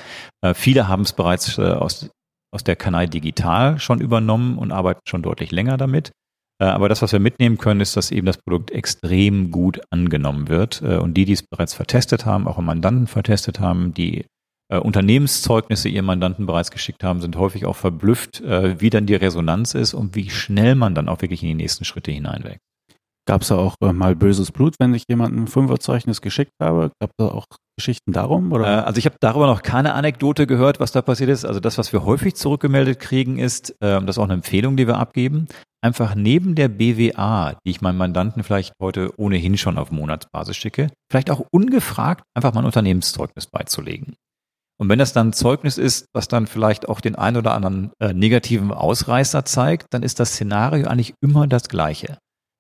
Äh, 0.41 0.53
viele 0.53 0.88
haben 0.88 1.01
es 1.01 1.14
bereits 1.14 1.57
äh, 1.57 1.64
aus, 1.64 2.09
aus 2.53 2.64
der 2.64 2.76
Kanal 2.76 3.09
Digital 3.09 3.80
schon 3.80 3.99
übernommen 3.99 4.57
und 4.57 4.72
arbeiten 4.72 5.01
schon 5.05 5.24
deutlich 5.24 5.51
länger 5.51 5.78
damit. 5.78 6.12
Äh, 6.62 6.66
aber 6.66 6.89
das, 6.89 7.01
was 7.01 7.12
wir 7.12 7.20
mitnehmen 7.20 7.57
können, 7.57 7.82
ist, 7.82 7.97
dass 7.97 8.12
eben 8.12 8.28
das 8.28 8.38
Produkt 8.38 8.70
extrem 8.72 9.49
gut 9.49 9.82
angenommen 9.89 10.47
wird. 10.47 10.82
Äh, 10.84 10.97
und 10.97 11.16
die, 11.16 11.26
die 11.26 11.34
es 11.34 11.43
bereits 11.43 11.74
vertestet 11.74 12.26
haben, 12.26 12.47
auch 12.47 12.59
im 12.59 12.66
Mandanten 12.66 13.07
vertestet 13.07 13.59
haben, 13.59 13.93
die 13.93 14.26
äh, 14.72 14.78
Unternehmenszeugnisse 14.78 15.89
ihren 15.89 16.05
Mandanten 16.05 16.45
bereits 16.45 16.72
geschickt 16.72 17.03
haben, 17.03 17.22
sind 17.22 17.36
häufig 17.36 17.65
auch 17.65 17.76
verblüfft, 17.76 18.41
äh, 18.41 18.80
wie 18.80 18.89
dann 18.89 19.05
die 19.05 19.15
Resonanz 19.15 19.74
ist 19.74 19.93
und 19.93 20.15
wie 20.15 20.30
schnell 20.30 20.76
man 20.76 20.95
dann 20.95 21.09
auch 21.09 21.22
wirklich 21.22 21.43
in 21.43 21.49
die 21.49 21.55
nächsten 21.55 21.86
Schritte 21.86 22.11
hineinwächst. 22.11 22.61
Gab 23.28 23.43
es 23.43 23.49
da 23.49 23.57
auch 23.57 23.76
äh, 23.84 23.93
mal 23.93 24.15
böses 24.15 24.51
Blut, 24.51 24.76
wenn 24.80 24.93
ich 24.93 25.03
jemandem 25.07 25.43
ein 25.43 25.47
Fünferzeugnis 25.47 26.22
geschickt 26.22 26.53
habe? 26.61 26.91
Gab 26.99 27.11
es 27.11 27.15
da 27.17 27.28
auch 27.28 27.45
Geschichten 27.78 28.13
darum? 28.13 28.51
Oder? 28.51 28.65
Äh, 28.65 28.82
also 28.84 28.97
ich 28.97 29.05
habe 29.05 29.15
darüber 29.19 29.45
noch 29.45 29.61
keine 29.61 29.93
Anekdote 29.93 30.47
gehört, 30.47 30.80
was 30.80 30.91
da 30.91 31.01
passiert 31.01 31.30
ist. 31.30 31.45
Also 31.45 31.59
das, 31.59 31.78
was 31.78 31.93
wir 31.93 32.03
häufig 32.03 32.36
zurückgemeldet 32.36 32.99
kriegen, 32.99 33.38
ist, 33.38 33.72
äh, 33.82 34.01
das 34.01 34.15
ist 34.15 34.17
auch 34.17 34.24
eine 34.24 34.34
Empfehlung, 34.34 34.76
die 34.76 34.88
wir 34.88 34.97
abgeben, 34.97 35.47
einfach 35.84 36.15
neben 36.15 36.55
der 36.55 36.67
BWA, 36.67 37.53
die 37.65 37.72
ich 37.72 37.82
meinem 37.82 37.97
Mandanten 37.97 38.43
vielleicht 38.43 38.74
heute 38.82 39.11
ohnehin 39.17 39.57
schon 39.57 39.78
auf 39.78 39.91
Monatsbasis 39.91 40.55
schicke, 40.55 40.88
vielleicht 41.11 41.30
auch 41.30 41.45
ungefragt 41.51 42.24
einfach 42.36 42.53
mal 42.53 42.61
ein 42.61 42.65
Unternehmenszeugnis 42.65 43.47
beizulegen. 43.47 44.15
Und 44.82 44.89
wenn 44.89 44.97
das 44.97 45.13
dann 45.13 45.27
ein 45.27 45.34
Zeugnis 45.34 45.77
ist, 45.77 46.07
was 46.11 46.27
dann 46.27 46.47
vielleicht 46.47 46.89
auch 46.89 47.01
den 47.01 47.15
ein 47.15 47.38
oder 47.38 47.53
anderen 47.53 47.91
äh, 47.99 48.13
negativen 48.13 48.71
Ausreißer 48.71 49.45
zeigt, 49.45 49.86
dann 49.91 50.01
ist 50.01 50.19
das 50.19 50.32
Szenario 50.32 50.88
eigentlich 50.88 51.13
immer 51.21 51.45
das 51.45 51.69
gleiche. 51.69 52.17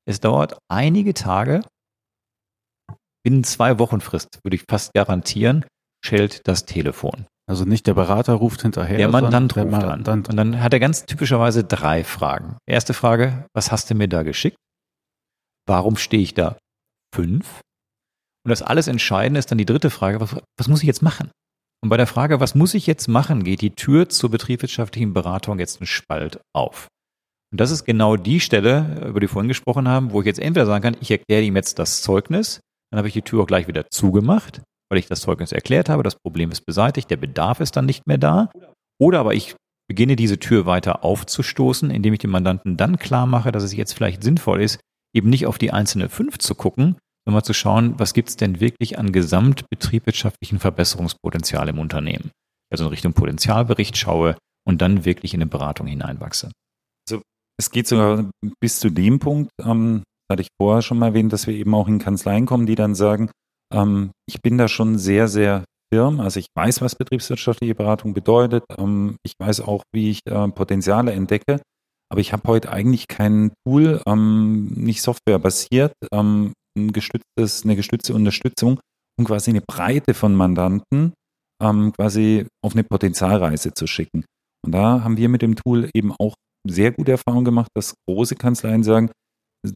Es 0.07 0.19
dauert 0.19 0.59
einige 0.69 1.15
Tage, 1.15 1.63
binnen 3.23 3.43
zwei 3.43 3.79
Wochen 3.79 4.01
Frist, 4.01 4.37
würde 4.43 4.55
ich 4.55 4.65
fast 4.69 4.93
garantieren, 4.93 5.65
schellt 6.05 6.47
das 6.47 6.65
Telefon. 6.65 7.25
Also 7.49 7.65
nicht 7.65 7.87
der 7.87 7.95
Berater 7.95 8.33
ruft 8.33 8.61
hinterher. 8.61 8.97
Der 8.97 9.07
Mandant 9.07 9.57
ruft 9.57 9.73
an. 9.73 10.05
Und 10.05 10.35
dann 10.35 10.61
hat 10.61 10.73
er 10.73 10.79
ganz 10.79 11.07
typischerweise 11.07 11.63
drei 11.63 12.03
Fragen. 12.03 12.57
Erste 12.67 12.93
Frage, 12.93 13.47
was 13.55 13.71
hast 13.71 13.89
du 13.89 13.95
mir 13.95 14.07
da 14.07 14.21
geschickt? 14.21 14.57
Warum 15.67 15.95
stehe 15.95 16.21
ich 16.21 16.35
da? 16.35 16.55
Fünf. 17.15 17.61
Und 18.45 18.49
das 18.49 18.61
alles 18.61 18.87
Entscheidende 18.87 19.39
ist 19.39 19.49
dann 19.49 19.57
die 19.57 19.65
dritte 19.65 19.89
Frage, 19.89 20.21
was, 20.21 20.35
was 20.59 20.67
muss 20.67 20.81
ich 20.81 20.87
jetzt 20.87 21.01
machen? 21.01 21.31
Und 21.83 21.89
bei 21.89 21.97
der 21.97 22.07
Frage, 22.07 22.39
was 22.39 22.55
muss 22.55 22.75
ich 22.75 22.85
jetzt 22.85 23.07
machen, 23.07 23.43
geht 23.43 23.61
die 23.61 23.75
Tür 23.75 24.07
zur 24.07 24.29
betriebswirtschaftlichen 24.29 25.13
Beratung 25.13 25.59
jetzt 25.59 25.81
einen 25.81 25.87
Spalt 25.87 26.39
auf. 26.53 26.87
Und 27.51 27.59
das 27.59 27.71
ist 27.71 27.85
genau 27.85 28.15
die 28.15 28.39
Stelle, 28.39 29.03
über 29.07 29.19
die 29.19 29.25
wir 29.25 29.29
vorhin 29.29 29.49
gesprochen 29.49 29.87
haben, 29.87 30.11
wo 30.11 30.21
ich 30.21 30.27
jetzt 30.27 30.39
entweder 30.39 30.65
sagen 30.65 30.83
kann, 30.83 30.97
ich 31.01 31.11
erkläre 31.11 31.41
ihm 31.41 31.55
jetzt 31.55 31.79
das 31.79 32.01
Zeugnis, 32.01 32.61
dann 32.91 32.99
habe 32.99 33.07
ich 33.07 33.13
die 33.13 33.23
Tür 33.23 33.41
auch 33.41 33.47
gleich 33.47 33.67
wieder 33.67 33.89
zugemacht, 33.89 34.61
weil 34.89 34.99
ich 34.99 35.07
das 35.07 35.21
Zeugnis 35.21 35.51
erklärt 35.51 35.89
habe, 35.89 36.03
das 36.03 36.15
Problem 36.15 36.51
ist 36.51 36.65
beseitigt, 36.65 37.09
der 37.09 37.17
Bedarf 37.17 37.59
ist 37.59 37.75
dann 37.75 37.85
nicht 37.85 38.07
mehr 38.07 38.17
da. 38.17 38.51
Oder 38.99 39.19
aber 39.19 39.33
ich 39.33 39.55
beginne 39.89 40.15
diese 40.15 40.39
Tür 40.39 40.65
weiter 40.65 41.03
aufzustoßen, 41.03 41.89
indem 41.89 42.13
ich 42.13 42.19
dem 42.19 42.31
Mandanten 42.31 42.77
dann 42.77 42.97
klar 42.97 43.25
mache, 43.25 43.51
dass 43.51 43.63
es 43.63 43.75
jetzt 43.75 43.93
vielleicht 43.93 44.23
sinnvoll 44.23 44.61
ist, 44.61 44.79
eben 45.13 45.29
nicht 45.29 45.47
auf 45.47 45.57
die 45.57 45.71
einzelne 45.71 46.07
fünf 46.07 46.37
zu 46.37 46.55
gucken, 46.55 46.95
sondern 47.25 47.37
mal 47.37 47.43
zu 47.43 47.53
schauen, 47.53 47.95
was 47.97 48.13
gibt 48.13 48.29
es 48.29 48.37
denn 48.37 48.59
wirklich 48.59 48.97
an 48.97 49.11
gesamtbetriebswirtschaftlichen 49.11 50.59
Verbesserungspotenzial 50.59 51.69
im 51.69 51.79
Unternehmen. 51.79 52.31
Also 52.71 52.85
in 52.85 52.89
Richtung 52.89 53.13
Potenzialbericht 53.13 53.97
schaue 53.97 54.37
und 54.67 54.81
dann 54.81 55.05
wirklich 55.05 55.33
in 55.33 55.41
eine 55.41 55.49
Beratung 55.49 55.87
hineinwachse. 55.87 56.51
Also 57.07 57.21
es 57.59 57.71
geht 57.71 57.87
sogar 57.87 58.29
bis 58.59 58.79
zu 58.79 58.89
dem 58.89 59.19
Punkt, 59.19 59.51
ähm, 59.61 60.03
hatte 60.31 60.41
ich 60.41 60.47
vorher 60.59 60.81
schon 60.81 60.99
mal 60.99 61.07
erwähnt, 61.07 61.33
dass 61.33 61.47
wir 61.47 61.53
eben 61.53 61.75
auch 61.75 61.87
in 61.87 61.99
Kanzleien 61.99 62.45
kommen, 62.45 62.65
die 62.65 62.75
dann 62.75 62.95
sagen, 62.95 63.29
ähm, 63.73 64.11
ich 64.27 64.41
bin 64.41 64.57
da 64.57 64.67
schon 64.67 64.97
sehr, 64.97 65.27
sehr 65.27 65.65
firm. 65.93 66.19
Also 66.19 66.39
ich 66.39 66.47
weiß, 66.55 66.81
was 66.81 66.95
betriebswirtschaftliche 66.95 67.75
Beratung 67.75 68.13
bedeutet. 68.13 68.63
Ähm, 68.77 69.17
ich 69.23 69.33
weiß 69.39 69.61
auch, 69.61 69.83
wie 69.93 70.09
ich 70.09 70.19
äh, 70.25 70.47
Potenziale 70.47 71.11
entdecke. 71.11 71.61
Aber 72.09 72.19
ich 72.19 72.33
habe 72.33 72.47
heute 72.47 72.71
eigentlich 72.71 73.07
kein 73.07 73.53
Tool, 73.65 74.01
ähm, 74.05 74.67
nicht 74.75 75.01
softwarebasiert, 75.01 75.93
ähm, 76.11 76.53
ein 76.77 76.91
gestütztes, 76.91 77.63
eine 77.63 77.75
gestützte 77.75 78.13
Unterstützung, 78.13 78.79
um 79.19 79.25
quasi 79.25 79.51
eine 79.51 79.61
Breite 79.61 80.13
von 80.13 80.35
Mandanten 80.35 81.13
ähm, 81.61 81.91
quasi 81.93 82.45
auf 82.63 82.73
eine 82.73 82.83
Potenzialreise 82.83 83.73
zu 83.73 83.87
schicken. 83.87 84.25
Und 84.65 84.73
da 84.73 85.03
haben 85.03 85.17
wir 85.17 85.29
mit 85.29 85.41
dem 85.41 85.55
Tool 85.55 85.89
eben 85.93 86.13
auch 86.19 86.35
sehr 86.67 86.91
gute 86.91 87.11
Erfahrungen 87.11 87.45
gemacht, 87.45 87.69
dass 87.75 87.95
große 88.07 88.35
Kanzleien 88.35 88.83
sagen, 88.83 89.11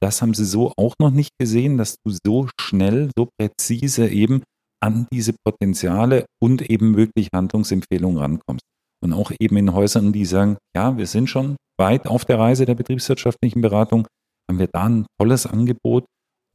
das 0.02 0.22
haben 0.22 0.34
sie 0.34 0.46
so 0.46 0.74
auch 0.78 0.94
noch 1.00 1.12
nicht 1.12 1.32
gesehen, 1.40 1.78
dass 1.78 1.98
du 2.04 2.16
so 2.26 2.48
schnell, 2.60 3.12
so 3.16 3.30
präzise 3.40 4.08
eben 4.10 4.44
an 4.84 5.08
diese 5.12 5.34
Potenziale 5.46 6.26
und 6.42 6.70
eben 6.70 6.98
wirklich 6.98 7.30
Handlungsempfehlungen 7.34 8.18
rankommst. 8.18 8.64
Und 9.04 9.14
auch 9.14 9.32
eben 9.40 9.58
in 9.58 9.74
Häusern, 9.74 10.12
die 10.12 10.26
sagen, 10.26 10.58
ja, 10.76 10.98
wir 10.98 11.06
sind 11.06 11.30
schon 11.30 11.56
weit 11.80 12.08
auf 12.08 12.26
der 12.26 12.40
Reise 12.40 12.66
der 12.66 12.76
betriebswirtschaftlichen 12.76 13.62
Beratung, 13.62 14.08
haben 14.50 14.60
wir 14.60 14.68
da 14.72 14.86
ein 14.86 15.06
tolles 15.20 15.46
Angebot, 15.46 16.06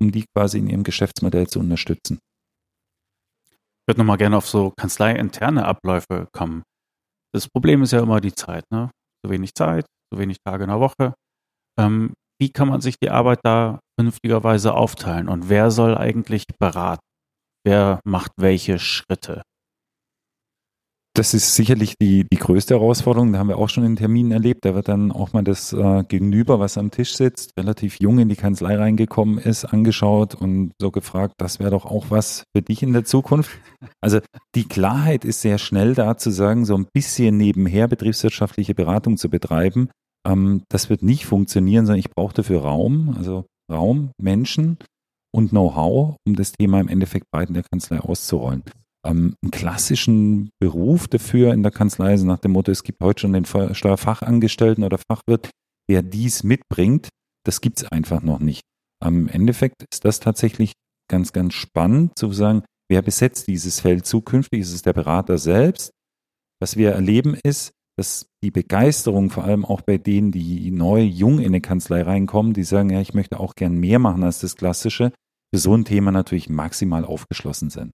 um 0.01 0.11
die 0.11 0.25
quasi 0.35 0.59
in 0.59 0.69
ihrem 0.69 0.83
Geschäftsmodell 0.83 1.47
zu 1.47 1.61
unterstützen. 1.61 2.19
Ich 3.53 3.89
würde 3.89 4.01
nochmal 4.01 4.19
gerne 4.19 4.37
auf 4.37 4.49
so 4.49 4.73
kanzleiinterne 4.77 5.65
Abläufe 5.65 6.29
kommen. 6.33 6.63
Das 7.35 7.49
Problem 7.49 7.83
ist 7.83 7.93
ja 7.93 8.01
immer 8.01 8.21
die 8.21 8.35
Zeit, 8.35 8.65
ne? 8.71 8.91
Zu 9.25 9.31
wenig 9.31 9.55
Zeit, 9.55 9.87
zu 10.13 10.19
wenig 10.19 10.39
Tage 10.45 10.65
in 10.65 10.71
der 10.71 10.81
Woche. 10.81 11.15
Ähm, 11.79 12.15
wie 12.41 12.51
kann 12.51 12.69
man 12.69 12.81
sich 12.81 12.97
die 12.99 13.11
Arbeit 13.11 13.41
da 13.43 13.81
vernünftigerweise 13.99 14.75
aufteilen 14.75 15.29
und 15.29 15.49
wer 15.49 15.71
soll 15.71 15.97
eigentlich 15.97 16.45
beraten? 16.59 17.05
Wer 17.65 18.01
macht 18.05 18.33
welche 18.39 18.79
Schritte? 18.79 19.43
Das 21.15 21.35
ist 21.35 21.57
sicherlich 21.57 21.97
die, 22.01 22.25
die 22.33 22.37
größte 22.37 22.75
Herausforderung. 22.75 23.33
Da 23.33 23.41
haben 23.41 23.49
wir 23.49 23.59
auch 23.59 23.69
schon 23.69 23.85
in 23.85 23.97
Terminen 23.97 24.31
erlebt. 24.31 24.65
Da 24.65 24.77
wird 24.77 24.87
dann 24.87 25.11
auch 25.11 25.33
mal 25.33 25.43
das 25.43 25.73
äh, 25.73 26.05
Gegenüber, 26.05 26.61
was 26.61 26.79
am 26.79 26.93
Tisch 26.93 27.17
sitzt, 27.17 27.51
relativ 27.59 27.97
jung 28.01 28.21
in 28.21 28.29
die 28.29 28.37
Kanzlei 28.37 28.77
reingekommen 28.77 29.39
ist, 29.39 29.65
angeschaut 29.65 30.37
und 30.37 30.73
so 30.81 30.93
gefragt, 30.93 31.35
das 31.39 31.59
wäre 31.59 31.71
doch 31.71 31.85
auch 31.85 32.07
was 32.11 32.45
für 32.55 32.63
dich 32.63 32.85
in 32.85 32.93
der 32.93 33.05
Zukunft. 33.05 33.51
Also 34.01 34.21
die 34.55 34.69
Klarheit 34.69 35.25
ist 35.25 35.41
sehr 35.41 35.59
schnell 35.59 35.95
da 35.95 36.17
zu 36.17 36.31
sagen, 36.31 36.65
so 36.65 36.77
ein 36.77 36.87
bisschen 36.93 37.37
nebenher 37.37 37.89
betriebswirtschaftliche 37.89 38.75
Beratung 38.75 39.17
zu 39.17 39.29
betreiben. 39.29 39.91
Ähm, 40.25 40.63
das 40.69 40.91
wird 40.91 41.03
nicht 41.03 41.27
funktionieren, 41.27 41.87
sondern 41.87 42.01
ich 42.01 42.11
brauche 42.11 42.35
dafür 42.35 42.63
Raum, 42.63 43.17
also 43.19 43.47
Raum, 43.71 44.13
Menschen 44.17 44.79
und 45.33 45.51
Know-how, 45.51 46.17
um 46.25 46.37
das 46.37 46.53
Thema 46.53 46.81
im 46.81 46.89
Endeffekt 46.89 47.27
breit 47.33 47.49
in 47.49 47.55
der 47.55 47.65
Kanzlei 47.65 47.99
auszurollen 47.99 48.63
ähm, 49.07 49.35
einen 49.43 49.51
klassischen 49.51 50.51
Beruf 50.61 51.09
dafür 51.09 51.53
in 51.53 51.63
der 51.63 51.73
Kanzlei, 51.73 52.11
also 52.11 52.27
nach 52.27 52.39
dem 52.39 52.53
Motto, 52.53 52.71
es 52.71 52.83
gibt 52.83 53.03
heute 53.03 53.23
schon 53.23 53.33
den 53.33 53.45
Steuerfachangestellten 53.45 54.85
oder 54.85 54.99
Fachwirt, 54.99 55.51
der 55.89 56.03
dies 56.03 56.45
mitbringt. 56.45 57.09
Das 57.45 57.61
gibt 57.61 57.79
es 57.79 57.85
einfach 57.91 58.23
noch 58.23 58.41
nicht. 58.41 58.63
Am 59.03 59.29
Endeffekt 59.29 59.85
ist 59.91 60.05
das 60.05 60.21
tatsächlich 60.21 60.73
ganz, 61.11 61.33
ganz 61.33 61.55
spannend 61.55 62.19
zu 62.19 62.33
sagen, 62.33 62.63
wer 62.91 63.03
besetzt 63.03 63.49
dieses 63.49 63.81
Feld 63.81 64.07
zukünftig? 64.07 64.61
Ist 64.61 64.75
es 64.75 64.83
der 64.83 64.93
Berater 64.93 65.39
selbst? 65.39 65.91
Was 66.61 66.77
wir 66.77 66.91
erleben 66.91 67.35
ist, 67.43 67.73
dass 67.97 68.27
die 68.43 68.51
Begeisterung 68.51 69.31
vor 69.31 69.45
allem 69.45 69.65
auch 69.65 69.81
bei 69.81 69.99
denen, 69.99 70.33
die 70.33 70.71
neu, 70.71 71.03
jung 71.03 71.39
in 71.39 71.47
eine 71.47 71.61
Kanzlei 71.61 72.03
reinkommen, 72.03 72.53
die 72.53 72.63
sagen, 72.63 72.91
ja, 72.91 73.01
ich 73.01 73.15
möchte 73.15 73.41
auch 73.41 73.55
gern 73.55 73.75
mehr 73.75 73.99
machen 73.99 74.23
als 74.23 74.41
das 74.41 74.57
Klassische, 74.57 75.13
für 75.53 75.61
so 75.61 75.75
ein 75.75 75.85
Thema 75.85 76.13
natürlich 76.13 76.49
maximal 76.49 77.05
aufgeschlossen 77.05 77.71
sind. 77.71 77.91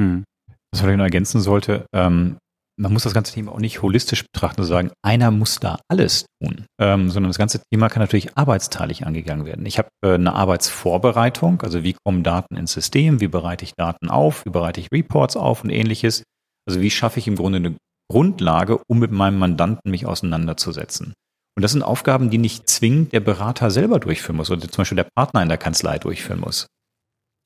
Hm. 0.00 0.24
Was 0.72 0.82
ich 0.82 0.96
noch 0.96 1.04
ergänzen 1.04 1.40
sollte, 1.40 1.86
ähm, 1.92 2.38
man 2.80 2.92
muss 2.92 3.02
das 3.02 3.12
ganze 3.12 3.34
Thema 3.34 3.52
auch 3.52 3.58
nicht 3.58 3.82
holistisch 3.82 4.24
betrachten 4.32 4.62
und 4.62 4.66
sagen, 4.66 4.90
einer 5.02 5.30
muss 5.30 5.60
da 5.60 5.78
alles 5.88 6.24
tun, 6.42 6.64
ähm, 6.80 7.10
sondern 7.10 7.28
das 7.28 7.36
ganze 7.36 7.60
Thema 7.70 7.90
kann 7.90 8.00
natürlich 8.00 8.38
arbeitsteilig 8.38 9.04
angegangen 9.04 9.44
werden. 9.44 9.66
Ich 9.66 9.76
habe 9.76 9.88
äh, 10.02 10.14
eine 10.14 10.32
Arbeitsvorbereitung, 10.32 11.60
also 11.60 11.82
wie 11.82 11.94
kommen 12.04 12.22
Daten 12.22 12.56
ins 12.56 12.72
System, 12.72 13.20
wie 13.20 13.28
bereite 13.28 13.64
ich 13.64 13.74
Daten 13.76 14.08
auf, 14.08 14.46
wie 14.46 14.50
bereite 14.50 14.80
ich 14.80 14.88
Reports 14.90 15.36
auf 15.36 15.62
und 15.62 15.70
ähnliches. 15.70 16.22
Also 16.66 16.80
wie 16.80 16.90
schaffe 16.90 17.18
ich 17.18 17.28
im 17.28 17.36
Grunde 17.36 17.56
eine 17.56 17.76
Grundlage, 18.10 18.80
um 18.88 18.98
mit 18.98 19.10
meinem 19.10 19.38
Mandanten 19.38 19.90
mich 19.90 20.06
auseinanderzusetzen. 20.06 21.12
Und 21.56 21.62
das 21.62 21.72
sind 21.72 21.82
Aufgaben, 21.82 22.30
die 22.30 22.38
nicht 22.38 22.70
zwingend 22.70 23.12
der 23.12 23.20
Berater 23.20 23.70
selber 23.70 24.00
durchführen 24.00 24.36
muss 24.36 24.50
oder 24.50 24.62
zum 24.62 24.82
Beispiel 24.82 24.96
der 24.96 25.08
Partner 25.14 25.42
in 25.42 25.48
der 25.48 25.58
Kanzlei 25.58 25.98
durchführen 25.98 26.40
muss. 26.40 26.66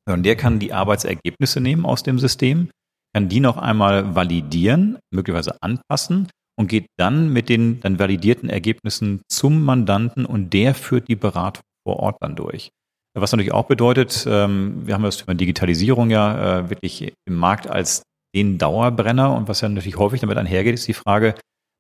Und 0.08 0.24
der 0.24 0.36
kann 0.36 0.58
die 0.58 0.72
Arbeitsergebnisse 0.72 1.60
nehmen 1.60 1.86
aus 1.86 2.02
dem 2.02 2.18
System, 2.18 2.68
kann 3.14 3.28
die 3.28 3.40
noch 3.40 3.56
einmal 3.56 4.14
validieren, 4.14 4.98
möglicherweise 5.12 5.62
anpassen 5.62 6.28
und 6.58 6.68
geht 6.68 6.86
dann 6.98 7.32
mit 7.32 7.48
den 7.48 7.80
dann 7.80 7.98
validierten 7.98 8.48
Ergebnissen 8.48 9.22
zum 9.28 9.64
Mandanten 9.64 10.26
und 10.26 10.52
der 10.52 10.74
führt 10.74 11.08
die 11.08 11.16
Beratung 11.16 11.62
vor 11.86 12.00
Ort 12.00 12.16
dann 12.20 12.36
durch. 12.36 12.70
Was 13.16 13.30
natürlich 13.30 13.52
auch 13.52 13.66
bedeutet, 13.66 14.26
ähm, 14.28 14.86
wir 14.86 14.94
haben 14.94 15.04
das 15.04 15.18
Thema 15.18 15.34
Digitalisierung 15.34 16.10
ja 16.10 16.58
äh, 16.58 16.70
wirklich 16.70 17.12
im 17.26 17.34
Markt 17.36 17.68
als 17.68 18.02
den 18.34 18.58
Dauerbrenner 18.58 19.34
und 19.34 19.46
was 19.46 19.60
ja 19.60 19.68
natürlich 19.68 19.98
häufig 19.98 20.20
damit 20.20 20.36
einhergeht, 20.36 20.74
ist 20.74 20.88
die 20.88 20.94
Frage, 20.94 21.36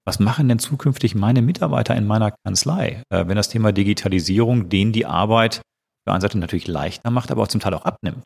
was 0.06 0.20
machen 0.20 0.48
denn 0.48 0.60
zukünftig 0.60 1.16
meine 1.16 1.42
Mitarbeiter 1.42 1.96
in 1.96 2.06
meiner 2.06 2.32
Kanzlei, 2.44 3.02
äh, 3.10 3.26
wenn 3.26 3.36
das 3.36 3.48
Thema 3.48 3.72
Digitalisierung 3.72 4.68
denen 4.68 4.92
die 4.92 5.06
Arbeit 5.06 5.62
der 6.06 6.14
einen 6.14 6.20
Seite 6.20 6.38
natürlich 6.38 6.68
leichter 6.68 7.10
macht, 7.10 7.30
aber 7.30 7.42
auch 7.42 7.48
zum 7.48 7.60
Teil 7.60 7.74
auch 7.74 7.84
abnimmt. 7.84 8.22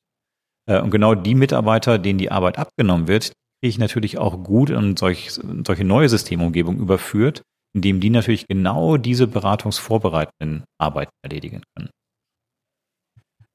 Äh, 0.68 0.80
und 0.80 0.90
genau 0.90 1.14
die 1.14 1.34
Mitarbeiter, 1.34 1.98
denen 1.98 2.18
die 2.18 2.30
Arbeit 2.30 2.58
abgenommen 2.58 3.08
wird, 3.08 3.32
kriege 3.60 3.70
ich 3.70 3.78
natürlich 3.78 4.18
auch 4.18 4.42
gut 4.42 4.70
in 4.70 4.96
solch, 4.96 5.30
solche 5.32 5.84
neue 5.84 6.08
Systemumgebung 6.08 6.78
überführt, 6.78 7.42
indem 7.74 8.00
die 8.00 8.10
natürlich 8.10 8.46
genau 8.46 8.96
diese 8.96 9.26
beratungsvorbereitenden 9.26 10.64
Arbeiten 10.80 11.12
erledigen 11.22 11.62
können. 11.74 11.90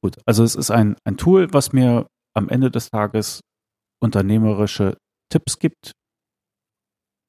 Gut, 0.04 0.18
also 0.26 0.44
es 0.44 0.56
ist 0.56 0.70
ein, 0.70 0.98
ein 1.06 1.18
Tool, 1.18 1.54
was 1.54 1.72
mir 1.72 2.08
am 2.36 2.50
Ende 2.50 2.70
des 2.70 2.90
Tages 2.90 3.40
unternehmerische 4.02 4.98
Tipps 5.32 5.60
gibt, 5.60 5.94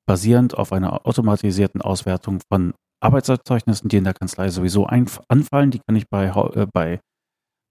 basierend 0.07 0.59
auf 0.59 0.73
einer 0.73 1.07
automatisierten 1.07 1.81
Auswertung 1.81 2.41
von 2.53 2.75
Arbeitserzeugnissen, 3.05 3.89
die 3.89 3.99
in 3.99 4.05
der 4.05 4.15
Kanzlei 4.15 4.49
sowieso 4.49 4.87
anfallen. 4.87 5.71
Die 5.71 5.81
kann 5.81 5.97
ich 5.97 6.09
bei, 6.09 6.27
äh, 6.27 6.67
bei 6.73 7.01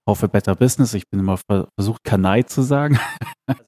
Haufe 0.08 0.28
Better 0.28 0.54
Business, 0.54 0.94
ich 0.94 1.08
bin 1.10 1.20
immer 1.20 1.38
versucht, 1.38 2.04
Kanai 2.04 2.42
zu 2.42 2.62
sagen. 2.62 2.98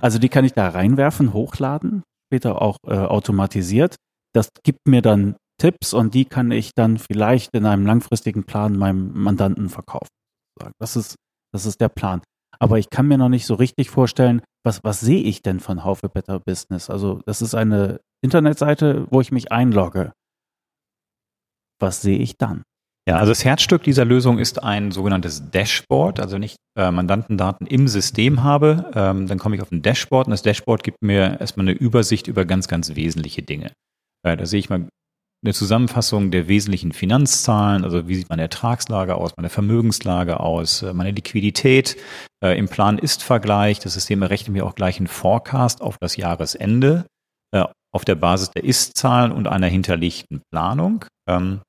also 0.00 0.18
die 0.18 0.28
kann 0.28 0.44
ich 0.44 0.52
da 0.52 0.68
reinwerfen, 0.68 1.32
hochladen, 1.32 2.02
später 2.28 2.60
auch 2.60 2.76
äh, 2.86 2.94
automatisiert. 2.94 3.96
Das 4.34 4.50
gibt 4.62 4.80
mir 4.86 5.00
dann 5.00 5.36
Tipps 5.58 5.94
und 5.94 6.12
die 6.12 6.26
kann 6.26 6.50
ich 6.50 6.72
dann 6.74 6.98
vielleicht 6.98 7.54
in 7.54 7.64
einem 7.64 7.86
langfristigen 7.86 8.44
Plan 8.44 8.76
meinem 8.76 9.12
Mandanten 9.14 9.70
verkaufen. 9.70 10.10
Das 10.78 10.96
ist, 10.96 11.16
das 11.52 11.64
ist 11.64 11.80
der 11.80 11.88
Plan. 11.88 12.20
Aber 12.58 12.78
ich 12.78 12.90
kann 12.90 13.08
mir 13.08 13.18
noch 13.18 13.28
nicht 13.28 13.46
so 13.46 13.54
richtig 13.54 13.90
vorstellen, 13.90 14.42
was, 14.64 14.84
was 14.84 15.00
sehe 15.00 15.22
ich 15.22 15.42
denn 15.42 15.60
von 15.60 15.84
Haufe 15.84 16.08
Better 16.08 16.40
Business? 16.40 16.90
Also 16.90 17.20
das 17.24 17.40
ist 17.40 17.54
eine 17.54 18.00
Internetseite, 18.22 19.06
wo 19.10 19.20
ich 19.20 19.32
mich 19.32 19.52
einlogge. 19.52 20.12
Was 21.80 22.02
sehe 22.02 22.18
ich 22.18 22.36
dann? 22.36 22.62
Ja, 23.08 23.18
also 23.18 23.30
das 23.30 23.44
Herzstück 23.44 23.84
dieser 23.84 24.04
Lösung 24.04 24.38
ist 24.38 24.62
ein 24.62 24.90
sogenanntes 24.90 25.50
Dashboard. 25.50 26.18
Also 26.18 26.34
wenn 26.34 26.42
ich 26.42 26.56
äh, 26.76 26.90
Mandantendaten 26.90 27.66
im 27.66 27.86
System 27.86 28.42
habe, 28.42 28.90
ähm, 28.94 29.28
dann 29.28 29.38
komme 29.38 29.54
ich 29.54 29.62
auf 29.62 29.70
ein 29.70 29.82
Dashboard 29.82 30.26
und 30.26 30.32
das 30.32 30.42
Dashboard 30.42 30.82
gibt 30.82 31.02
mir 31.02 31.40
erstmal 31.40 31.68
eine 31.68 31.78
Übersicht 31.78 32.26
über 32.26 32.44
ganz, 32.44 32.66
ganz 32.66 32.96
wesentliche 32.96 33.42
Dinge. 33.42 33.70
Äh, 34.26 34.36
da 34.36 34.44
sehe 34.44 34.58
ich 34.58 34.70
mal 34.70 34.88
eine 35.44 35.54
Zusammenfassung 35.54 36.32
der 36.32 36.48
wesentlichen 36.48 36.92
Finanzzahlen, 36.92 37.84
also 37.84 38.08
wie 38.08 38.16
sieht 38.16 38.28
meine 38.28 38.42
Ertragslage 38.42 39.14
aus, 39.14 39.36
meine 39.36 39.50
Vermögenslage 39.50 40.40
aus, 40.40 40.82
äh, 40.82 40.92
meine 40.92 41.12
Liquidität. 41.12 41.96
Äh, 42.42 42.58
Im 42.58 42.68
Plan-Ist-Vergleich, 42.68 43.78
das 43.78 43.94
System 43.94 44.22
errechnet 44.22 44.52
mir 44.52 44.66
auch 44.66 44.74
gleich 44.74 44.98
einen 44.98 45.06
Forecast 45.06 45.80
auf 45.80 45.98
das 46.00 46.16
Jahresende 46.16 47.06
äh, 47.54 47.64
auf 47.94 48.04
der 48.04 48.16
Basis 48.16 48.50
der 48.50 48.64
Ist-Zahlen 48.64 49.30
und 49.30 49.46
einer 49.46 49.68
hinterlegten 49.68 50.42
Planung. 50.50 51.04
Ähm, 51.28 51.60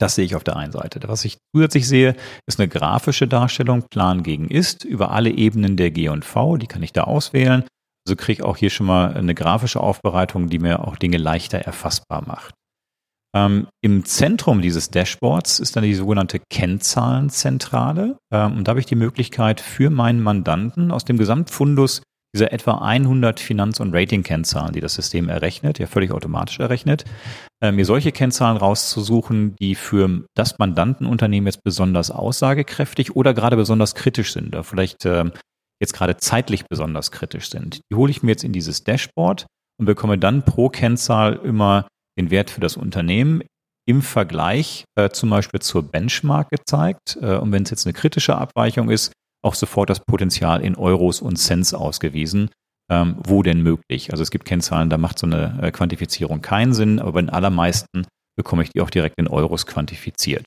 das 0.00 0.14
sehe 0.16 0.24
ich 0.24 0.34
auf 0.34 0.44
der 0.44 0.56
einen 0.56 0.72
Seite. 0.72 1.00
Was 1.06 1.24
ich 1.24 1.38
zusätzlich 1.54 1.86
sehe, 1.86 2.16
ist 2.46 2.58
eine 2.58 2.68
grafische 2.68 3.28
Darstellung, 3.28 3.84
Plan 3.90 4.22
gegen 4.22 4.48
Ist, 4.48 4.84
über 4.84 5.12
alle 5.12 5.30
Ebenen 5.30 5.76
der 5.76 5.90
G&V, 5.90 6.56
die 6.56 6.66
kann 6.66 6.82
ich 6.82 6.92
da 6.92 7.04
auswählen. 7.04 7.64
Also 8.06 8.16
kriege 8.16 8.40
ich 8.40 8.42
auch 8.42 8.56
hier 8.56 8.70
schon 8.70 8.86
mal 8.86 9.14
eine 9.14 9.34
grafische 9.34 9.80
Aufbereitung, 9.80 10.48
die 10.48 10.58
mir 10.58 10.86
auch 10.86 10.96
Dinge 10.96 11.16
leichter 11.16 11.58
erfassbar 11.58 12.26
macht. 12.26 12.54
Ähm, 13.34 13.66
Im 13.82 14.04
Zentrum 14.04 14.62
dieses 14.62 14.90
Dashboards 14.90 15.58
ist 15.58 15.74
dann 15.74 15.84
die 15.84 15.94
sogenannte 15.94 16.40
Kennzahlenzentrale. 16.50 18.16
Ähm, 18.32 18.58
und 18.58 18.68
da 18.68 18.70
habe 18.70 18.80
ich 18.80 18.86
die 18.86 18.94
Möglichkeit 18.94 19.60
für 19.60 19.90
meinen 19.90 20.22
Mandanten 20.22 20.90
aus 20.90 21.04
dem 21.04 21.18
Gesamtfundus 21.18 22.02
dieser 22.34 22.52
etwa 22.52 22.78
100 22.78 23.40
Finanz- 23.40 23.80
und 23.80 23.94
Rating-Kennzahlen, 23.94 24.72
die 24.72 24.80
das 24.80 24.94
System 24.94 25.28
errechnet, 25.28 25.78
ja 25.78 25.86
völlig 25.86 26.10
automatisch 26.10 26.58
errechnet, 26.58 27.04
äh, 27.64 27.72
mir 27.72 27.86
solche 27.86 28.12
Kennzahlen 28.12 28.58
rauszusuchen, 28.58 29.56
die 29.56 29.74
für 29.74 30.26
das 30.34 30.58
Mandantenunternehmen 30.58 31.46
jetzt 31.46 31.64
besonders 31.64 32.10
aussagekräftig 32.10 33.16
oder 33.16 33.32
gerade 33.32 33.56
besonders 33.56 33.94
kritisch 33.94 34.34
sind, 34.34 34.48
oder 34.48 34.64
vielleicht 34.64 35.06
äh, 35.06 35.24
jetzt 35.80 35.94
gerade 35.94 36.18
zeitlich 36.18 36.66
besonders 36.68 37.10
kritisch 37.10 37.48
sind. 37.48 37.80
Die 37.90 37.96
hole 37.96 38.10
ich 38.10 38.22
mir 38.22 38.32
jetzt 38.32 38.44
in 38.44 38.52
dieses 38.52 38.84
Dashboard 38.84 39.46
und 39.78 39.86
bekomme 39.86 40.18
dann 40.18 40.44
pro 40.44 40.68
Kennzahl 40.68 41.40
immer 41.42 41.88
den 42.18 42.30
Wert 42.30 42.50
für 42.50 42.60
das 42.60 42.76
Unternehmen 42.76 43.42
im 43.86 44.02
Vergleich 44.02 44.84
äh, 44.94 45.08
zum 45.08 45.30
Beispiel 45.30 45.60
zur 45.60 45.84
Benchmark 45.84 46.50
gezeigt. 46.50 47.16
Äh, 47.22 47.36
und 47.36 47.50
wenn 47.52 47.62
es 47.62 47.70
jetzt 47.70 47.86
eine 47.86 47.94
kritische 47.94 48.36
Abweichung 48.36 48.90
ist, 48.90 49.10
auch 49.42 49.54
sofort 49.54 49.88
das 49.88 50.00
Potenzial 50.00 50.60
in 50.60 50.76
Euros 50.76 51.22
und 51.22 51.36
Cents 51.36 51.72
ausgewiesen. 51.72 52.50
Ähm, 52.90 53.16
wo 53.24 53.42
denn 53.42 53.62
möglich? 53.62 54.10
Also 54.10 54.22
es 54.22 54.30
gibt 54.30 54.44
Kennzahlen, 54.44 54.90
da 54.90 54.98
macht 54.98 55.18
so 55.18 55.26
eine 55.26 55.58
äh, 55.62 55.70
Quantifizierung 55.70 56.42
keinen 56.42 56.74
Sinn, 56.74 56.98
aber 56.98 57.12
bei 57.12 57.22
den 57.22 57.30
allermeisten 57.30 58.06
bekomme 58.36 58.62
ich 58.62 58.70
die 58.70 58.82
auch 58.82 58.90
direkt 58.90 59.18
in 59.18 59.26
Euros 59.26 59.64
quantifiziert. 59.64 60.44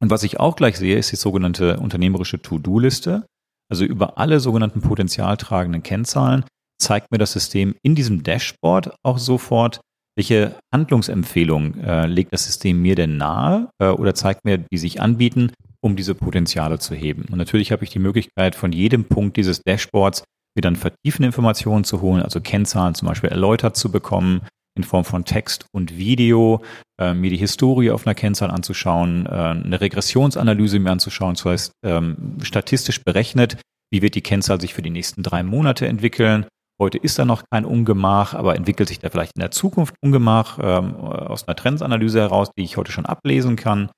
Und 0.00 0.10
was 0.10 0.24
ich 0.24 0.40
auch 0.40 0.56
gleich 0.56 0.76
sehe, 0.76 0.98
ist 0.98 1.12
die 1.12 1.16
sogenannte 1.16 1.78
unternehmerische 1.78 2.42
To-Do-Liste. 2.42 3.26
Also 3.70 3.84
über 3.84 4.18
alle 4.18 4.40
sogenannten 4.40 4.80
potenzialtragenden 4.80 5.82
Kennzahlen 5.82 6.44
zeigt 6.80 7.10
mir 7.10 7.18
das 7.18 7.32
System 7.32 7.74
in 7.82 7.94
diesem 7.94 8.22
Dashboard 8.22 8.94
auch 9.04 9.18
sofort, 9.18 9.80
welche 10.16 10.58
Handlungsempfehlungen 10.74 11.84
äh, 11.84 12.06
legt 12.06 12.32
das 12.32 12.44
System 12.44 12.80
mir 12.80 12.94
denn 12.94 13.18
nahe 13.18 13.68
äh, 13.78 13.88
oder 13.88 14.14
zeigt 14.14 14.44
mir, 14.44 14.58
die 14.58 14.78
sich 14.78 15.00
anbieten, 15.00 15.52
um 15.80 15.94
diese 15.94 16.14
Potenziale 16.14 16.78
zu 16.78 16.94
heben? 16.94 17.26
Und 17.30 17.38
natürlich 17.38 17.70
habe 17.70 17.84
ich 17.84 17.90
die 17.90 17.98
Möglichkeit, 17.98 18.54
von 18.54 18.72
jedem 18.72 19.04
Punkt 19.04 19.36
dieses 19.36 19.60
Dashboards 19.62 20.24
wieder 20.56 20.66
dann 20.66 20.76
vertiefende 20.76 21.26
Informationen 21.26 21.84
zu 21.84 22.00
holen, 22.00 22.22
also 22.22 22.40
Kennzahlen 22.40 22.94
zum 22.94 23.08
Beispiel 23.08 23.30
erläutert 23.30 23.76
zu 23.76 23.90
bekommen 23.90 24.42
in 24.76 24.84
Form 24.84 25.04
von 25.04 25.24
Text 25.24 25.66
und 25.72 25.96
Video, 25.96 26.62
äh, 27.00 27.14
mir 27.14 27.30
die 27.30 27.36
Historie 27.36 27.90
auf 27.90 28.06
einer 28.06 28.14
Kennzahl 28.14 28.50
anzuschauen, 28.50 29.26
äh, 29.26 29.30
eine 29.30 29.80
Regressionsanalyse 29.80 30.78
mir 30.78 30.90
anzuschauen, 30.90 31.34
das 31.34 31.44
heißt 31.44 31.72
ähm, 31.84 32.38
statistisch 32.42 33.02
berechnet, 33.02 33.58
wie 33.90 34.02
wird 34.02 34.14
die 34.14 34.22
Kennzahl 34.22 34.60
sich 34.60 34.74
für 34.74 34.82
die 34.82 34.90
nächsten 34.90 35.22
drei 35.22 35.42
Monate 35.42 35.86
entwickeln, 35.86 36.46
Heute 36.78 36.98
ist 36.98 37.18
da 37.18 37.24
noch 37.24 37.44
kein 37.50 37.64
Ungemach, 37.64 38.34
aber 38.34 38.54
entwickelt 38.54 38.88
sich 38.90 38.98
da 38.98 39.08
vielleicht 39.08 39.32
in 39.34 39.40
der 39.40 39.50
Zukunft 39.50 39.94
Ungemach 40.02 40.58
ähm, 40.60 40.94
aus 40.94 41.48
einer 41.48 41.56
Trendsanalyse 41.56 42.20
heraus, 42.20 42.50
die 42.56 42.64
ich 42.64 42.76
heute 42.76 42.92
schon 42.92 43.06
ablesen 43.06 43.56
kann. 43.56 43.88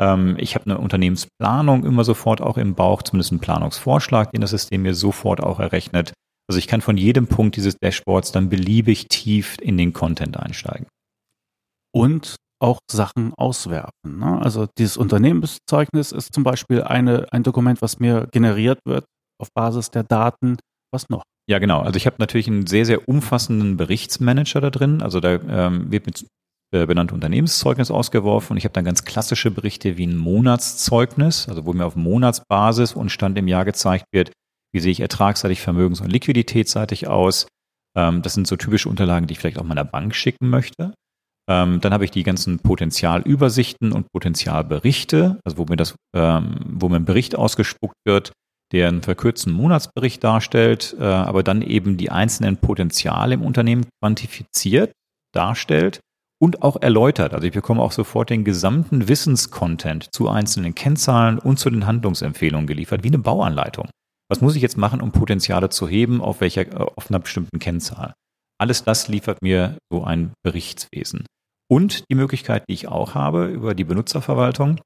Ähm, 0.00 0.36
ich 0.38 0.54
habe 0.54 0.66
eine 0.66 0.78
Unternehmensplanung 0.78 1.84
immer 1.84 2.04
sofort 2.04 2.40
auch 2.40 2.56
im 2.58 2.74
Bauch, 2.74 3.02
zumindest 3.02 3.32
einen 3.32 3.40
Planungsvorschlag, 3.40 4.32
den 4.32 4.40
das 4.40 4.50
System 4.50 4.82
mir 4.82 4.94
sofort 4.94 5.42
auch 5.42 5.60
errechnet. 5.60 6.12
Also 6.48 6.58
ich 6.58 6.66
kann 6.66 6.80
von 6.80 6.96
jedem 6.96 7.26
Punkt 7.26 7.56
dieses 7.56 7.76
Dashboards 7.82 8.32
dann 8.32 8.48
beliebig 8.48 9.08
tief 9.08 9.56
in 9.60 9.78
den 9.78 9.92
Content 9.92 10.38
einsteigen. 10.38 10.86
Und 11.94 12.36
auch 12.60 12.78
Sachen 12.90 13.32
auswerfen. 13.34 14.18
Ne? 14.18 14.40
Also 14.40 14.66
dieses 14.78 14.96
Unternehmenszeugnis 14.96 16.12
ist 16.12 16.34
zum 16.34 16.44
Beispiel 16.44 16.82
eine, 16.82 17.26
ein 17.30 17.42
Dokument, 17.42 17.82
was 17.82 17.98
mir 17.98 18.28
generiert 18.32 18.80
wird 18.84 19.04
auf 19.40 19.48
Basis 19.54 19.90
der 19.90 20.02
Daten. 20.02 20.58
Was 20.92 21.08
noch? 21.08 21.22
Ja, 21.48 21.58
genau. 21.58 21.80
Also 21.80 21.96
ich 21.96 22.06
habe 22.06 22.16
natürlich 22.18 22.48
einen 22.48 22.66
sehr, 22.66 22.86
sehr 22.86 23.08
umfassenden 23.08 23.76
Berichtsmanager 23.76 24.60
da 24.60 24.70
drin. 24.70 25.02
Also 25.02 25.20
da 25.20 25.34
ähm, 25.34 25.90
wird 25.90 26.06
mit 26.06 26.26
äh, 26.74 26.86
benannte 26.86 27.14
Unternehmenszeugnis 27.14 27.92
ausgeworfen 27.92 28.52
und 28.52 28.56
ich 28.56 28.64
habe 28.64 28.72
dann 28.72 28.84
ganz 28.84 29.04
klassische 29.04 29.52
Berichte 29.52 29.96
wie 29.96 30.08
ein 30.08 30.16
Monatszeugnis, 30.16 31.48
also 31.48 31.64
wo 31.66 31.72
mir 31.72 31.86
auf 31.86 31.94
Monatsbasis 31.94 32.94
und 32.94 33.10
Stand 33.10 33.38
im 33.38 33.46
Jahr 33.46 33.64
gezeigt 33.64 34.06
wird, 34.12 34.32
wie 34.72 34.80
sehe 34.80 34.90
ich 34.90 34.98
ertragsseitig, 34.98 35.60
vermögens- 35.60 36.00
und 36.00 36.10
liquiditätsseitig 36.10 37.06
aus. 37.06 37.46
Ähm, 37.96 38.22
das 38.22 38.34
sind 38.34 38.48
so 38.48 38.56
typische 38.56 38.88
Unterlagen, 38.88 39.28
die 39.28 39.32
ich 39.34 39.38
vielleicht 39.38 39.60
auch 39.60 39.64
meiner 39.64 39.84
Bank 39.84 40.16
schicken 40.16 40.50
möchte. 40.50 40.92
Ähm, 41.48 41.80
dann 41.80 41.92
habe 41.92 42.06
ich 42.06 42.10
die 42.10 42.24
ganzen 42.24 42.58
Potenzialübersichten 42.58 43.92
und 43.92 44.10
Potenzialberichte, 44.12 45.38
also 45.44 45.58
wo 45.58 45.66
mir 45.66 45.76
das, 45.76 45.94
ähm, 46.12 46.56
wo 46.66 46.88
mir 46.88 46.96
ein 46.96 47.04
Bericht 47.04 47.36
ausgespuckt 47.36 47.98
wird, 48.04 48.32
der 48.72 48.88
einen 48.88 49.02
verkürzten 49.02 49.52
Monatsbericht 49.52 50.24
darstellt, 50.24 50.96
äh, 50.98 51.04
aber 51.04 51.44
dann 51.44 51.62
eben 51.62 51.98
die 51.98 52.10
einzelnen 52.10 52.56
Potenziale 52.56 53.34
im 53.34 53.42
Unternehmen 53.42 53.86
quantifiziert, 54.00 54.90
darstellt 55.32 56.00
und 56.44 56.62
auch 56.62 56.76
erläutert. 56.82 57.32
Also 57.32 57.46
ich 57.46 57.54
bekomme 57.54 57.80
auch 57.80 57.92
sofort 57.92 58.28
den 58.28 58.44
gesamten 58.44 59.08
Wissenscontent 59.08 60.14
zu 60.14 60.28
einzelnen 60.28 60.74
Kennzahlen 60.74 61.38
und 61.38 61.58
zu 61.58 61.70
den 61.70 61.86
Handlungsempfehlungen 61.86 62.66
geliefert, 62.66 63.02
wie 63.02 63.08
eine 63.08 63.18
Bauanleitung. 63.18 63.88
Was 64.28 64.42
muss 64.42 64.54
ich 64.54 64.60
jetzt 64.60 64.76
machen, 64.76 65.00
um 65.00 65.10
Potenziale 65.10 65.70
zu 65.70 65.88
heben, 65.88 66.20
auf 66.20 66.42
welcher, 66.42 66.66
äh, 66.66 66.86
auf 66.96 67.08
einer 67.08 67.20
bestimmten 67.20 67.60
Kennzahl? 67.60 68.12
Alles 68.60 68.84
das 68.84 69.08
liefert 69.08 69.40
mir 69.40 69.78
so 69.90 70.04
ein 70.04 70.34
Berichtswesen. 70.42 71.24
Und 71.66 72.04
die 72.10 72.14
Möglichkeit, 72.14 72.64
die 72.68 72.74
ich 72.74 72.88
auch 72.88 73.14
habe 73.14 73.46
über 73.46 73.74
die 73.74 73.84
Benutzerverwaltung, 73.84 74.82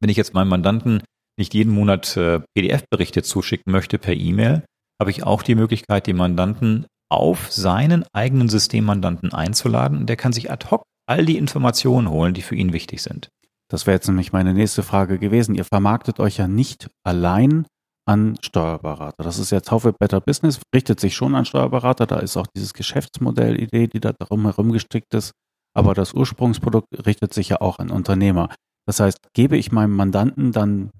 wenn 0.00 0.10
ich 0.10 0.16
jetzt 0.16 0.34
meinem 0.34 0.48
Mandanten 0.48 1.04
nicht 1.38 1.54
jeden 1.54 1.72
Monat 1.72 2.16
äh, 2.16 2.40
PDF-Berichte 2.56 3.22
zuschicken 3.22 3.70
möchte 3.70 3.98
per 3.98 4.14
E-Mail, 4.14 4.64
habe 5.00 5.12
ich 5.12 5.22
auch 5.22 5.44
die 5.44 5.54
Möglichkeit, 5.54 6.08
den 6.08 6.16
Mandanten 6.16 6.86
auf 7.12 7.52
seinen 7.52 8.04
eigenen 8.12 8.48
Systemmandanten 8.48 9.32
einzuladen 9.32 10.06
der 10.06 10.16
kann 10.16 10.32
sich 10.32 10.50
ad 10.50 10.70
hoc 10.70 10.82
all 11.06 11.24
die 11.26 11.36
Informationen 11.36 12.08
holen, 12.08 12.32
die 12.32 12.42
für 12.42 12.54
ihn 12.54 12.72
wichtig 12.72 13.02
sind. 13.02 13.28
Das 13.68 13.86
wäre 13.86 13.96
jetzt 13.96 14.06
nämlich 14.06 14.32
meine 14.32 14.54
nächste 14.54 14.82
Frage 14.82 15.18
gewesen. 15.18 15.54
Ihr 15.54 15.64
vermarktet 15.64 16.20
euch 16.20 16.38
ja 16.38 16.48
nicht 16.48 16.88
allein 17.04 17.66
an 18.06 18.36
Steuerberater. 18.42 19.22
Das 19.22 19.38
ist 19.38 19.50
jetzt 19.50 19.70
Haufe 19.70 19.92
Better 19.92 20.20
Business, 20.20 20.60
richtet 20.74 21.00
sich 21.00 21.14
schon 21.14 21.34
an 21.34 21.44
Steuerberater. 21.44 22.06
Da 22.06 22.18
ist 22.18 22.36
auch 22.36 22.46
dieses 22.46 22.74
Geschäftsmodellidee, 22.74 23.86
die 23.88 24.00
da 24.00 24.12
darum 24.12 24.42
herum 24.42 24.72
gestrickt 24.72 25.14
ist. 25.14 25.32
Aber 25.74 25.94
das 25.94 26.12
Ursprungsprodukt 26.12 26.88
richtet 27.06 27.32
sich 27.32 27.50
ja 27.50 27.60
auch 27.60 27.78
an 27.78 27.90
Unternehmer. 27.90 28.48
Das 28.86 29.00
heißt, 29.00 29.18
gebe 29.34 29.56
ich 29.56 29.72
meinem 29.72 29.94
Mandanten 29.96 30.52
dann 30.52 30.90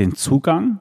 den 0.00 0.14
Zugang 0.14 0.78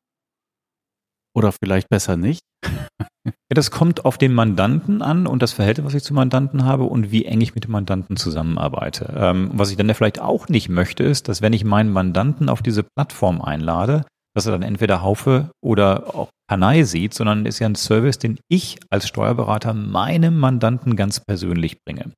oder 1.38 1.52
vielleicht 1.52 1.88
besser 1.90 2.18
nicht? 2.18 2.42
Ja, 2.66 3.32
das 3.50 3.70
kommt 3.70 4.06
auf 4.06 4.18
den 4.18 4.34
Mandanten 4.34 5.04
an 5.04 5.28
und 5.28 5.44
das 5.44 5.54
Verhältnis, 5.54 5.86
was 5.86 5.94
ich 5.94 6.04
zum 6.04 6.16
Mandanten 6.16 6.66
habe 6.66 6.86
und 6.86 7.12
wie 7.12 7.26
eng 7.26 7.42
ich 7.42 7.54
mit 7.54 7.66
dem 7.66 7.72
Mandanten 7.72 8.18
zusammenarbeite. 8.18 9.14
Ähm, 9.16 9.52
was 9.54 9.70
ich 9.70 9.78
dann 9.78 9.94
vielleicht 9.94 10.20
auch 10.20 10.50
nicht 10.50 10.68
möchte, 10.68 11.04
ist, 11.04 11.28
dass 11.28 11.44
wenn 11.44 11.54
ich 11.54 11.64
meinen 11.64 11.94
Mandanten 11.94 12.50
auf 12.50 12.64
diese 12.64 12.84
Plattform 12.84 13.40
einlade, 13.42 14.04
dass 14.36 14.48
er 14.48 14.54
dann 14.54 14.64
entweder 14.64 15.04
Haufe 15.04 15.52
oder 15.64 16.16
auch 16.16 16.30
Kanai 16.50 16.84
sieht, 16.84 17.14
sondern 17.14 17.46
ist 17.46 17.60
ja 17.60 17.68
ein 17.68 17.76
Service, 17.76 18.18
den 18.18 18.40
ich 18.50 18.80
als 18.90 19.08
Steuerberater 19.08 19.76
meinem 19.76 20.40
Mandanten 20.40 20.96
ganz 20.96 21.20
persönlich 21.20 21.78
bringe. 21.86 22.14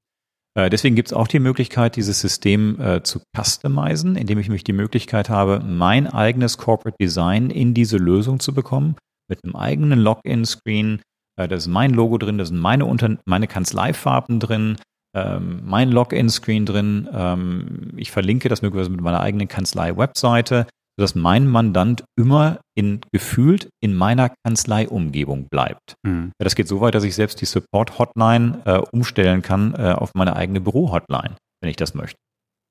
Äh, 0.58 0.70
deswegen 0.70 0.96
gibt 0.96 1.10
es 1.10 1.14
auch 1.14 1.28
die 1.28 1.40
Möglichkeit, 1.40 1.98
dieses 1.98 2.22
System 2.22 2.80
äh, 2.80 3.04
zu 3.04 3.20
customizen, 3.38 4.16
indem 4.16 4.40
ich 4.40 4.48
mich 4.48 4.64
die 4.64 4.72
Möglichkeit 4.72 5.30
habe, 5.30 5.62
mein 5.66 6.08
eigenes 6.08 6.58
Corporate 6.58 6.96
Design 7.02 7.50
in 7.50 7.74
diese 7.74 7.98
Lösung 7.98 8.40
zu 8.40 8.54
bekommen 8.54 8.96
mit 9.30 9.44
einem 9.44 9.56
eigenen 9.56 10.00
Login-Screen. 10.00 11.02
Äh, 11.40 11.48
da 11.48 11.56
ist 11.56 11.68
mein 11.68 11.92
Logo 11.92 12.18
drin, 12.18 12.38
da 12.38 12.46
sind 12.46 12.60
meine, 12.60 12.86
Unter 12.86 13.18
meine 13.26 13.48
Kanzleifarben 13.48 14.40
drin, 14.40 14.78
ähm, 15.16 15.62
mein 15.64 15.92
Login-Screen 15.92 16.66
drin. 16.66 17.08
Ähm, 17.12 17.94
ich 17.96 18.12
verlinke 18.12 18.50
das 18.50 18.62
möglicherweise 18.62 18.92
mit 18.92 19.02
meiner 19.02 19.22
eigenen 19.22 19.48
Kanzlei-Webseite, 19.48 20.68
sodass 20.98 21.16
mein 21.16 21.48
Mandant 21.48 22.04
immer 22.18 22.60
in, 22.76 23.00
gefühlt 23.14 23.70
in 23.82 23.94
meiner 23.94 24.34
Kanzlei-Umgebung 24.46 25.48
bleibt. 25.50 25.96
Mhm. 26.06 26.32
Ja, 26.40 26.44
das 26.44 26.56
geht 26.56 26.68
so 26.68 26.82
weit, 26.82 26.94
dass 26.94 27.06
ich 27.06 27.16
selbst 27.16 27.40
die 27.40 27.46
Support-Hotline 27.46 28.62
äh, 28.66 28.82
umstellen 28.92 29.42
kann 29.42 29.74
äh, 29.76 29.94
auf 29.94 30.12
meine 30.14 30.36
eigene 30.36 30.60
Büro-Hotline, 30.60 31.38
wenn 31.62 31.70
ich 31.70 31.78
das 31.78 31.94
möchte. 31.94 32.18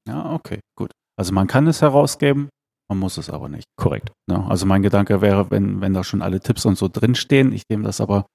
Ja, 0.06 0.32
okay, 0.32 0.60
gut. 0.76 0.90
Also 1.18 1.32
man 1.32 1.46
kann 1.46 1.66
es 1.66 1.82
herausgeben, 1.82 2.48
man 2.88 2.98
muss 2.98 3.18
es 3.18 3.30
aber 3.30 3.48
nicht. 3.48 3.66
Korrekt. 3.76 4.12
Ja, 4.30 4.46
also 4.48 4.66
mein 4.66 4.82
Gedanke 4.82 5.20
wäre, 5.20 5.50
wenn, 5.50 5.80
wenn 5.80 5.92
da 5.92 6.04
schon 6.04 6.22
alle 6.22 6.40
Tipps 6.40 6.64
und 6.64 6.78
so 6.78 6.88
drinstehen, 6.88 7.52
ich 7.52 7.62
nehme 7.68 7.84
das 7.84 8.00
aber 8.00 8.26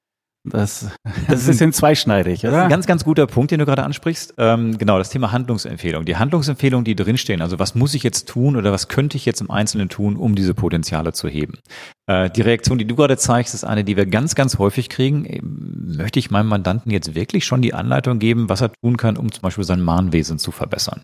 das, 0.46 0.90
das 1.28 1.42
ist 1.42 1.48
ein 1.48 1.52
bisschen 1.52 1.74
zweischneidig, 1.74 2.44
oder? 2.44 2.52
Das 2.52 2.60
ist 2.60 2.64
ein 2.64 2.70
ganz, 2.70 2.86
ganz 2.86 3.04
guter 3.06 3.28
Punkt, 3.28 3.52
den 3.52 3.60
du 3.60 3.66
gerade 3.66 3.84
ansprichst. 3.84 4.34
Ähm, 4.38 4.78
genau, 4.78 4.98
das 4.98 5.10
Thema 5.10 5.32
Handlungsempfehlung. 5.32 6.06
Die 6.06 6.18
Handlungsempfehlungen, 6.18 6.84
die 6.84 6.96
drinstehen, 6.96 7.42
also 7.42 7.60
was 7.60 7.76
muss 7.76 7.94
ich 7.94 8.04
jetzt 8.04 8.28
tun 8.28 8.58
oder 8.58 8.72
was 8.72 8.90
könnte 8.90 9.16
ich 9.16 9.26
jetzt 9.26 9.42
im 9.42 9.50
Einzelnen 9.50 9.90
tun, 9.90 10.18
um 10.18 10.36
diese 10.36 10.54
Potenziale 10.54 11.14
zu 11.14 11.30
heben? 11.30 11.60
Äh, 12.08 12.30
die 12.30 12.42
Reaktion, 12.42 12.78
die 12.78 12.86
du 12.86 12.96
gerade 12.96 13.18
zeigst, 13.18 13.54
ist 13.54 13.64
eine, 13.64 13.84
die 13.84 13.96
wir 13.96 14.06
ganz, 14.06 14.36
ganz 14.36 14.58
häufig 14.60 14.90
kriegen. 14.90 15.26
Ähm, 15.26 15.96
möchte 15.98 16.20
ich 16.20 16.30
meinem 16.30 16.48
Mandanten 16.48 16.92
jetzt 16.92 17.16
wirklich 17.16 17.46
schon 17.46 17.62
die 17.62 17.74
Anleitung 17.74 18.20
geben, 18.20 18.50
was 18.50 18.62
er 18.62 18.72
tun 18.74 18.98
kann, 18.98 19.18
um 19.18 19.32
zum 19.32 19.42
Beispiel 19.42 19.64
sein 19.64 19.82
Mahnwesen 19.82 20.40
zu 20.40 20.52
verbessern? 20.52 21.02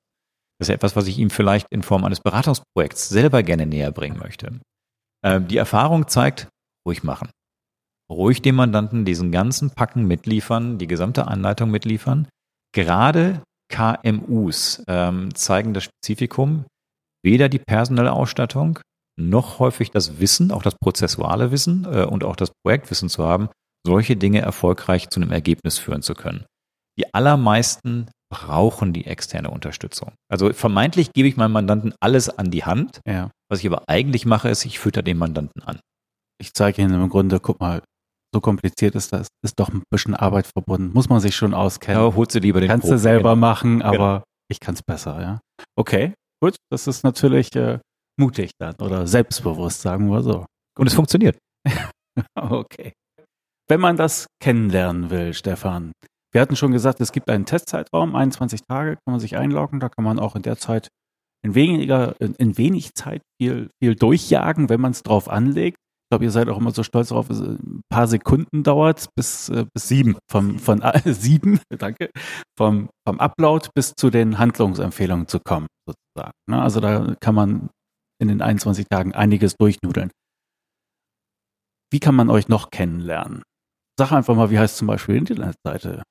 Das 0.60 0.68
ist 0.68 0.76
etwas, 0.76 0.95
was 0.95 1.07
ich 1.07 1.18
ihm 1.18 1.30
vielleicht 1.30 1.68
in 1.72 1.84
Form 1.84 2.03
eines 2.03 2.20
Beratungsprojekts 2.20 3.10
selber 3.10 3.43
gerne 3.43 3.66
näher 3.66 3.91
bringen 3.91 4.18
möchte. 4.18 4.60
Ähm, 5.24 5.47
die 5.47 5.57
Erfahrung 5.57 6.07
zeigt, 6.07 6.49
ruhig 6.86 7.03
machen. 7.03 7.30
Ruhig 8.12 8.41
dem 8.41 8.55
Mandanten 8.55 9.05
diesen 9.05 9.32
ganzen 9.32 9.72
Packen 9.72 10.05
mitliefern, 10.05 10.78
die 10.78 10.88
gesamte 10.88 11.28
Anleitung 11.28 11.72
mitliefern. 11.72 12.28
Gerade 12.74 13.41
KMUs 13.72 14.84
ähm, 14.88 15.34
zeigen 15.36 15.74
das 15.74 15.84
Spezifikum, 15.84 16.66
weder 17.24 17.49
die 17.49 17.60
personelle 17.60 18.14
Ausstattung 18.14 18.80
noch 19.20 19.60
häufig 19.60 19.91
das 19.91 20.20
Wissen, 20.20 20.51
auch 20.51 20.64
das 20.64 20.76
prozessuale 20.82 21.51
Wissen 21.51 21.86
äh, 21.86 22.03
und 22.03 22.24
auch 22.24 22.36
das 22.36 22.51
Projektwissen 22.66 23.10
zu 23.10 23.26
haben, 23.26 23.49
solche 23.86 24.16
Dinge 24.16 24.41
erfolgreich 24.41 25.10
zu 25.10 25.22
einem 25.22 25.32
Ergebnis 25.32 25.78
führen 25.78 26.01
zu 26.01 26.16
können. 26.16 26.45
Die 26.97 27.14
allermeisten 27.14 28.10
brauchen 28.32 28.94
die 28.94 29.06
externe 29.06 29.50
Unterstützung. 29.50 30.14
Also 30.32 30.54
vermeintlich 30.54 31.12
gebe 31.14 31.28
ich 31.28 31.38
meinem 31.38 31.52
Mandanten 31.52 31.94
alles 32.00 32.30
an 32.30 32.52
die 32.52 32.64
Hand. 32.64 33.02
Ja. 33.08 33.32
Was 33.50 33.60
ich 33.60 33.68
aber 33.68 33.84
eigentlich 33.88 34.26
mache, 34.26 34.50
ist, 34.50 34.66
ich 34.66 34.80
fütter 34.80 35.02
den 35.02 35.18
Mandanten 35.18 35.64
an. 35.64 35.80
Ich 36.40 36.54
zeige 36.54 36.82
Ihnen 36.82 36.94
im 36.94 37.10
Grunde, 37.10 37.40
guck 37.40 37.60
mal, 37.60 37.82
so 38.34 38.42
kompliziert 38.42 38.96
ist 38.96 39.12
das, 39.12 39.28
ist 39.44 39.60
doch 39.60 39.70
ein 39.70 39.84
bisschen 39.90 40.16
Arbeit 40.16 40.48
verbunden. 40.48 40.92
Muss 40.94 41.10
man 41.10 41.20
sich 41.20 41.36
schon 41.36 41.54
auskennen. 41.54 42.02
Ja, 42.02 42.16
holst 42.16 42.36
du 42.36 42.40
lieber 42.40 42.60
den 42.60 42.70
Kannst 42.70 42.84
Profi, 42.84 42.94
du 42.94 43.00
selber 43.00 43.34
genau. 43.34 43.48
machen, 43.48 43.82
aber 43.82 43.98
genau. 43.98 44.24
ich 44.50 44.60
kann 44.60 44.76
es 44.76 44.84
besser, 44.84 45.20
ja. 45.22 45.40
Okay, 45.76 46.14
gut. 46.42 46.56
Das 46.72 46.88
ist 46.88 47.04
natürlich 47.04 47.56
äh, 47.56 47.80
mutig 48.20 48.52
dann 48.60 48.76
oder 48.76 49.08
selbstbewusst, 49.08 49.82
sagen 49.82 50.10
wir 50.12 50.22
so. 50.22 50.46
Und 50.78 50.88
es 50.88 50.94
funktioniert. 50.94 51.38
okay. 52.36 52.94
Wenn 53.68 53.80
man 53.80 53.98
das 53.98 54.28
kennenlernen 54.42 55.10
will, 55.10 55.34
Stefan, 55.34 55.92
wir 56.32 56.42
hatten 56.42 56.56
schon 56.56 56.72
gesagt, 56.72 57.02
es 57.02 57.12
gibt 57.12 57.30
einen 57.30 57.46
Testzeitraum, 57.46 58.16
21 58.16 58.62
Tage 58.64 58.96
kann 58.96 59.12
man 59.12 59.20
sich 59.20 59.38
einloggen, 59.38 59.80
da 59.80 59.90
kann 59.90 60.04
man 60.04 60.20
auch 60.20 60.36
in 60.36 60.42
der 60.42 60.58
Zeit 60.58 60.90
in 61.44 61.56
weniger, 61.56 62.20
in, 62.20 62.36
in 62.36 62.58
wenig 62.58 62.94
Zeit 62.96 63.22
viel, 63.42 63.70
viel 63.82 63.96
durchjagen, 63.96 64.70
wenn 64.70 64.82
man 64.82 64.92
es 64.92 65.04
drauf 65.04 65.30
anlegt. 65.30 65.78
Ich 65.78 66.12
glaube, 66.12 66.26
ihr 66.26 66.32
seid 66.32 66.50
auch 66.50 66.58
immer 66.58 66.72
so 66.72 66.84
stolz 66.84 67.10
darauf, 67.10 67.30
ein 67.30 67.82
paar 67.90 68.08
Sekunden 68.08 68.64
dauert 68.64 69.10
bis, 69.16 69.50
äh, 69.50 69.66
bis 69.74 69.88
sieben, 69.88 70.18
vom, 70.30 70.60
von 70.60 70.82
äh, 70.82 71.14
sieben, 71.14 71.60
danke, 71.70 72.10
vom, 72.58 72.90
vom 73.08 73.20
Upload 73.20 73.70
bis 73.76 73.94
zu 73.96 74.10
den 74.10 74.40
Handlungsempfehlungen 74.40 75.28
zu 75.28 75.40
kommen, 75.40 75.68
sozusagen. 75.88 76.34
Ne? 76.50 76.62
Also 76.62 76.80
da 76.80 77.16
kann 77.22 77.36
man 77.36 77.70
in 78.20 78.28
den 78.28 78.42
21 78.42 78.88
Tagen 78.90 79.14
einiges 79.14 79.56
durchnudeln. 79.56 80.12
Wie 81.92 82.00
kann 82.00 82.16
man 82.16 82.30
euch 82.30 82.50
noch 82.50 82.70
kennenlernen? 82.70 83.44
Sag 83.98 84.12
einfach 84.12 84.36
mal, 84.36 84.52
wie 84.52 84.60
heißt 84.60 84.78
zum 84.78 84.88
Beispiel 84.88 85.16
die 85.16 85.34
Internetseite? 85.34 86.04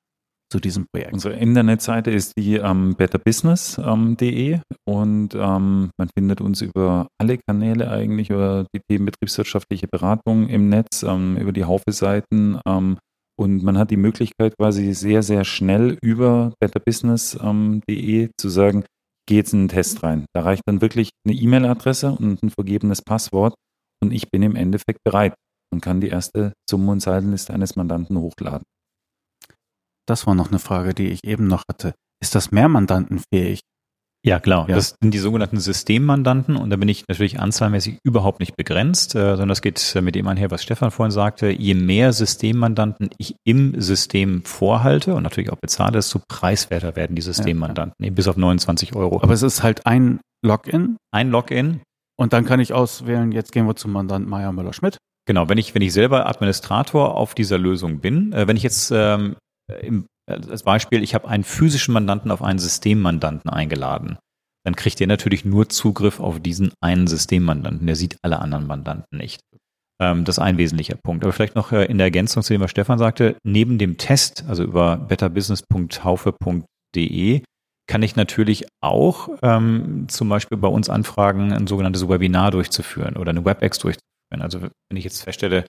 Zu 0.51 0.61
diesem 0.61 0.87
Projekt? 0.93 1.13
Unsere 1.13 1.35
Internetseite 1.35 2.11
ist 2.11 2.35
die 2.37 2.57
ähm, 2.57 2.95
betterbusiness.de 2.97 4.61
und 4.87 5.35
ähm, 5.35 5.91
man 5.99 6.09
findet 6.17 6.41
uns 6.41 6.63
über 6.63 7.09
alle 7.19 7.39
Kanäle 7.39 7.91
eigentlich, 7.91 8.31
über 8.31 8.67
die 8.75 8.81
Themen 8.89 9.07
betriebswirtschaftliche 9.07 9.89
Beratung 9.89 10.49
im 10.49 10.69
Netz, 10.69 11.03
ähm, 11.03 11.37
über 11.37 11.53
die 11.53 11.65
Haufe-Seiten 11.65 12.61
ähm, 12.67 12.99
und 13.39 13.63
man 13.63 13.79
hat 13.79 13.91
die 13.91 13.97
Möglichkeit 13.97 14.57
quasi 14.59 14.93
sehr, 14.95 15.23
sehr 15.23 15.45
schnell 15.45 15.97
über 16.03 16.53
betterbusiness.de 16.61 18.31
zu 18.37 18.49
sagen, 18.49 18.85
geh 19.29 19.37
jetzt 19.37 19.53
in 19.53 19.61
einen 19.61 19.69
Test 19.69 20.03
rein. 20.03 20.27
Da 20.35 20.43
reicht 20.43 20.63
dann 20.67 20.81
wirklich 20.81 21.11
eine 21.25 21.37
E-Mail-Adresse 21.37 22.11
und 22.11 22.43
ein 22.43 22.51
vergebenes 22.51 23.03
Passwort 23.03 23.55
und 24.03 24.13
ich 24.13 24.31
bin 24.31 24.43
im 24.43 24.57
Endeffekt 24.57 25.01
bereit 25.05 25.35
und 25.73 25.83
kann 25.83 26.01
die 26.01 26.09
erste 26.09 26.53
Summen- 26.69 26.89
und 26.89 27.01
Seitenliste 27.01 27.53
eines 27.53 27.77
Mandanten 27.77 28.19
hochladen. 28.19 28.65
Das 30.09 30.27
war 30.27 30.35
noch 30.35 30.49
eine 30.49 30.59
Frage, 30.59 30.95
die 30.95 31.09
ich 31.09 31.25
eben 31.25 31.47
noch 31.47 31.65
hatte. 31.71 31.93
Ist 32.23 32.35
das 32.35 32.51
mehrmandantenfähig? 32.51 33.61
Ja, 34.25 34.41
klar. 34.41 34.69
Ja. 34.69 34.75
Das 34.75 34.97
sind 35.01 35.13
die 35.13 35.19
sogenannten 35.19 35.61
Systemmandanten 35.61 36.57
und 36.57 36.71
da 36.71 36.77
bin 36.77 36.89
ich 36.89 37.05
natürlich 37.09 37.39
anzahlmäßig 37.39 37.99
überhaupt 38.03 38.41
nicht 38.41 38.57
begrenzt, 38.57 39.15
äh, 39.15 39.31
sondern 39.31 39.51
das 39.51 39.63
geht 39.63 39.97
mit 40.03 40.15
dem 40.15 40.27
einher, 40.27 40.51
was 40.51 40.63
Stefan 40.63 40.91
vorhin 40.91 41.13
sagte. 41.13 41.51
Je 41.51 41.75
mehr 41.75 42.13
Systemmandanten 42.13 43.11
ich 43.19 43.37
im 43.45 43.81
System 43.81 44.43
vorhalte 44.45 45.15
und 45.15 45.23
natürlich 45.23 45.53
auch 45.53 45.59
bezahle, 45.59 45.93
desto 45.93 46.21
preiswerter 46.27 46.97
werden 46.97 47.15
die 47.15 47.23
Systemmandanten, 47.23 48.05
ja. 48.05 48.11
bis 48.11 48.27
auf 48.27 48.37
29 48.37 48.97
Euro. 48.97 49.23
Aber 49.23 49.35
es 49.35 49.43
ist 49.43 49.63
halt 49.63 49.87
ein 49.87 50.21
Login. 50.45 50.97
Ein 51.13 51.31
Login. 51.31 51.81
Und 52.19 52.33
dann 52.33 52.45
kann 52.45 52.59
ich 52.59 52.73
auswählen, 52.73 53.31
jetzt 53.31 53.53
gehen 53.53 53.67
wir 53.67 53.77
zum 53.77 53.93
Mandant 53.93 54.27
Meier 54.27 54.53
Müller-Schmidt. 54.53 54.99
Genau, 55.27 55.49
wenn 55.49 55.59
ich, 55.59 55.75
wenn 55.75 55.83
ich 55.83 55.93
selber 55.93 56.27
Administrator 56.27 57.15
auf 57.15 57.35
dieser 57.35 57.59
Lösung 57.59 58.01
bin, 58.01 58.33
äh, 58.33 58.49
wenn 58.49 58.57
ich 58.57 58.63
jetzt 58.63 58.91
ähm, 58.93 59.37
im, 59.83 60.07
als 60.27 60.63
Beispiel, 60.63 61.03
ich 61.03 61.15
habe 61.15 61.29
einen 61.29 61.45
physischen 61.45 61.95
Mandanten 61.95 62.31
auf 62.31 62.43
einen 62.43 62.59
Systemmandanten 62.59 63.51
eingeladen. 63.51 64.19
Dann 64.65 64.77
kriegt 64.77 65.01
der 65.01 65.07
natürlich 65.07 65.45
nur 65.45 65.69
Zugriff 65.69 66.21
auf 66.21 66.41
diesen 66.41 66.73
einen 66.81 67.07
Systemmandanten. 67.07 67.87
Der 67.87 67.97
sieht 67.97 68.17
alle 68.23 68.41
anderen 68.41 68.67
Mandanten 68.67 69.17
nicht. 69.17 69.41
Ähm, 70.01 70.25
das 70.25 70.37
ist 70.37 70.43
ein 70.43 70.59
wesentlicher 70.59 70.97
Punkt. 70.97 71.25
Aber 71.25 71.33
vielleicht 71.33 71.55
noch 71.55 71.73
äh, 71.73 71.87
in 71.87 71.99
der 71.99 72.07
Ergänzung 72.07 72.43
zu 72.43 72.53
dem, 72.53 72.61
was 72.61 72.71
Stefan 72.71 72.99
sagte, 72.99 73.37
neben 73.45 73.79
dem 73.79 73.97
Test, 73.97 74.45
also 74.47 74.65
über 74.65 74.97
betterbusiness.haufe.de, 74.97 77.43
kann 77.89 78.03
ich 78.03 78.17
natürlich 78.17 78.67
auch 78.83 79.31
ähm, 79.43 80.07
zum 80.09 80.29
Beispiel 80.29 80.59
bei 80.59 80.69
uns 80.69 80.91
anfragen, 80.91 81.53
ein 81.53 81.67
sogenanntes 81.67 82.09
Webinar 82.09 82.51
durchzuführen 82.51 83.17
oder 83.17 83.31
eine 83.31 83.45
WebEx 83.45 83.79
durchzuführen. 83.79 84.43
Also 84.43 84.61
wenn 84.61 84.97
ich 84.97 85.05
jetzt 85.05 85.23
feststelle, 85.23 85.65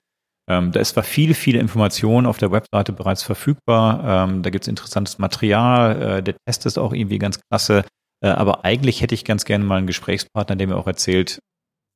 ähm, 0.48 0.72
da 0.72 0.80
ist 0.80 0.90
zwar 0.90 1.04
viel, 1.04 1.34
viele 1.34 1.60
Informationen 1.60 2.26
auf 2.26 2.38
der 2.38 2.50
Webseite 2.50 2.92
bereits 2.92 3.22
verfügbar. 3.22 4.28
Ähm, 4.28 4.42
da 4.42 4.50
gibt 4.50 4.64
es 4.64 4.68
interessantes 4.68 5.18
Material. 5.18 6.02
Äh, 6.02 6.22
der 6.22 6.34
Test 6.46 6.66
ist 6.66 6.78
auch 6.78 6.92
irgendwie 6.92 7.18
ganz 7.18 7.40
klasse. 7.48 7.84
Äh, 8.24 8.28
aber 8.28 8.64
eigentlich 8.64 9.00
hätte 9.00 9.14
ich 9.14 9.24
ganz 9.24 9.44
gerne 9.44 9.64
mal 9.64 9.78
einen 9.78 9.86
Gesprächspartner, 9.86 10.56
der 10.56 10.66
mir 10.66 10.76
auch 10.76 10.86
erzählt, 10.86 11.38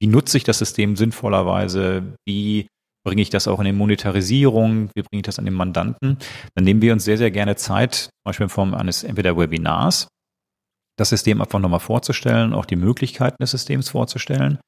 wie 0.00 0.06
nutze 0.06 0.36
ich 0.36 0.44
das 0.44 0.58
System 0.58 0.96
sinnvollerweise? 0.96 2.14
Wie 2.26 2.68
bringe 3.04 3.22
ich 3.22 3.30
das 3.30 3.48
auch 3.48 3.58
in 3.58 3.66
die 3.66 3.72
Monetarisierung? 3.72 4.90
Wie 4.94 5.02
bringe 5.02 5.20
ich 5.20 5.22
das 5.22 5.38
an 5.38 5.44
den 5.44 5.54
Mandanten? 5.54 6.18
Dann 6.54 6.64
nehmen 6.64 6.82
wir 6.82 6.92
uns 6.92 7.04
sehr, 7.04 7.18
sehr 7.18 7.30
gerne 7.30 7.56
Zeit, 7.56 7.94
zum 7.94 8.24
Beispiel 8.24 8.44
in 8.44 8.50
Form 8.50 8.74
eines 8.74 9.02
entweder 9.02 9.36
Webinars, 9.36 10.08
das 10.96 11.08
System 11.10 11.40
einfach 11.40 11.58
nochmal 11.58 11.80
vorzustellen, 11.80 12.54
auch 12.54 12.66
die 12.66 12.76
Möglichkeiten 12.76 13.42
des 13.42 13.50
Systems 13.50 13.90
vorzustellen 13.90 14.58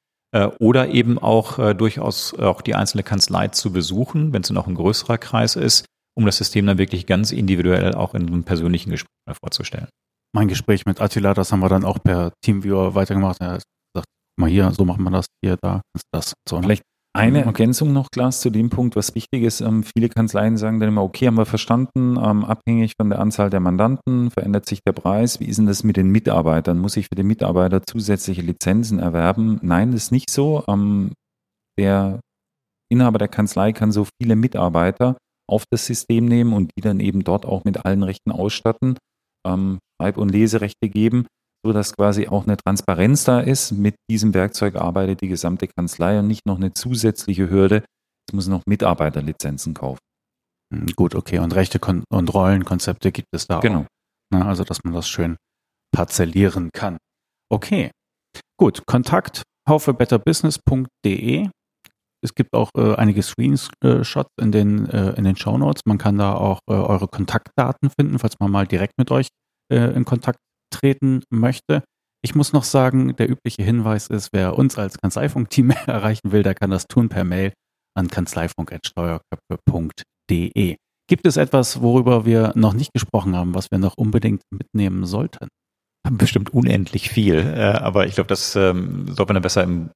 oder 0.59 0.89
eben 0.89 1.18
auch 1.18 1.59
äh, 1.59 1.74
durchaus 1.74 2.35
auch 2.35 2.61
die 2.61 2.74
einzelne 2.74 3.03
Kanzlei 3.03 3.49
zu 3.49 3.72
besuchen, 3.72 4.33
wenn 4.33 4.43
es 4.43 4.51
noch 4.51 4.66
ein 4.66 4.74
größerer 4.74 5.18
Kreis 5.18 5.57
ist, 5.57 5.87
um 6.16 6.27
das 6.27 6.37
System 6.37 6.66
dann 6.66 6.79
wirklich 6.79 7.07
ganz 7.07 7.33
individuell 7.33 7.95
auch 7.95 8.14
in 8.14 8.27
einem 8.27 8.45
persönlichen 8.45 8.91
Gespräch 8.91 9.11
vorzustellen. 9.41 9.89
Mein 10.35 10.49
Gespräch 10.49 10.85
mit 10.85 11.01
Attila, 11.01 11.35
das 11.35 11.53
haben 11.53 11.61
wir 11.61 11.68
dann 11.68 11.85
auch 11.85 11.99
per 12.03 12.33
Teamviewer 12.43 12.95
weitergemacht. 12.95 13.41
Er 13.41 13.53
hat 13.53 13.62
gesagt, 13.95 14.09
mal 14.39 14.51
hier, 14.51 14.70
so 14.72 14.85
machen 14.85 15.03
wir 15.05 15.11
das, 15.11 15.27
hier, 15.43 15.57
da, 15.62 15.81
das. 16.12 16.35
So, 16.49 16.57
ne? 16.57 16.62
Vielleicht 16.62 16.83
eine 17.16 17.44
Ergänzung 17.44 17.92
noch, 17.92 18.10
Klaas, 18.10 18.40
zu 18.40 18.50
dem 18.50 18.70
Punkt, 18.70 18.94
was 18.94 19.14
wichtig 19.14 19.42
ist. 19.42 19.60
Ähm, 19.60 19.82
viele 19.82 20.08
Kanzleien 20.08 20.56
sagen 20.56 20.78
dann 20.78 20.90
immer, 20.90 21.02
okay, 21.02 21.26
haben 21.26 21.36
wir 21.36 21.46
verstanden, 21.46 22.16
ähm, 22.16 22.44
abhängig 22.44 22.92
von 23.00 23.10
der 23.10 23.18
Anzahl 23.18 23.50
der 23.50 23.60
Mandanten 23.60 24.30
verändert 24.30 24.66
sich 24.66 24.80
der 24.86 24.92
Preis. 24.92 25.40
Wie 25.40 25.46
ist 25.46 25.56
denn 25.56 25.66
das 25.66 25.82
mit 25.82 25.96
den 25.96 26.10
Mitarbeitern? 26.10 26.78
Muss 26.78 26.96
ich 26.96 27.06
für 27.08 27.14
den 27.14 27.26
Mitarbeiter 27.26 27.82
zusätzliche 27.82 28.42
Lizenzen 28.42 28.98
erwerben? 28.98 29.58
Nein, 29.62 29.92
das 29.92 30.04
ist 30.04 30.12
nicht 30.12 30.30
so. 30.30 30.62
Ähm, 30.68 31.12
der 31.78 32.20
Inhaber 32.90 33.18
der 33.18 33.28
Kanzlei 33.28 33.72
kann 33.72 33.92
so 33.92 34.06
viele 34.20 34.36
Mitarbeiter 34.36 35.16
auf 35.48 35.64
das 35.70 35.86
System 35.86 36.26
nehmen 36.26 36.52
und 36.52 36.70
die 36.76 36.82
dann 36.82 37.00
eben 37.00 37.24
dort 37.24 37.46
auch 37.46 37.64
mit 37.64 37.84
allen 37.84 38.02
Rechten 38.02 38.30
ausstatten, 38.32 38.98
Schreib- 39.46 40.18
und 40.18 40.30
Leserechte 40.30 40.88
geben 40.88 41.26
so 41.66 41.72
dass 41.72 41.94
quasi 41.94 42.28
auch 42.28 42.44
eine 42.44 42.56
Transparenz 42.56 43.24
da 43.24 43.40
ist. 43.40 43.72
Mit 43.72 43.96
diesem 44.08 44.34
Werkzeug 44.34 44.76
arbeitet 44.76 45.20
die 45.20 45.28
gesamte 45.28 45.66
Kanzlei 45.66 46.18
und 46.20 46.28
nicht 46.28 46.46
noch 46.46 46.56
eine 46.56 46.72
zusätzliche 46.72 47.50
Hürde. 47.50 47.84
Es 48.28 48.34
muss 48.34 48.46
noch 48.48 48.62
Mitarbeiterlizenzen 48.66 49.74
kaufen. 49.74 50.00
Hm, 50.72 50.86
gut, 50.96 51.14
okay. 51.14 51.38
Und 51.40 51.54
Rechte 51.54 51.80
und 52.08 52.34
Rollenkonzepte 52.34 53.12
gibt 53.12 53.28
es 53.32 53.46
da 53.46 53.60
genau. 53.60 53.80
auch. 53.80 53.86
Genau. 54.30 54.46
Also, 54.46 54.64
dass 54.64 54.78
man 54.84 54.94
das 54.94 55.08
schön 55.08 55.36
parzellieren 55.92 56.70
kann. 56.72 56.98
Okay. 57.50 57.90
Gut. 58.58 58.82
Kontakt 58.86 59.42
haufebetterbusiness.de. 59.68 61.48
Es 62.24 62.34
gibt 62.34 62.54
auch 62.54 62.70
äh, 62.76 62.94
einige 62.94 63.22
Screenshots 63.22 64.30
in 64.40 64.52
den, 64.52 64.88
äh, 64.88 65.10
in 65.12 65.24
den 65.24 65.36
Show 65.36 65.58
Notes. 65.58 65.82
Man 65.84 65.98
kann 65.98 66.18
da 66.18 66.34
auch 66.34 66.60
äh, 66.68 66.72
eure 66.72 67.08
Kontaktdaten 67.08 67.90
finden, 67.90 68.18
falls 68.18 68.34
man 68.40 68.50
mal 68.50 68.66
direkt 68.66 68.94
mit 68.98 69.10
euch 69.10 69.28
äh, 69.72 69.94
in 69.94 70.04
Kontakt 70.04 70.38
treten 70.70 71.22
möchte. 71.30 71.82
Ich 72.22 72.34
muss 72.34 72.52
noch 72.52 72.64
sagen, 72.64 73.16
der 73.16 73.30
übliche 73.30 73.62
Hinweis 73.62 74.08
ist, 74.08 74.30
wer 74.32 74.58
uns 74.58 74.76
als 74.78 74.98
Kanzleifunk-Team 74.98 75.70
erreichen 75.86 76.32
will, 76.32 76.42
der 76.42 76.54
kann 76.54 76.70
das 76.70 76.86
tun 76.86 77.08
per 77.08 77.24
Mail 77.24 77.52
an 77.96 78.08
kanzleifunk.steuerköpfe.de. 78.08 80.76
Gibt 81.08 81.24
es 81.26 81.36
etwas, 81.36 81.82
worüber 81.82 82.26
wir 82.26 82.50
noch 82.56 82.72
nicht 82.72 82.92
gesprochen 82.92 83.36
haben, 83.36 83.54
was 83.54 83.70
wir 83.70 83.78
noch 83.78 83.94
unbedingt 83.96 84.42
mitnehmen 84.50 85.06
sollten? 85.06 85.46
Bestimmt 86.10 86.50
unendlich 86.50 87.10
viel, 87.10 87.36
äh, 87.36 87.62
aber 87.62 88.06
ich 88.06 88.14
glaube, 88.14 88.28
das 88.28 88.54
ähm, 88.54 89.06
sollte 89.06 89.26
man 89.26 89.34
dann 89.34 89.42
besser 89.42 89.64
im 89.64 89.90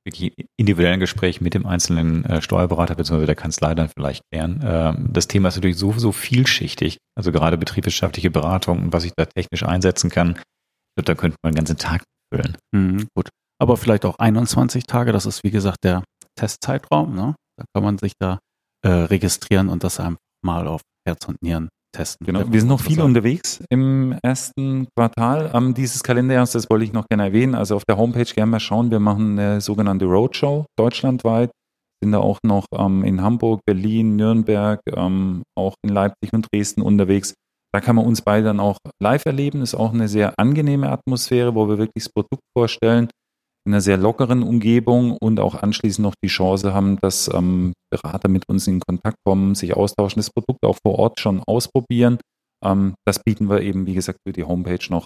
individuellen 0.57 0.99
Gespräch 0.99 1.41
mit 1.41 1.55
dem 1.55 1.67
einzelnen 1.67 2.25
äh, 2.25 2.43
Steuerberater 2.43 2.97
bzw. 2.97 3.27
der 3.27 3.37
Kanzlei 3.37 3.77
dann 3.77 3.89
vielleicht 3.89 4.23
klären. 4.33 4.61
Ähm, 4.65 5.11
das 5.13 5.29
Thema 5.29 5.49
ist 5.49 5.57
natürlich 5.57 5.79
so, 5.79 5.93
so 5.93 6.11
vielschichtig, 6.11 6.99
also 7.17 7.31
gerade 7.31 7.59
betriebswirtschaftliche 7.59 8.31
Beratung 8.31 8.81
und 8.81 8.93
was 8.93 9.05
ich 9.05 9.13
da 9.17 9.25
technisch 9.25 9.63
einsetzen 9.63 10.11
kann, 10.11 10.37
glaube, 11.01 11.05
da 11.05 11.15
könnte 11.15 11.37
man 11.43 11.51
einen 11.51 11.57
ganzen 11.57 11.77
Tag 11.77 12.05
füllen. 12.33 12.57
Mhm, 12.73 13.09
gut. 13.15 13.29
Aber 13.61 13.77
vielleicht 13.77 14.05
auch 14.05 14.19
21 14.19 14.85
Tage, 14.85 15.13
das 15.13 15.27
ist 15.27 15.45
wie 15.45 15.51
gesagt 15.51 15.85
der 15.85 16.05
Testzeitraum. 16.39 17.15
Ne? 17.15 17.35
Da 17.57 17.65
kann 17.75 17.85
man 17.85 17.99
sich 17.99 18.13
da 18.19 18.39
äh, 18.83 18.89
registrieren 18.89 19.69
und 19.69 19.85
das 19.85 20.01
einfach 20.01 20.19
mal 20.43 20.67
auf 20.67 20.81
Herz 21.07 21.27
und 21.29 21.43
Nieren 21.43 21.69
testen. 21.95 22.25
Genau, 22.25 22.51
wir 22.51 22.61
sind 22.61 22.69
noch 22.69 22.81
viel 22.81 23.01
unterwegs 23.01 23.63
im 23.69 24.17
ersten 24.23 24.87
Quartal 24.97 25.51
ähm, 25.53 25.75
dieses 25.75 26.03
Kalenderjahres, 26.03 26.53
das 26.53 26.71
wollte 26.71 26.85
ich 26.85 26.93
noch 26.93 27.07
gerne 27.09 27.25
erwähnen. 27.25 27.55
Also 27.55 27.77
auf 27.77 27.83
der 27.85 27.97
Homepage 27.97 28.33
gerne 28.33 28.51
mal 28.51 28.61
schauen, 28.61 28.91
wir 28.91 29.01
machen 29.01 29.39
eine 29.39 29.61
sogenannte 29.61 30.05
Roadshow 30.05 30.67
deutschlandweit, 30.79 31.51
sind 32.03 32.13
da 32.13 32.19
auch 32.19 32.39
noch 32.45 32.67
ähm, 32.73 33.03
in 33.03 33.21
Hamburg, 33.21 33.61
Berlin, 33.67 34.15
Nürnberg, 34.17 34.81
ähm, 34.95 35.43
auch 35.59 35.75
in 35.83 35.91
Leipzig 35.91 36.33
und 36.33 36.47
Dresden 36.53 36.81
unterwegs. 36.81 37.35
Da 37.73 37.81
kann 37.81 37.97
man 37.97 38.07
uns 38.07 38.23
beide 38.23 38.45
dann 38.45 38.61
auch 38.61 38.79
live 39.03 39.27
erleben. 39.27 39.63
Ist 39.63 39.75
auch 39.75 39.93
eine 39.93 40.09
sehr 40.09 40.35
angenehme 40.39 40.91
Atmosphäre, 40.91 41.55
wo 41.55 41.69
wir 41.69 41.79
wirklich 41.79 42.05
das 42.05 42.13
Produkt 42.13 42.43
vorstellen 42.57 43.09
in 43.67 43.75
einer 43.75 43.81
sehr 43.81 43.97
lockeren 43.97 44.43
Umgebung 44.43 45.17
und 45.21 45.39
auch 45.39 45.55
anschließend 45.55 46.03
noch 46.03 46.15
die 46.25 46.29
Chance 46.29 46.73
haben, 46.73 46.99
dass 47.01 47.31
ähm, 47.33 47.75
Berater 47.93 48.29
mit 48.29 48.49
uns 48.49 48.67
in 48.67 48.81
Kontakt 48.81 49.19
kommen, 49.25 49.55
sich 49.55 49.77
austauschen, 49.77 50.21
das 50.21 50.31
Produkt 50.31 50.65
auch 50.65 50.79
vor 50.85 50.99
Ort 50.99 51.21
schon 51.21 51.43
ausprobieren. 51.47 52.19
Ähm, 52.65 52.95
das 53.07 53.23
bieten 53.23 53.51
wir 53.51 53.61
eben, 53.61 53.87
wie 53.87 53.95
gesagt, 53.95 54.19
für 54.27 54.33
die 54.33 54.45
Homepage 54.45 54.85
noch 54.89 55.05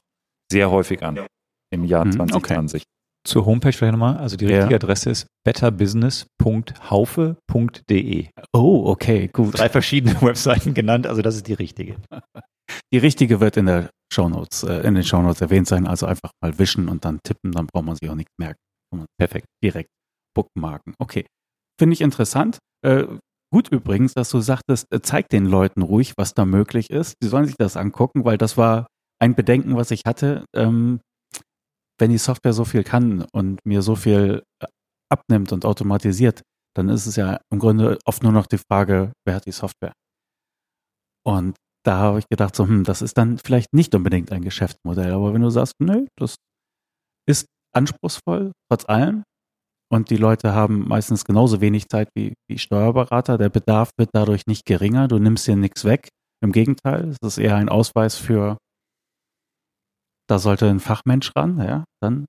sehr 0.50 0.70
häufig 0.70 1.02
an 1.02 1.26
im 1.72 1.84
Jahr 1.84 2.08
2020. 2.08 2.82
Okay. 2.82 2.88
Zur 3.26 3.46
Homepage 3.46 3.72
vielleicht 3.72 3.92
nochmal. 3.92 4.18
Also 4.18 4.36
die 4.36 4.44
richtige 4.46 4.70
ja. 4.70 4.76
Adresse 4.76 5.10
ist 5.10 5.26
betterbusiness.haufe.de. 5.44 8.26
Oh, 8.52 8.84
okay, 8.86 9.28
gut. 9.32 9.58
Drei 9.58 9.68
verschiedene 9.68 10.14
Webseiten 10.22 10.74
genannt, 10.74 11.06
also 11.06 11.22
das 11.22 11.36
ist 11.36 11.46
die 11.48 11.54
richtige. 11.54 11.96
Die 12.92 12.98
richtige 12.98 13.40
wird 13.40 13.56
in 13.56 13.66
der 13.66 13.90
Shownotes, 14.12 14.62
äh, 14.62 14.86
in 14.86 14.94
den 14.94 15.04
Shownotes 15.04 15.40
erwähnt 15.40 15.66
sein, 15.66 15.86
also 15.86 16.06
einfach 16.06 16.30
mal 16.40 16.58
wischen 16.58 16.88
und 16.88 17.04
dann 17.04 17.20
tippen, 17.22 17.52
dann 17.52 17.66
braucht 17.66 17.84
man 17.84 17.96
sich 17.96 18.08
auch 18.08 18.14
nichts 18.14 18.32
merken. 18.38 18.58
Perfekt, 19.18 19.46
direkt 19.62 19.90
bookmarken. 20.34 20.94
Okay. 20.98 21.26
Finde 21.78 21.94
ich 21.94 22.00
interessant. 22.00 22.58
Äh, 22.84 23.06
gut 23.52 23.68
übrigens, 23.68 24.14
dass 24.14 24.30
du 24.30 24.40
sagtest, 24.40 24.86
äh, 24.92 25.00
zeig 25.00 25.28
den 25.28 25.46
Leuten 25.46 25.82
ruhig, 25.82 26.12
was 26.16 26.34
da 26.34 26.44
möglich 26.44 26.90
ist. 26.90 27.16
Sie 27.20 27.28
sollen 27.28 27.46
sich 27.46 27.56
das 27.56 27.76
angucken, 27.76 28.24
weil 28.24 28.38
das 28.38 28.56
war 28.56 28.86
ein 29.20 29.34
Bedenken, 29.34 29.76
was 29.76 29.90
ich 29.90 30.02
hatte. 30.06 30.44
Ähm, 30.54 31.00
wenn 31.98 32.10
die 32.10 32.18
Software 32.18 32.52
so 32.52 32.64
viel 32.64 32.84
kann 32.84 33.24
und 33.32 33.64
mir 33.64 33.82
so 33.82 33.96
viel 33.96 34.42
äh, 34.62 34.66
abnimmt 35.10 35.52
und 35.52 35.64
automatisiert, 35.64 36.42
dann 36.76 36.88
ist 36.88 37.06
es 37.06 37.16
ja 37.16 37.40
im 37.50 37.58
Grunde 37.58 37.98
oft 38.04 38.22
nur 38.22 38.32
noch 38.32 38.46
die 38.46 38.58
Frage, 38.58 39.12
wer 39.24 39.36
hat 39.36 39.46
die 39.46 39.52
Software? 39.52 39.92
Und 41.26 41.56
da 41.86 41.98
habe 41.98 42.18
ich 42.18 42.28
gedacht, 42.28 42.56
so, 42.56 42.66
hm, 42.66 42.84
das 42.84 43.02
ist 43.02 43.18
dann 43.18 43.38
vielleicht 43.38 43.72
nicht 43.72 43.94
unbedingt 43.94 44.32
ein 44.32 44.42
Geschäftsmodell. 44.42 45.12
Aber 45.12 45.34
wenn 45.34 45.42
du 45.42 45.50
sagst, 45.50 45.74
nö, 45.80 46.06
das 46.16 46.36
ist 47.28 47.46
anspruchsvoll, 47.74 48.52
trotz 48.68 48.88
allem, 48.88 49.24
und 49.92 50.10
die 50.10 50.16
Leute 50.16 50.54
haben 50.54 50.88
meistens 50.88 51.24
genauso 51.24 51.60
wenig 51.60 51.88
Zeit 51.88 52.08
wie, 52.16 52.34
wie 52.48 52.58
Steuerberater, 52.58 53.38
der 53.38 53.48
Bedarf 53.48 53.90
wird 53.96 54.10
dadurch 54.12 54.42
nicht 54.46 54.64
geringer, 54.64 55.08
du 55.08 55.18
nimmst 55.18 55.46
dir 55.46 55.56
nichts 55.56 55.84
weg. 55.84 56.08
Im 56.42 56.52
Gegenteil, 56.52 57.10
es 57.10 57.18
ist 57.22 57.38
eher 57.38 57.56
ein 57.56 57.68
Ausweis 57.68 58.16
für, 58.16 58.58
da 60.28 60.38
sollte 60.38 60.68
ein 60.68 60.80
Fachmensch 60.80 61.30
ran, 61.36 61.58
ja, 61.58 61.84
dann 62.02 62.26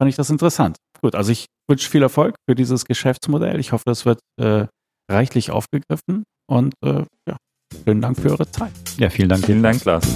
fand 0.00 0.08
ich 0.08 0.16
das 0.16 0.30
interessant. 0.30 0.76
Gut, 1.00 1.14
also 1.14 1.32
ich 1.32 1.46
wünsche 1.68 1.88
viel 1.88 2.02
Erfolg 2.02 2.36
für 2.48 2.54
dieses 2.54 2.84
Geschäftsmodell. 2.84 3.58
Ich 3.58 3.72
hoffe, 3.72 3.84
das 3.86 4.04
wird 4.04 4.20
äh, 4.40 4.66
reichlich 5.10 5.50
aufgegriffen 5.50 6.24
und 6.50 6.74
äh, 6.84 7.04
ja, 7.28 7.36
Vielen 7.84 8.00
Dank 8.00 8.18
für 8.18 8.30
eure 8.30 8.50
Zeit. 8.50 8.72
Ja, 8.98 9.10
vielen 9.10 9.28
Dank. 9.28 9.44
Vielen 9.44 9.62
Dank, 9.62 9.84
Lars. 9.84 10.06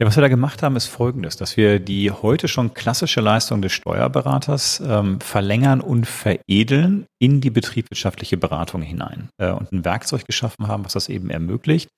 Ja, 0.00 0.06
was 0.06 0.16
wir 0.16 0.20
da 0.20 0.28
gemacht 0.28 0.62
haben, 0.62 0.76
ist 0.76 0.86
folgendes, 0.86 1.36
dass 1.36 1.56
wir 1.56 1.80
die 1.80 2.12
heute 2.12 2.46
schon 2.46 2.72
klassische 2.72 3.20
Leistung 3.20 3.62
des 3.62 3.72
Steuerberaters 3.72 4.80
ähm, 4.86 5.20
verlängern 5.20 5.80
und 5.80 6.06
veredeln 6.06 7.06
in 7.20 7.40
die 7.40 7.50
betriebswirtschaftliche 7.50 8.36
Beratung 8.36 8.80
hinein 8.80 9.28
äh, 9.38 9.50
und 9.50 9.72
ein 9.72 9.84
Werkzeug 9.84 10.24
geschaffen 10.24 10.68
haben, 10.68 10.84
was 10.84 10.92
das 10.92 11.08
eben 11.08 11.30
ermöglicht, 11.30 11.88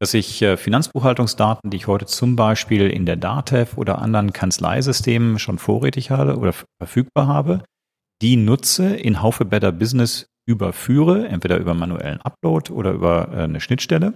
dass 0.00 0.12
ich 0.12 0.42
äh, 0.42 0.58
Finanzbuchhaltungsdaten, 0.58 1.70
die 1.70 1.78
ich 1.78 1.86
heute 1.86 2.04
zum 2.04 2.36
Beispiel 2.36 2.90
in 2.90 3.06
der 3.06 3.16
DATEV 3.16 3.78
oder 3.78 4.02
anderen 4.02 4.34
Kanzleisystemen 4.34 5.38
schon 5.38 5.56
vorrätig 5.58 6.10
habe 6.10 6.36
oder 6.36 6.52
verfügbar 6.78 7.26
habe, 7.26 7.62
die 8.20 8.36
nutze, 8.36 8.94
in 8.94 9.22
Haufe 9.22 9.46
Better 9.46 9.72
Business 9.72 10.26
überführe, 10.46 11.26
entweder 11.28 11.56
über 11.56 11.72
manuellen 11.72 12.20
Upload 12.20 12.70
oder 12.70 12.92
über 12.92 13.30
äh, 13.32 13.44
eine 13.44 13.62
Schnittstelle 13.62 14.12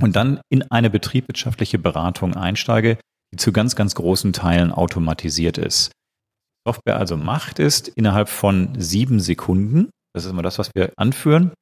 und 0.00 0.16
dann 0.16 0.40
in 0.48 0.62
eine 0.70 0.90
betriebswirtschaftliche 0.90 1.78
Beratung 1.78 2.34
einsteige, 2.34 2.98
die 3.32 3.36
zu 3.36 3.52
ganz, 3.52 3.76
ganz 3.76 3.94
großen 3.94 4.32
Teilen 4.32 4.72
automatisiert 4.72 5.58
ist. 5.58 5.92
Software 6.66 6.96
also 6.96 7.16
macht 7.16 7.58
ist 7.58 7.88
innerhalb 7.88 8.28
von 8.28 8.74
sieben 8.78 9.20
Sekunden, 9.20 9.90
das 10.14 10.24
ist 10.24 10.30
immer 10.30 10.42
das, 10.42 10.58
was 10.58 10.70
wir 10.74 10.92
anführen, 10.96 11.52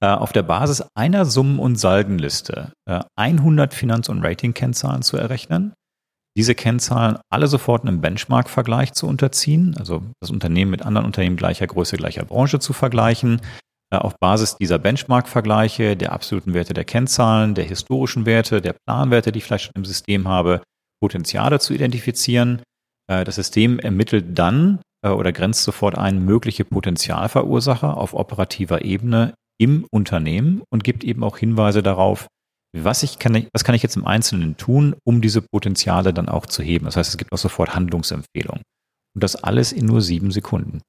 äh, 0.00 0.08
auf 0.08 0.32
der 0.32 0.42
Basis 0.42 0.84
einer 0.94 1.24
Summen- 1.24 1.58
und 1.58 1.76
Saldenliste 1.76 2.72
100 3.16 3.72
äh, 3.72 3.76
Finanz- 3.76 4.08
und 4.08 4.24
Rating-Kennzahlen 4.24 5.02
zu 5.02 5.16
errechnen, 5.16 5.72
diese 6.36 6.54
Kennzahlen 6.54 7.18
alle 7.30 7.46
sofort 7.46 7.82
einem 7.82 8.00
Benchmark-Vergleich 8.00 8.92
zu 8.92 9.06
unterziehen, 9.06 9.74
also 9.78 10.02
das 10.20 10.30
Unternehmen 10.30 10.70
mit 10.70 10.82
anderen 10.82 11.06
Unternehmen 11.06 11.36
gleicher 11.36 11.66
Größe, 11.66 11.96
gleicher 11.96 12.24
Branche 12.24 12.58
zu 12.58 12.72
vergleichen, 12.72 13.40
auf 13.90 14.18
Basis 14.18 14.56
dieser 14.56 14.78
Benchmark-Vergleiche, 14.78 15.96
der 15.96 16.12
absoluten 16.12 16.54
Werte 16.54 16.74
der 16.74 16.84
Kennzahlen, 16.84 17.54
der 17.54 17.64
historischen 17.64 18.26
Werte, 18.26 18.60
der 18.60 18.74
Planwerte, 18.86 19.32
die 19.32 19.38
ich 19.38 19.44
vielleicht 19.44 19.66
schon 19.66 19.76
im 19.76 19.84
System 19.84 20.28
habe, 20.28 20.62
Potenziale 21.00 21.60
zu 21.60 21.74
identifizieren. 21.74 22.62
Äh, 23.10 23.24
das 23.24 23.36
System 23.36 23.78
ermittelt 23.78 24.38
dann 24.38 24.80
äh, 25.02 25.10
oder 25.10 25.32
grenzt 25.32 25.62
sofort 25.62 25.96
ein 25.96 26.24
mögliche 26.24 26.64
Potenzialverursacher 26.64 27.96
auf 27.96 28.14
operativer 28.14 28.84
Ebene 28.84 29.34
im 29.58 29.86
Unternehmen 29.90 30.62
und 30.70 30.84
gibt 30.84 31.04
eben 31.04 31.22
auch 31.24 31.38
Hinweise 31.38 31.82
darauf, 31.82 32.26
was 32.76 33.02
ich 33.02 33.18
kann, 33.18 33.46
was 33.52 33.64
kann 33.64 33.74
ich 33.74 33.82
jetzt 33.82 33.96
im 33.96 34.06
Einzelnen 34.06 34.56
tun, 34.56 34.96
um 35.04 35.22
diese 35.22 35.40
Potenziale 35.40 36.12
dann 36.12 36.28
auch 36.28 36.46
zu 36.46 36.62
heben. 36.62 36.84
Das 36.84 36.96
heißt, 36.96 37.10
es 37.10 37.16
gibt 37.16 37.32
auch 37.32 37.38
sofort 37.38 37.74
Handlungsempfehlungen. 37.74 38.62
Und 39.14 39.22
das 39.22 39.36
alles 39.36 39.72
in 39.72 39.86
nur 39.86 40.02
sieben 40.02 40.30
Sekunden. 40.30 40.82